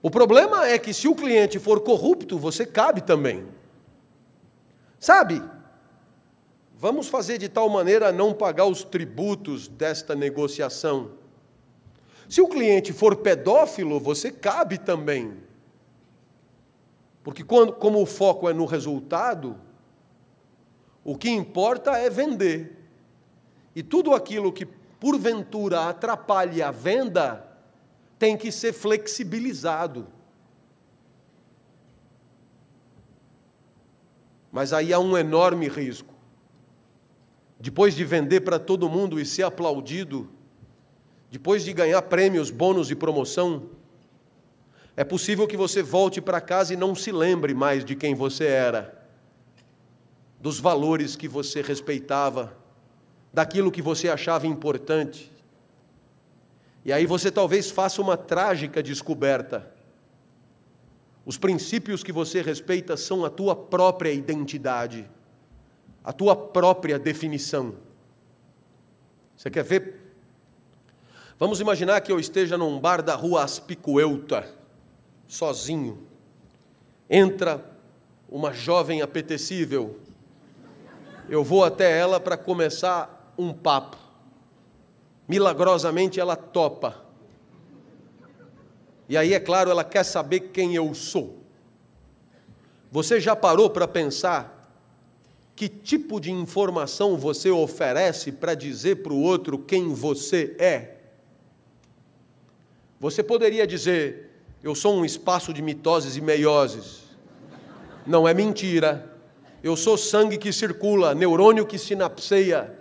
O 0.01 0.10
problema 0.10 0.66
é 0.66 0.80
que 0.80 0.93
se 0.93 1.10
o 1.10 1.16
cliente 1.16 1.60
for 1.60 1.82
corrupto, 1.82 2.39
você 2.39 2.66
cabe 2.66 3.01
também. 3.01 3.45
Sabe? 4.97 5.43
Vamos 6.78 7.10
fazer 7.10 7.38
de 7.38 7.49
tal 7.49 7.68
maneira 7.68 8.08
a 8.08 8.14
não 8.14 8.34
pagar 8.34 8.68
os 8.68 8.86
tributos 8.86 9.68
desta 9.68 10.16
negociação. 10.16 11.12
Se 12.30 12.39
o 12.39 12.47
cliente 12.47 12.93
for 12.93 13.18
pedófilo, 13.18 13.99
você 13.99 14.32
cabe 14.32 14.78
também. 14.78 15.45
Porque 17.28 17.43
quando, 17.43 17.73
como 17.73 18.01
o 18.01 18.05
foco 18.05 18.47
é 18.47 18.53
no 18.53 18.63
resultado, 18.63 19.59
o 21.03 21.17
que 21.17 21.30
importa 21.30 21.91
é 21.97 22.09
vender. 22.09 22.89
E 23.75 23.84
tudo 23.84 24.15
aquilo 24.15 24.49
que 24.53 24.65
porventura 24.65 25.89
atrapalhe 25.89 26.61
a 26.61 26.71
venda 26.71 27.45
tem 28.17 28.38
que 28.38 28.49
ser 28.49 28.71
flexibilizado. 28.71 30.07
Mas 34.49 34.71
aí 34.71 34.93
há 34.93 34.99
um 34.99 35.17
enorme 35.17 35.67
risco 35.67 36.13
depois 37.59 37.93
de 37.93 38.05
vender 38.05 38.39
para 38.39 38.57
todo 38.57 38.88
mundo 38.88 39.19
e 39.19 39.25
ser 39.25 39.43
aplaudido, 39.43 40.30
depois 41.30 41.65
de 41.65 41.73
ganhar 41.73 42.01
prêmios, 42.03 42.49
bônus 42.49 42.89
e 42.89 42.95
promoção, 42.95 43.69
é 44.98 45.04
possível 45.06 45.48
que 45.48 45.56
você 45.56 45.82
volte 45.82 46.20
para 46.20 46.41
casa 46.41 46.74
e 46.74 46.78
não 46.78 46.93
se 46.93 47.12
lembre 47.12 47.54
mais 47.54 47.86
de 47.86 47.95
quem 47.95 48.14
você 48.14 48.45
era, 48.45 49.08
dos 50.41 50.60
valores 50.60 51.16
que 51.16 51.28
você 51.28 51.62
respeitava, 51.62 52.58
daquilo 53.32 53.72
que 53.72 53.82
você 53.82 54.10
achava 54.10 54.45
importante. 54.45 55.32
E 56.84 56.91
aí 56.91 57.06
você 57.06 57.32
talvez 57.32 57.72
faça 57.72 58.02
uma 58.02 58.18
trágica 58.18 58.84
descoberta. 58.84 59.72
Os 61.26 61.38
princípios 61.38 62.04
que 62.04 62.12
você 62.12 62.41
respeita 62.41 62.98
são 62.98 63.24
a 63.24 63.30
tua 63.30 63.56
própria 63.56 64.12
identidade 64.12 65.10
a 66.08 66.14
tua 66.14 66.38
própria 66.38 66.98
definição. 66.98 67.76
Você 69.36 69.50
quer 69.50 69.66
ver? 69.66 70.16
Vamos 71.38 71.60
imaginar 71.60 72.00
que 72.00 72.10
eu 72.10 72.18
esteja 72.18 72.58
num 72.58 72.80
bar 72.80 73.04
da 73.04 73.14
rua 73.14 73.43
Aspicueuta, 73.43 74.50
sozinho. 75.28 76.07
Entra 77.09 77.63
uma 78.30 78.53
jovem 78.53 79.01
apetecível. 79.01 79.99
Eu 81.30 81.43
vou 81.43 81.63
até 81.63 81.97
ela 81.97 82.19
para 82.19 82.38
começar 82.38 83.34
um 83.38 83.53
papo. 83.53 83.97
Milagrosamente 85.28 86.19
ela 86.19 86.36
topa. 86.36 87.05
E 89.09 89.15
aí, 89.15 89.34
é 89.34 89.39
claro, 89.39 89.69
ela 89.69 89.84
quer 89.84 90.03
saber 90.03 90.51
quem 90.51 90.75
eu 90.75 90.93
sou. 90.93 91.38
Você 92.91 93.19
já 93.19 93.36
parou 93.36 93.69
para 93.69 93.88
pensar 93.88 94.57
que 95.55 95.67
tipo 95.67 96.19
de 96.19 96.32
informação 96.32 97.17
você 97.17 97.49
oferece 97.49 98.32
para 98.32 98.53
dizer 98.53 98.97
para 98.97 99.13
o 99.13 99.21
outro 99.21 99.57
quem 99.57 99.93
você 99.93 100.55
é? 100.59 100.97
Você 102.99 103.23
poderia 103.23 103.65
dizer, 103.65 104.26
eu 104.64 104.74
sou 104.76 104.95
um 104.95 105.05
espaço 105.05 105.53
de 105.53 105.62
mitoses 105.62 106.18
e 106.18 106.22
meioses. 106.22 107.03
Não 108.05 108.28
é 108.28 108.34
mentira. 108.34 109.14
Eu 109.64 109.76
sou 109.76 109.97
sangue 109.97 110.38
que 110.38 110.51
circula, 110.53 111.14
neurônio 111.14 111.66
que 111.66 111.78
sinapseia, 111.78 112.78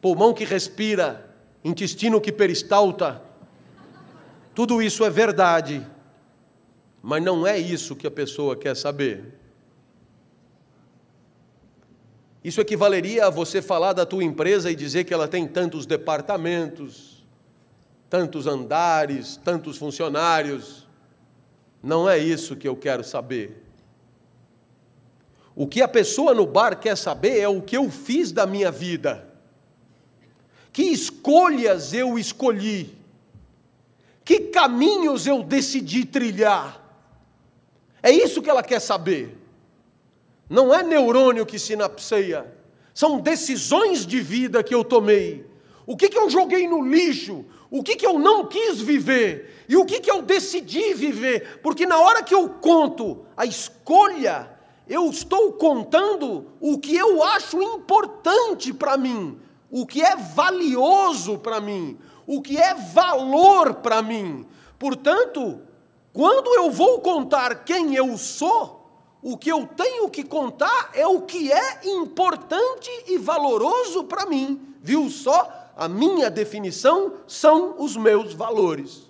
pulmão 0.00 0.34
que 0.34 0.44
respira, 0.44 1.34
intestino 1.64 2.20
que 2.20 2.32
peristalta. 2.32 3.22
Tudo 4.54 4.82
isso 4.82 5.04
é 5.04 5.10
verdade, 5.10 5.86
mas 7.00 7.22
não 7.22 7.46
é 7.46 7.58
isso 7.58 7.94
que 7.94 8.06
a 8.06 8.10
pessoa 8.10 8.56
quer 8.56 8.76
saber. 8.76 9.38
Isso 12.42 12.60
equivaleria 12.60 13.26
a 13.26 13.30
você 13.30 13.60
falar 13.60 13.92
da 13.92 14.06
tua 14.06 14.24
empresa 14.24 14.70
e 14.70 14.74
dizer 14.74 15.04
que 15.04 15.12
ela 15.12 15.28
tem 15.28 15.46
tantos 15.46 15.86
departamentos, 15.86 17.24
tantos 18.08 18.46
andares, 18.46 19.36
tantos 19.36 19.76
funcionários. 19.76 20.87
Não 21.82 22.08
é 22.08 22.18
isso 22.18 22.56
que 22.56 22.66
eu 22.66 22.76
quero 22.76 23.04
saber. 23.04 23.64
O 25.54 25.66
que 25.66 25.82
a 25.82 25.88
pessoa 25.88 26.34
no 26.34 26.46
bar 26.46 26.78
quer 26.78 26.96
saber 26.96 27.38
é 27.38 27.48
o 27.48 27.60
que 27.60 27.76
eu 27.76 27.90
fiz 27.90 28.30
da 28.30 28.46
minha 28.46 28.70
vida. 28.70 29.28
Que 30.72 30.82
escolhas 30.84 31.92
eu 31.92 32.18
escolhi? 32.18 32.96
Que 34.24 34.40
caminhos 34.40 35.26
eu 35.26 35.42
decidi 35.42 36.04
trilhar? 36.04 36.84
É 38.02 38.10
isso 38.10 38.40
que 38.40 38.50
ela 38.50 38.62
quer 38.62 38.80
saber. 38.80 39.36
Não 40.48 40.72
é 40.72 40.82
neurônio 40.82 41.44
que 41.44 41.58
sinapseia. 41.58 42.46
São 42.94 43.20
decisões 43.20 44.06
de 44.06 44.20
vida 44.20 44.62
que 44.62 44.74
eu 44.74 44.84
tomei. 44.84 45.46
O 45.86 45.96
que, 45.96 46.08
que 46.08 46.18
eu 46.18 46.28
joguei 46.28 46.68
no 46.68 46.86
lixo? 46.86 47.44
O 47.70 47.82
que, 47.82 47.96
que 47.96 48.06
eu 48.06 48.18
não 48.18 48.46
quis 48.46 48.80
viver? 48.80 49.64
E 49.68 49.76
o 49.76 49.84
que, 49.84 50.00
que 50.00 50.10
eu 50.10 50.22
decidi 50.22 50.94
viver? 50.94 51.60
Porque 51.62 51.84
na 51.84 51.98
hora 51.98 52.22
que 52.22 52.34
eu 52.34 52.48
conto 52.48 53.26
a 53.36 53.44
escolha, 53.44 54.50
eu 54.88 55.10
estou 55.10 55.52
contando 55.52 56.46
o 56.60 56.78
que 56.78 56.96
eu 56.96 57.22
acho 57.22 57.62
importante 57.62 58.72
para 58.72 58.96
mim, 58.96 59.38
o 59.70 59.86
que 59.86 60.02
é 60.02 60.16
valioso 60.16 61.38
para 61.38 61.60
mim, 61.60 61.98
o 62.26 62.40
que 62.40 62.56
é 62.56 62.72
valor 62.72 63.74
para 63.74 64.00
mim. 64.00 64.46
Portanto, 64.78 65.60
quando 66.12 66.54
eu 66.54 66.70
vou 66.70 67.00
contar 67.00 67.64
quem 67.64 67.94
eu 67.94 68.16
sou, 68.16 68.78
o 69.20 69.36
que 69.36 69.50
eu 69.50 69.66
tenho 69.66 70.08
que 70.08 70.22
contar 70.22 70.90
é 70.94 71.06
o 71.06 71.22
que 71.22 71.52
é 71.52 71.80
importante 71.84 72.90
e 73.08 73.18
valoroso 73.18 74.04
para 74.04 74.24
mim. 74.24 74.74
Viu 74.80 75.10
só? 75.10 75.57
A 75.78 75.88
minha 75.88 76.28
definição 76.28 77.18
são 77.28 77.80
os 77.80 77.96
meus 77.96 78.34
valores. 78.34 79.08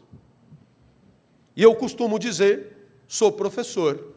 E 1.57 1.63
eu 1.63 1.75
costumo 1.75 2.19
dizer, 2.19 2.77
sou 3.09 3.33
professor. 3.33 4.13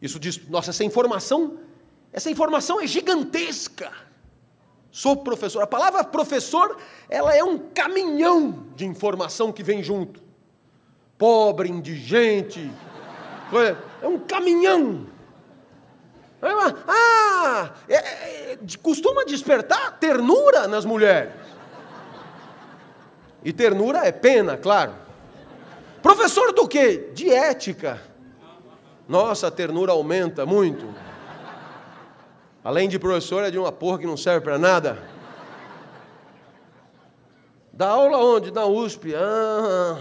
Isso 0.00 0.18
diz, 0.18 0.48
nossa, 0.48 0.70
essa 0.70 0.82
informação 0.82 1.58
Essa 2.10 2.30
informação 2.30 2.80
é 2.80 2.86
gigantesca. 2.86 3.92
Sou 4.90 5.18
professor. 5.18 5.62
A 5.62 5.66
palavra 5.66 6.02
professor, 6.02 6.78
ela 7.10 7.36
é 7.36 7.44
um 7.44 7.58
caminhão 7.58 8.66
de 8.74 8.86
informação 8.86 9.52
que 9.52 9.62
vem 9.62 9.82
junto. 9.82 10.22
Pobre, 11.18 11.68
indigente, 11.68 12.72
é 14.02 14.08
um 14.08 14.18
caminhão. 14.18 15.06
Ah, 16.42 17.70
é, 17.88 17.94
é, 17.96 18.58
costuma 18.82 19.24
despertar 19.24 19.98
ternura 19.98 20.66
nas 20.66 20.84
mulheres. 20.84 21.32
E 23.44 23.52
ternura 23.52 24.06
é 24.06 24.12
pena, 24.12 24.56
claro. 24.56 24.92
Professor 26.02 26.52
do 26.52 26.66
quê? 26.66 27.10
De 27.14 27.30
ética. 27.30 28.00
Nossa, 29.08 29.48
a 29.48 29.50
ternura 29.50 29.92
aumenta 29.92 30.46
muito. 30.46 30.86
Além 32.62 32.88
de 32.88 32.98
professor, 32.98 33.44
é 33.44 33.50
de 33.50 33.58
uma 33.58 33.72
porra 33.72 33.98
que 33.98 34.06
não 34.06 34.16
serve 34.16 34.40
para 34.40 34.58
nada. 34.58 35.02
Dá 37.72 37.88
aula 37.88 38.18
onde? 38.18 38.50
Na 38.50 38.66
USP. 38.66 39.14
Ah. 39.14 39.98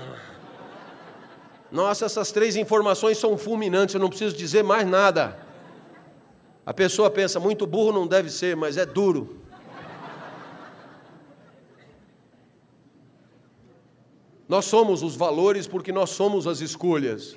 Nossa, 1.71 2.05
essas 2.05 2.31
três 2.31 2.55
informações 2.55 3.17
são 3.17 3.37
fulminantes, 3.37 3.95
eu 3.95 4.01
não 4.01 4.09
preciso 4.09 4.35
dizer 4.35 4.63
mais 4.63 4.87
nada. 4.87 5.48
A 6.69 6.73
pessoa 6.73 7.09
pensa, 7.09 7.39
muito 7.39 7.65
burro 7.65 7.91
não 7.91 8.05
deve 8.05 8.29
ser, 8.29 8.55
mas 8.55 8.77
é 8.77 8.85
duro. 8.85 9.39
Nós 14.47 14.65
somos 14.65 15.01
os 15.01 15.15
valores 15.15 15.65
porque 15.65 15.91
nós 15.91 16.11
somos 16.11 16.45
as 16.45 16.61
escolhas. 16.61 17.35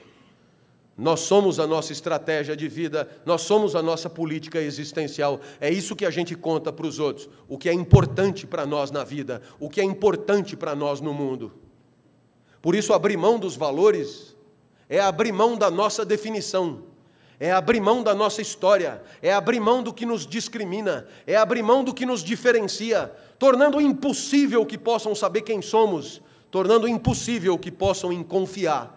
Nós 0.98 1.20
somos 1.20 1.58
a 1.58 1.66
nossa 1.66 1.94
estratégia 1.94 2.54
de 2.54 2.68
vida, 2.68 3.08
nós 3.24 3.40
somos 3.40 3.74
a 3.74 3.80
nossa 3.80 4.10
política 4.10 4.60
existencial. 4.60 5.40
É 5.58 5.70
isso 5.70 5.96
que 5.96 6.04
a 6.04 6.10
gente 6.10 6.36
conta 6.36 6.70
para 6.70 6.86
os 6.86 6.98
outros. 6.98 7.26
O 7.48 7.56
que 7.56 7.70
é 7.70 7.72
importante 7.72 8.46
para 8.46 8.66
nós 8.66 8.90
na 8.90 9.02
vida, 9.02 9.40
o 9.58 9.70
que 9.70 9.80
é 9.80 9.84
importante 9.84 10.54
para 10.54 10.74
nós 10.74 11.00
no 11.00 11.14
mundo. 11.14 11.54
Por 12.60 12.74
isso, 12.74 12.92
abrir 12.92 13.16
mão 13.16 13.38
dos 13.38 13.56
valores 13.56 14.36
é 14.90 15.00
abrir 15.00 15.32
mão 15.32 15.56
da 15.56 15.70
nossa 15.70 16.04
definição, 16.04 16.91
é 17.42 17.50
abrir 17.50 17.80
mão 17.80 18.04
da 18.04 18.14
nossa 18.14 18.40
história, 18.40 19.02
é 19.20 19.32
abrir 19.32 19.58
mão 19.58 19.82
do 19.82 19.92
que 19.92 20.06
nos 20.06 20.24
discrimina, 20.24 21.08
é 21.26 21.34
abrir 21.34 21.60
mão 21.60 21.82
do 21.82 21.92
que 21.92 22.06
nos 22.06 22.22
diferencia, 22.22 23.12
tornando 23.36 23.80
impossível 23.80 24.64
que 24.64 24.78
possam 24.78 25.12
saber 25.12 25.42
quem 25.42 25.60
somos, 25.60 26.22
tornando 26.52 26.86
impossível 26.86 27.58
que 27.58 27.68
possam 27.68 28.12
em 28.12 28.22
confiar, 28.22 28.96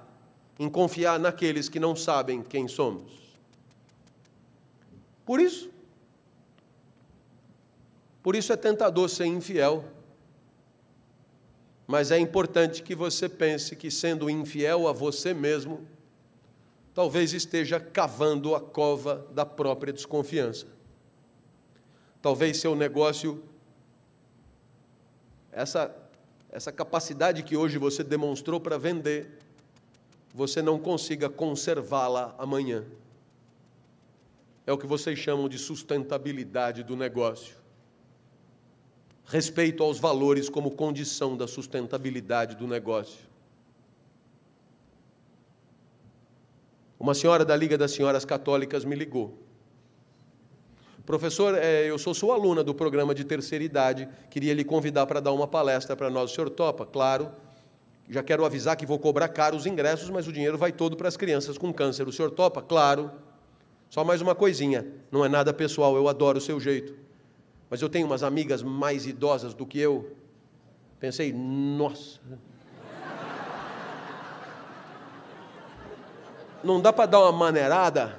em 0.60 0.70
confiar 0.70 1.18
naqueles 1.18 1.68
que 1.68 1.80
não 1.80 1.96
sabem 1.96 2.44
quem 2.44 2.68
somos. 2.68 3.12
Por 5.26 5.40
isso, 5.40 5.72
por 8.22 8.36
isso 8.36 8.54
é 8.54 8.56
tentador 8.56 9.10
ser 9.10 9.26
infiel. 9.26 9.84
Mas 11.88 12.12
é 12.12 12.20
importante 12.20 12.84
que 12.84 12.94
você 12.94 13.28
pense 13.28 13.76
que, 13.76 13.90
sendo 13.90 14.30
infiel 14.30 14.88
a 14.88 14.94
você 14.94 15.34
mesmo, 15.34 15.95
talvez 16.96 17.34
esteja 17.34 17.80
cavando 17.80 18.56
a 18.56 18.60
cova 18.60 19.28
da 19.32 19.46
própria 19.46 19.94
desconfiança. 19.94 20.66
Talvez 22.22 22.58
seu 22.58 22.76
negócio, 22.76 23.44
essa, 25.52 25.96
essa 26.52 26.72
capacidade 26.72 27.44
que 27.44 27.56
hoje 27.56 27.78
você 27.78 28.04
demonstrou 28.04 28.60
para 28.60 28.80
vender, 28.80 29.38
você 30.34 30.62
não 30.62 30.80
consiga 30.80 31.30
conservá-la 31.30 32.34
amanhã. 32.40 32.84
É 34.66 34.74
o 34.74 34.78
que 34.78 34.88
vocês 34.88 35.20
chamam 35.20 35.48
de 35.48 35.60
sustentabilidade 35.60 36.82
do 36.82 36.96
negócio 36.96 37.64
respeito 39.26 39.84
aos 39.84 40.00
valores 40.00 40.50
como 40.50 40.72
condição 40.72 41.36
da 41.36 41.48
sustentabilidade 41.48 42.56
do 42.56 42.68
negócio. 42.68 43.26
Uma 47.06 47.14
senhora 47.14 47.46
da 47.46 47.56
Liga 47.56 47.78
das 47.78 47.92
Senhoras 47.92 48.26
Católicas 48.26 48.84
me 48.84 48.96
ligou. 48.96 49.38
Professor, 51.06 51.54
é, 51.56 51.88
eu 51.88 52.00
sou 52.00 52.16
sua 52.16 52.34
aluna 52.34 52.64
do 52.64 52.74
programa 52.74 53.14
de 53.14 53.24
terceira 53.24 53.64
idade, 53.64 54.10
queria 54.28 54.56
lhe 54.56 54.64
convidar 54.64 55.06
para 55.06 55.20
dar 55.20 55.32
uma 55.32 55.48
palestra 55.48 55.96
para 55.96 56.10
nós. 56.10 56.32
O 56.32 56.34
senhor 56.34 56.50
topa? 56.50 56.84
Claro. 56.84 57.32
Já 58.10 58.24
quero 58.24 58.44
avisar 58.44 58.76
que 58.76 58.88
vou 58.88 58.98
cobrar 58.98 59.28
caro 59.28 59.56
os 59.56 59.68
ingressos, 59.68 60.10
mas 60.10 60.28
o 60.28 60.34
dinheiro 60.34 60.58
vai 60.58 60.72
todo 60.72 60.98
para 60.98 61.08
as 61.08 61.16
crianças 61.16 61.60
com 61.60 61.72
câncer. 61.72 62.08
O 62.08 62.12
senhor 62.12 62.32
topa? 62.32 62.60
Claro. 62.60 63.12
Só 63.88 64.04
mais 64.04 64.20
uma 64.20 64.34
coisinha, 64.34 64.84
não 65.12 65.24
é 65.24 65.30
nada 65.30 65.54
pessoal, 65.54 65.96
eu 65.96 66.10
adoro 66.10 66.40
o 66.40 66.42
seu 66.42 66.60
jeito 66.60 67.06
mas 67.70 67.82
eu 67.82 67.90
tenho 67.90 68.06
umas 68.06 68.24
amigas 68.24 68.64
mais 68.64 69.06
idosas 69.06 69.54
do 69.54 69.66
que 69.66 69.80
eu. 69.80 70.16
Pensei, 71.00 71.34
nossa. 71.34 72.20
Não 76.66 76.82
dá 76.82 76.92
para 76.92 77.06
dar 77.06 77.20
uma 77.20 77.32
maneirada? 77.32 78.18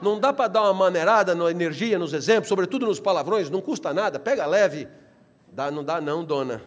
Não 0.00 0.18
dá 0.18 0.32
para 0.32 0.48
dar 0.48 0.62
uma 0.62 0.72
maneirada 0.72 1.34
na 1.34 1.50
energia, 1.50 1.98
nos 1.98 2.14
exemplos, 2.14 2.48
sobretudo 2.48 2.86
nos 2.86 2.98
palavrões, 2.98 3.50
não 3.50 3.60
custa 3.60 3.92
nada, 3.92 4.18
pega 4.18 4.46
leve. 4.46 4.88
Dá, 5.52 5.70
não 5.70 5.84
dá 5.84 6.00
não, 6.00 6.24
dona. 6.24 6.62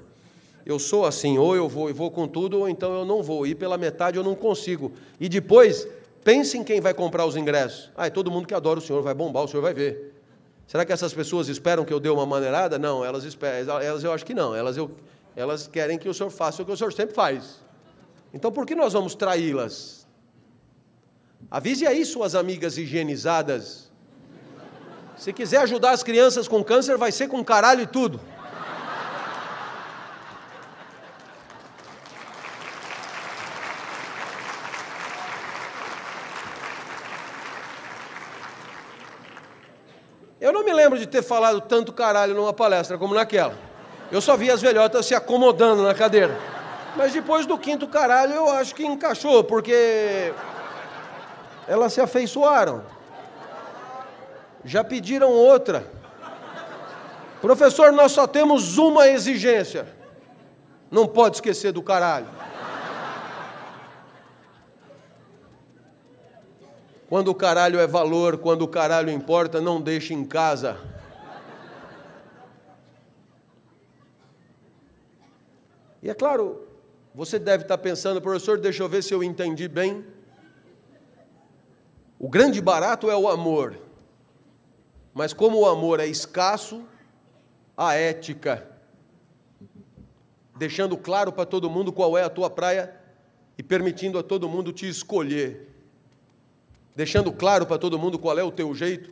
Eu 0.63 0.77
sou 0.77 1.05
assim, 1.05 1.37
ou 1.37 1.55
eu 1.55 1.67
vou 1.67 1.89
e 1.89 1.93
vou 1.93 2.11
com 2.11 2.27
tudo, 2.27 2.59
ou 2.59 2.69
então 2.69 2.93
eu 2.93 3.05
não 3.05 3.23
vou. 3.23 3.47
Ir 3.47 3.55
pela 3.55 3.75
metade 3.77 4.17
eu 4.17 4.23
não 4.23 4.35
consigo. 4.35 4.91
E 5.19 5.27
depois, 5.27 5.87
pense 6.23 6.57
em 6.57 6.63
quem 6.63 6.79
vai 6.79 6.93
comprar 6.93 7.25
os 7.25 7.35
ingressos. 7.35 7.91
Ah, 7.97 8.05
é 8.05 8.09
todo 8.11 8.29
mundo 8.29 8.47
que 8.47 8.53
adora 8.53 8.77
o 8.77 8.81
senhor, 8.81 9.01
vai 9.01 9.15
bombar, 9.15 9.43
o 9.43 9.47
senhor 9.47 9.63
vai 9.63 9.73
ver. 9.73 10.13
Será 10.67 10.85
que 10.85 10.93
essas 10.93 11.13
pessoas 11.13 11.47
esperam 11.47 11.83
que 11.83 11.93
eu 11.93 11.99
dê 11.99 12.09
uma 12.09 12.25
maneirada? 12.25 12.77
Não, 12.77 13.03
elas 13.03 13.23
esperam, 13.23 13.79
elas 13.79 14.03
eu 14.03 14.11
acho 14.11 14.25
que 14.25 14.33
não. 14.33 14.53
Elas, 14.53 14.77
eu, 14.77 14.91
elas 15.35 15.67
querem 15.67 15.97
que 15.97 16.07
o 16.07 16.13
senhor 16.13 16.29
faça 16.29 16.61
o 16.61 16.65
que 16.65 16.71
o 16.71 16.77
senhor 16.77 16.93
sempre 16.93 17.15
faz. 17.15 17.61
Então 18.31 18.51
por 18.51 18.65
que 18.65 18.75
nós 18.75 18.93
vamos 18.93 19.15
traí-las? 19.15 20.06
Avise 21.49 21.87
aí 21.87 22.05
suas 22.05 22.35
amigas 22.35 22.77
higienizadas. 22.77 23.89
Se 25.15 25.31
quiser 25.33 25.61
ajudar 25.61 25.91
as 25.91 26.03
crianças 26.03 26.47
com 26.47 26.63
câncer, 26.63 26.97
vai 26.97 27.11
ser 27.11 27.27
com 27.27 27.43
caralho 27.43 27.81
e 27.81 27.87
tudo. 27.87 28.19
Eu 40.39 40.53
não 40.53 40.63
me 40.63 40.71
lembro 40.71 40.99
de 40.99 41.07
ter 41.07 41.23
falado 41.23 41.59
tanto 41.61 41.91
caralho 41.91 42.35
numa 42.35 42.53
palestra 42.53 42.97
como 42.97 43.15
naquela. 43.15 43.57
Eu 44.11 44.21
só 44.21 44.37
vi 44.37 44.51
as 44.51 44.61
velhotas 44.61 45.05
se 45.05 45.15
acomodando 45.15 45.81
na 45.83 45.93
cadeira. 45.93 46.37
Mas 46.95 47.11
depois 47.11 47.45
do 47.45 47.57
quinto 47.57 47.87
caralho 47.87 48.33
eu 48.33 48.49
acho 48.49 48.73
que 48.75 48.85
encaixou, 48.85 49.43
porque 49.43 50.31
elas 51.67 51.93
se 51.93 52.01
afeiçoaram. 52.01 52.83
Já 54.63 54.83
pediram 54.83 55.31
outra. 55.31 55.85
Professor, 57.41 57.91
nós 57.91 58.11
só 58.11 58.25
temos 58.25 58.77
uma 58.77 59.07
exigência. 59.07 59.87
Não 60.89 61.07
pode 61.07 61.37
esquecer 61.37 61.71
do 61.71 61.83
caralho. 61.83 62.27
Quando 67.09 67.29
o 67.29 67.35
caralho 67.35 67.79
é 67.79 67.87
valor, 67.87 68.37
quando 68.37 68.63
o 68.63 68.67
caralho 68.67 69.09
importa, 69.09 69.61
não 69.61 69.79
deixe 69.79 70.13
em 70.13 70.25
casa. 70.25 70.77
E 76.01 76.09
é 76.09 76.13
claro, 76.13 76.67
você 77.13 77.39
deve 77.39 77.63
estar 77.63 77.77
pensando, 77.77 78.21
professor, 78.21 78.57
deixa 78.57 78.83
eu 78.83 78.89
ver 78.89 79.03
se 79.03 79.13
eu 79.13 79.23
entendi 79.23 79.67
bem. 79.67 80.05
O 82.19 82.29
grande 82.29 82.61
barato 82.61 83.09
é 83.09 83.15
o 83.15 83.27
amor. 83.27 83.77
Mas 85.13 85.33
como 85.33 85.59
o 85.59 85.65
amor 85.65 85.99
é 85.99 86.07
escasso, 86.07 86.83
a 87.75 87.93
ética, 87.93 88.67
deixando 90.55 90.97
claro 90.97 91.31
para 91.31 91.45
todo 91.45 91.69
mundo 91.69 91.91
qual 91.91 92.17
é 92.17 92.23
a 92.23 92.29
tua 92.29 92.49
praia 92.49 92.93
e 93.57 93.63
permitindo 93.63 94.17
a 94.17 94.23
todo 94.23 94.49
mundo 94.49 94.71
te 94.71 94.87
escolher 94.87 95.67
deixando 96.97 97.31
claro 97.31 97.67
para 97.67 97.77
todo 97.77 97.99
mundo 97.99 98.17
qual 98.17 98.39
é 98.39 98.43
o 98.43 98.51
teu 98.51 98.73
jeito 98.73 99.11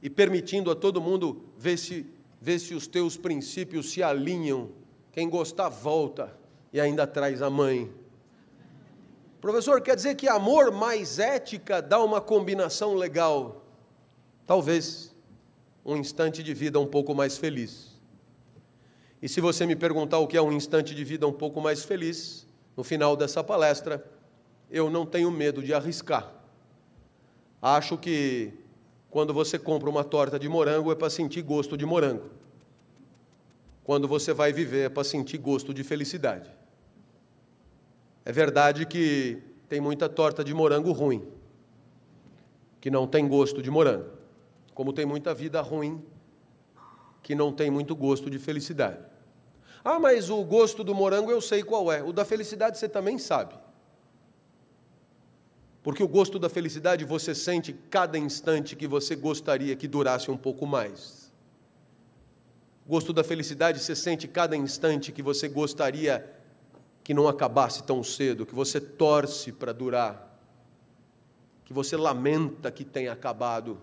e 0.00 0.08
permitindo 0.08 0.70
a 0.70 0.74
todo 0.74 1.02
mundo 1.02 1.44
ver 1.58 1.76
se, 1.76 2.06
ver 2.40 2.58
se 2.58 2.74
os 2.74 2.86
teus 2.86 3.14
princípios 3.14 3.90
se 3.90 4.02
alinham. 4.02 4.70
Quem 5.12 5.28
gostar, 5.28 5.68
volta 5.68 6.34
e 6.72 6.80
ainda 6.80 7.06
traz 7.06 7.42
a 7.42 7.50
mãe. 7.50 7.92
Professor, 9.44 9.78
quer 9.82 9.94
dizer 9.94 10.14
que 10.14 10.26
amor 10.26 10.72
mais 10.72 11.18
ética 11.18 11.82
dá 11.82 12.02
uma 12.02 12.18
combinação 12.18 12.94
legal? 12.94 13.62
Talvez 14.46 15.14
um 15.84 15.98
instante 15.98 16.42
de 16.42 16.54
vida 16.54 16.80
um 16.80 16.86
pouco 16.86 17.14
mais 17.14 17.36
feliz. 17.36 18.00
E 19.20 19.28
se 19.28 19.42
você 19.42 19.66
me 19.66 19.76
perguntar 19.76 20.18
o 20.18 20.26
que 20.26 20.34
é 20.34 20.40
um 20.40 20.50
instante 20.50 20.94
de 20.94 21.04
vida 21.04 21.28
um 21.28 21.32
pouco 21.32 21.60
mais 21.60 21.84
feliz, 21.84 22.46
no 22.74 22.82
final 22.82 23.14
dessa 23.18 23.44
palestra, 23.44 24.02
eu 24.70 24.88
não 24.88 25.04
tenho 25.04 25.30
medo 25.30 25.62
de 25.62 25.74
arriscar. 25.74 26.32
Acho 27.60 27.98
que 27.98 28.50
Quando 29.10 29.34
você 29.34 29.58
compra 29.58 29.90
uma 29.90 30.04
torta 30.04 30.38
de 30.38 30.48
morango 30.48 30.90
é 30.90 30.94
para 30.94 31.10
sentir 31.10 31.42
gosto 31.42 31.76
de 31.76 31.84
morango. 31.84 32.30
Quando 33.84 34.08
você 34.08 34.32
vai 34.32 34.54
viver 34.54 34.86
é 34.86 34.88
para 34.88 35.04
sentir 35.04 35.36
gosto 35.36 35.74
de 35.74 35.84
felicidade. 35.84 36.63
É 38.24 38.32
verdade 38.32 38.86
que 38.86 39.42
tem 39.68 39.80
muita 39.80 40.08
torta 40.08 40.42
de 40.42 40.54
morango 40.54 40.92
ruim, 40.92 41.26
que 42.80 42.90
não 42.90 43.06
tem 43.06 43.28
gosto 43.28 43.62
de 43.62 43.70
morango, 43.70 44.10
como 44.74 44.92
tem 44.92 45.04
muita 45.04 45.34
vida 45.34 45.60
ruim, 45.60 46.02
que 47.22 47.34
não 47.34 47.52
tem 47.52 47.70
muito 47.70 47.94
gosto 47.94 48.30
de 48.30 48.38
felicidade. 48.38 48.98
Ah, 49.84 49.98
mas 49.98 50.30
o 50.30 50.42
gosto 50.42 50.82
do 50.82 50.94
morango 50.94 51.30
eu 51.30 51.40
sei 51.40 51.62
qual 51.62 51.92
é, 51.92 52.02
o 52.02 52.12
da 52.12 52.24
felicidade 52.24 52.78
você 52.78 52.88
também 52.88 53.18
sabe. 53.18 53.54
Porque 55.82 56.02
o 56.02 56.08
gosto 56.08 56.38
da 56.38 56.48
felicidade 56.48 57.04
você 57.04 57.34
sente 57.34 57.74
cada 57.90 58.16
instante 58.16 58.74
que 58.74 58.86
você 58.86 59.14
gostaria 59.14 59.76
que 59.76 59.86
durasse 59.86 60.30
um 60.30 60.36
pouco 60.36 60.66
mais. 60.66 61.30
O 62.86 62.88
gosto 62.88 63.12
da 63.12 63.22
felicidade 63.22 63.78
você 63.80 63.94
sente 63.94 64.26
cada 64.26 64.56
instante 64.56 65.12
que 65.12 65.22
você 65.22 65.46
gostaria 65.46 66.26
que 67.04 67.12
não 67.12 67.28
acabasse 67.28 67.82
tão 67.82 68.02
cedo, 68.02 68.46
que 68.46 68.54
você 68.54 68.80
torce 68.80 69.52
para 69.52 69.72
durar, 69.72 70.40
que 71.66 71.72
você 71.72 71.98
lamenta 71.98 72.72
que 72.72 72.82
tenha 72.82 73.12
acabado, 73.12 73.78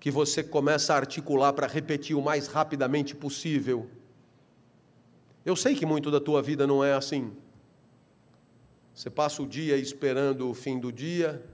que 0.00 0.10
você 0.10 0.42
começa 0.42 0.94
a 0.94 0.96
articular 0.96 1.52
para 1.52 1.66
repetir 1.66 2.16
o 2.16 2.22
mais 2.22 2.46
rapidamente 2.46 3.14
possível. 3.14 3.86
Eu 5.44 5.54
sei 5.54 5.74
que 5.74 5.84
muito 5.84 6.10
da 6.10 6.18
tua 6.18 6.40
vida 6.40 6.66
não 6.66 6.82
é 6.82 6.94
assim. 6.94 7.36
Você 8.94 9.10
passa 9.10 9.42
o 9.42 9.46
dia 9.46 9.76
esperando 9.76 10.48
o 10.48 10.54
fim 10.54 10.80
do 10.80 10.90
dia, 10.90 11.44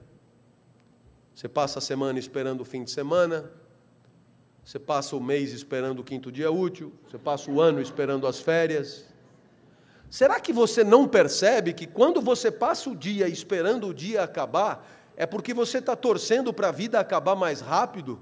você 1.35 1.49
passa 1.49 1.79
a 1.79 1.81
semana 1.81 2.17
esperando 2.17 2.61
o 2.61 2.65
fim 2.65 2.85
de 2.85 2.91
semana, 2.91 3.51
você 4.63 4.79
passa 4.79 5.15
o 5.15 5.21
mês 5.21 5.51
esperando 5.51 5.99
o 5.99 6.03
quinto 6.03 6.31
dia 6.31 6.49
útil, 6.49 6.93
você 7.05 7.17
passa 7.17 7.51
o 7.51 7.59
ano 7.59 7.81
esperando 7.81 8.25
as 8.25 8.39
férias. 8.39 9.06
Será 10.09 10.39
que 10.39 10.53
você 10.53 10.83
não 10.83 11.07
percebe 11.07 11.73
que 11.73 11.85
quando 11.85 12.21
você 12.21 12.49
passa 12.49 12.89
o 12.89 12.95
dia 12.95 13.27
esperando 13.27 13.87
o 13.87 13.93
dia 13.93 14.23
acabar, 14.23 14.87
é 15.15 15.25
porque 15.25 15.53
você 15.53 15.79
está 15.79 15.95
torcendo 15.95 16.53
para 16.53 16.69
a 16.69 16.71
vida 16.71 16.99
acabar 16.99 17.35
mais 17.35 17.59
rápido? 17.59 18.21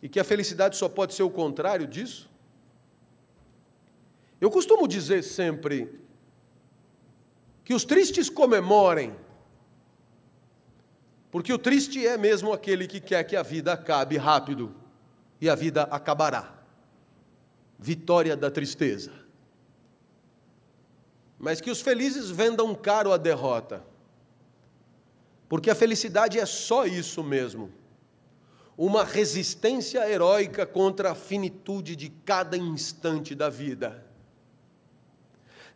E 0.00 0.08
que 0.08 0.20
a 0.20 0.24
felicidade 0.24 0.76
só 0.76 0.88
pode 0.88 1.12
ser 1.12 1.24
o 1.24 1.30
contrário 1.30 1.86
disso? 1.86 2.30
Eu 4.40 4.50
costumo 4.50 4.86
dizer 4.86 5.22
sempre 5.22 6.00
que 7.64 7.74
os 7.74 7.84
tristes 7.84 8.30
comemorem, 8.30 9.14
porque 11.30 11.52
o 11.52 11.58
triste 11.58 12.06
é 12.06 12.16
mesmo 12.16 12.52
aquele 12.52 12.86
que 12.86 13.00
quer 13.00 13.24
que 13.24 13.34
a 13.34 13.42
vida 13.42 13.72
acabe 13.72 14.16
rápido, 14.16 14.74
e 15.40 15.50
a 15.50 15.54
vida 15.54 15.82
acabará. 15.84 16.54
Vitória 17.78 18.36
da 18.36 18.50
tristeza. 18.50 19.25
Mas 21.38 21.60
que 21.60 21.70
os 21.70 21.80
felizes 21.80 22.30
vendam 22.30 22.74
caro 22.74 23.12
a 23.12 23.16
derrota, 23.16 23.84
porque 25.48 25.70
a 25.70 25.74
felicidade 25.74 26.38
é 26.38 26.46
só 26.46 26.86
isso 26.86 27.22
mesmo 27.22 27.72
uma 28.76 29.04
resistência 29.04 30.08
heróica 30.08 30.66
contra 30.66 31.12
a 31.12 31.14
finitude 31.14 31.96
de 31.96 32.10
cada 32.10 32.56
instante 32.56 33.34
da 33.34 33.48
vida. 33.48 34.04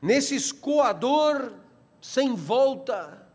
Nesse 0.03 0.35
escoador 0.35 1.53
sem 2.01 2.35
volta, 2.35 3.27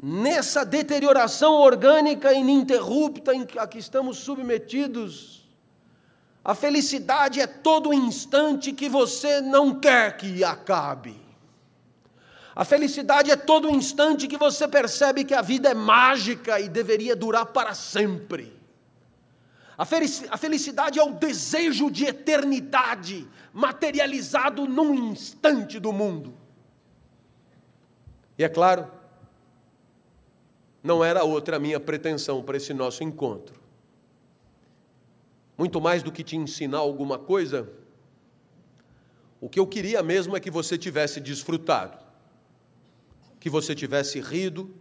nessa 0.00 0.64
deterioração 0.64 1.54
orgânica 1.54 2.32
ininterrupta 2.32 3.32
a 3.58 3.66
que 3.66 3.78
estamos 3.78 4.18
submetidos, 4.18 5.41
a 6.44 6.54
felicidade 6.54 7.40
é 7.40 7.46
todo 7.46 7.92
instante 7.92 8.72
que 8.72 8.88
você 8.88 9.40
não 9.40 9.78
quer 9.78 10.16
que 10.16 10.42
acabe. 10.42 11.20
A 12.54 12.64
felicidade 12.64 13.30
é 13.30 13.36
todo 13.36 13.70
instante 13.70 14.26
que 14.26 14.36
você 14.36 14.66
percebe 14.66 15.24
que 15.24 15.34
a 15.34 15.40
vida 15.40 15.70
é 15.70 15.74
mágica 15.74 16.58
e 16.58 16.68
deveria 16.68 17.14
durar 17.14 17.46
para 17.46 17.74
sempre. 17.74 18.60
A 19.78 20.36
felicidade 20.36 20.98
é 20.98 21.02
o 21.02 21.14
desejo 21.14 21.90
de 21.90 22.04
eternidade 22.04 23.26
materializado 23.52 24.66
num 24.66 24.94
instante 24.94 25.78
do 25.78 25.92
mundo. 25.92 26.34
E 28.36 28.44
é 28.44 28.48
claro, 28.48 28.90
não 30.82 31.04
era 31.04 31.24
outra 31.24 31.56
a 31.56 31.60
minha 31.60 31.78
pretensão 31.78 32.42
para 32.42 32.56
esse 32.56 32.74
nosso 32.74 33.02
encontro. 33.04 33.61
Muito 35.56 35.80
mais 35.80 36.02
do 36.02 36.10
que 36.10 36.24
te 36.24 36.36
ensinar 36.36 36.78
alguma 36.78 37.18
coisa, 37.18 37.68
o 39.40 39.48
que 39.48 39.58
eu 39.58 39.66
queria 39.66 40.02
mesmo 40.02 40.36
é 40.36 40.40
que 40.40 40.50
você 40.50 40.78
tivesse 40.78 41.20
desfrutado, 41.20 41.98
que 43.40 43.50
você 43.50 43.74
tivesse 43.74 44.20
rido, 44.20 44.74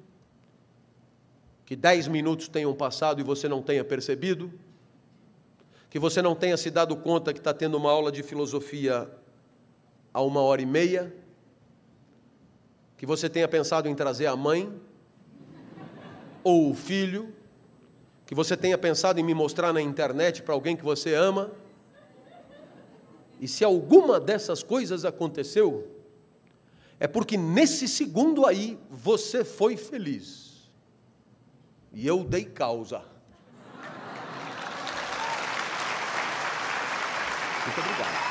que 1.65 1.75
dez 1.75 2.07
minutos 2.07 2.47
tenham 2.47 2.73
passado 2.73 3.19
e 3.19 3.23
você 3.23 3.47
não 3.47 3.61
tenha 3.61 3.83
percebido, 3.83 4.51
que 5.89 5.97
você 5.97 6.21
não 6.21 6.35
tenha 6.35 6.55
se 6.55 6.69
dado 6.69 6.95
conta 6.95 7.33
que 7.33 7.39
está 7.39 7.53
tendo 7.53 7.75
uma 7.75 7.91
aula 7.91 8.11
de 8.11 8.23
filosofia 8.23 9.09
a 10.13 10.21
uma 10.21 10.41
hora 10.41 10.61
e 10.61 10.65
meia, 10.65 11.13
que 12.97 13.05
você 13.05 13.29
tenha 13.29 13.47
pensado 13.47 13.89
em 13.89 13.95
trazer 13.95 14.27
a 14.27 14.35
mãe 14.35 14.71
ou 16.43 16.69
o 16.69 16.75
filho, 16.75 17.33
que 18.31 18.35
você 18.35 18.55
tenha 18.55 18.77
pensado 18.77 19.19
em 19.19 19.23
me 19.23 19.33
mostrar 19.33 19.73
na 19.73 19.81
internet 19.81 20.41
para 20.41 20.53
alguém 20.53 20.73
que 20.77 20.85
você 20.85 21.13
ama. 21.13 21.51
E 23.41 23.45
se 23.45 23.61
alguma 23.61 24.21
dessas 24.21 24.63
coisas 24.63 25.03
aconteceu, 25.03 25.85
é 26.97 27.07
porque 27.07 27.35
nesse 27.35 27.89
segundo 27.89 28.45
aí 28.45 28.79
você 28.89 29.43
foi 29.43 29.75
feliz. 29.75 30.71
E 31.91 32.07
eu 32.07 32.23
dei 32.23 32.45
causa. 32.45 33.03
Muito 37.65 37.79
obrigado. 37.81 38.30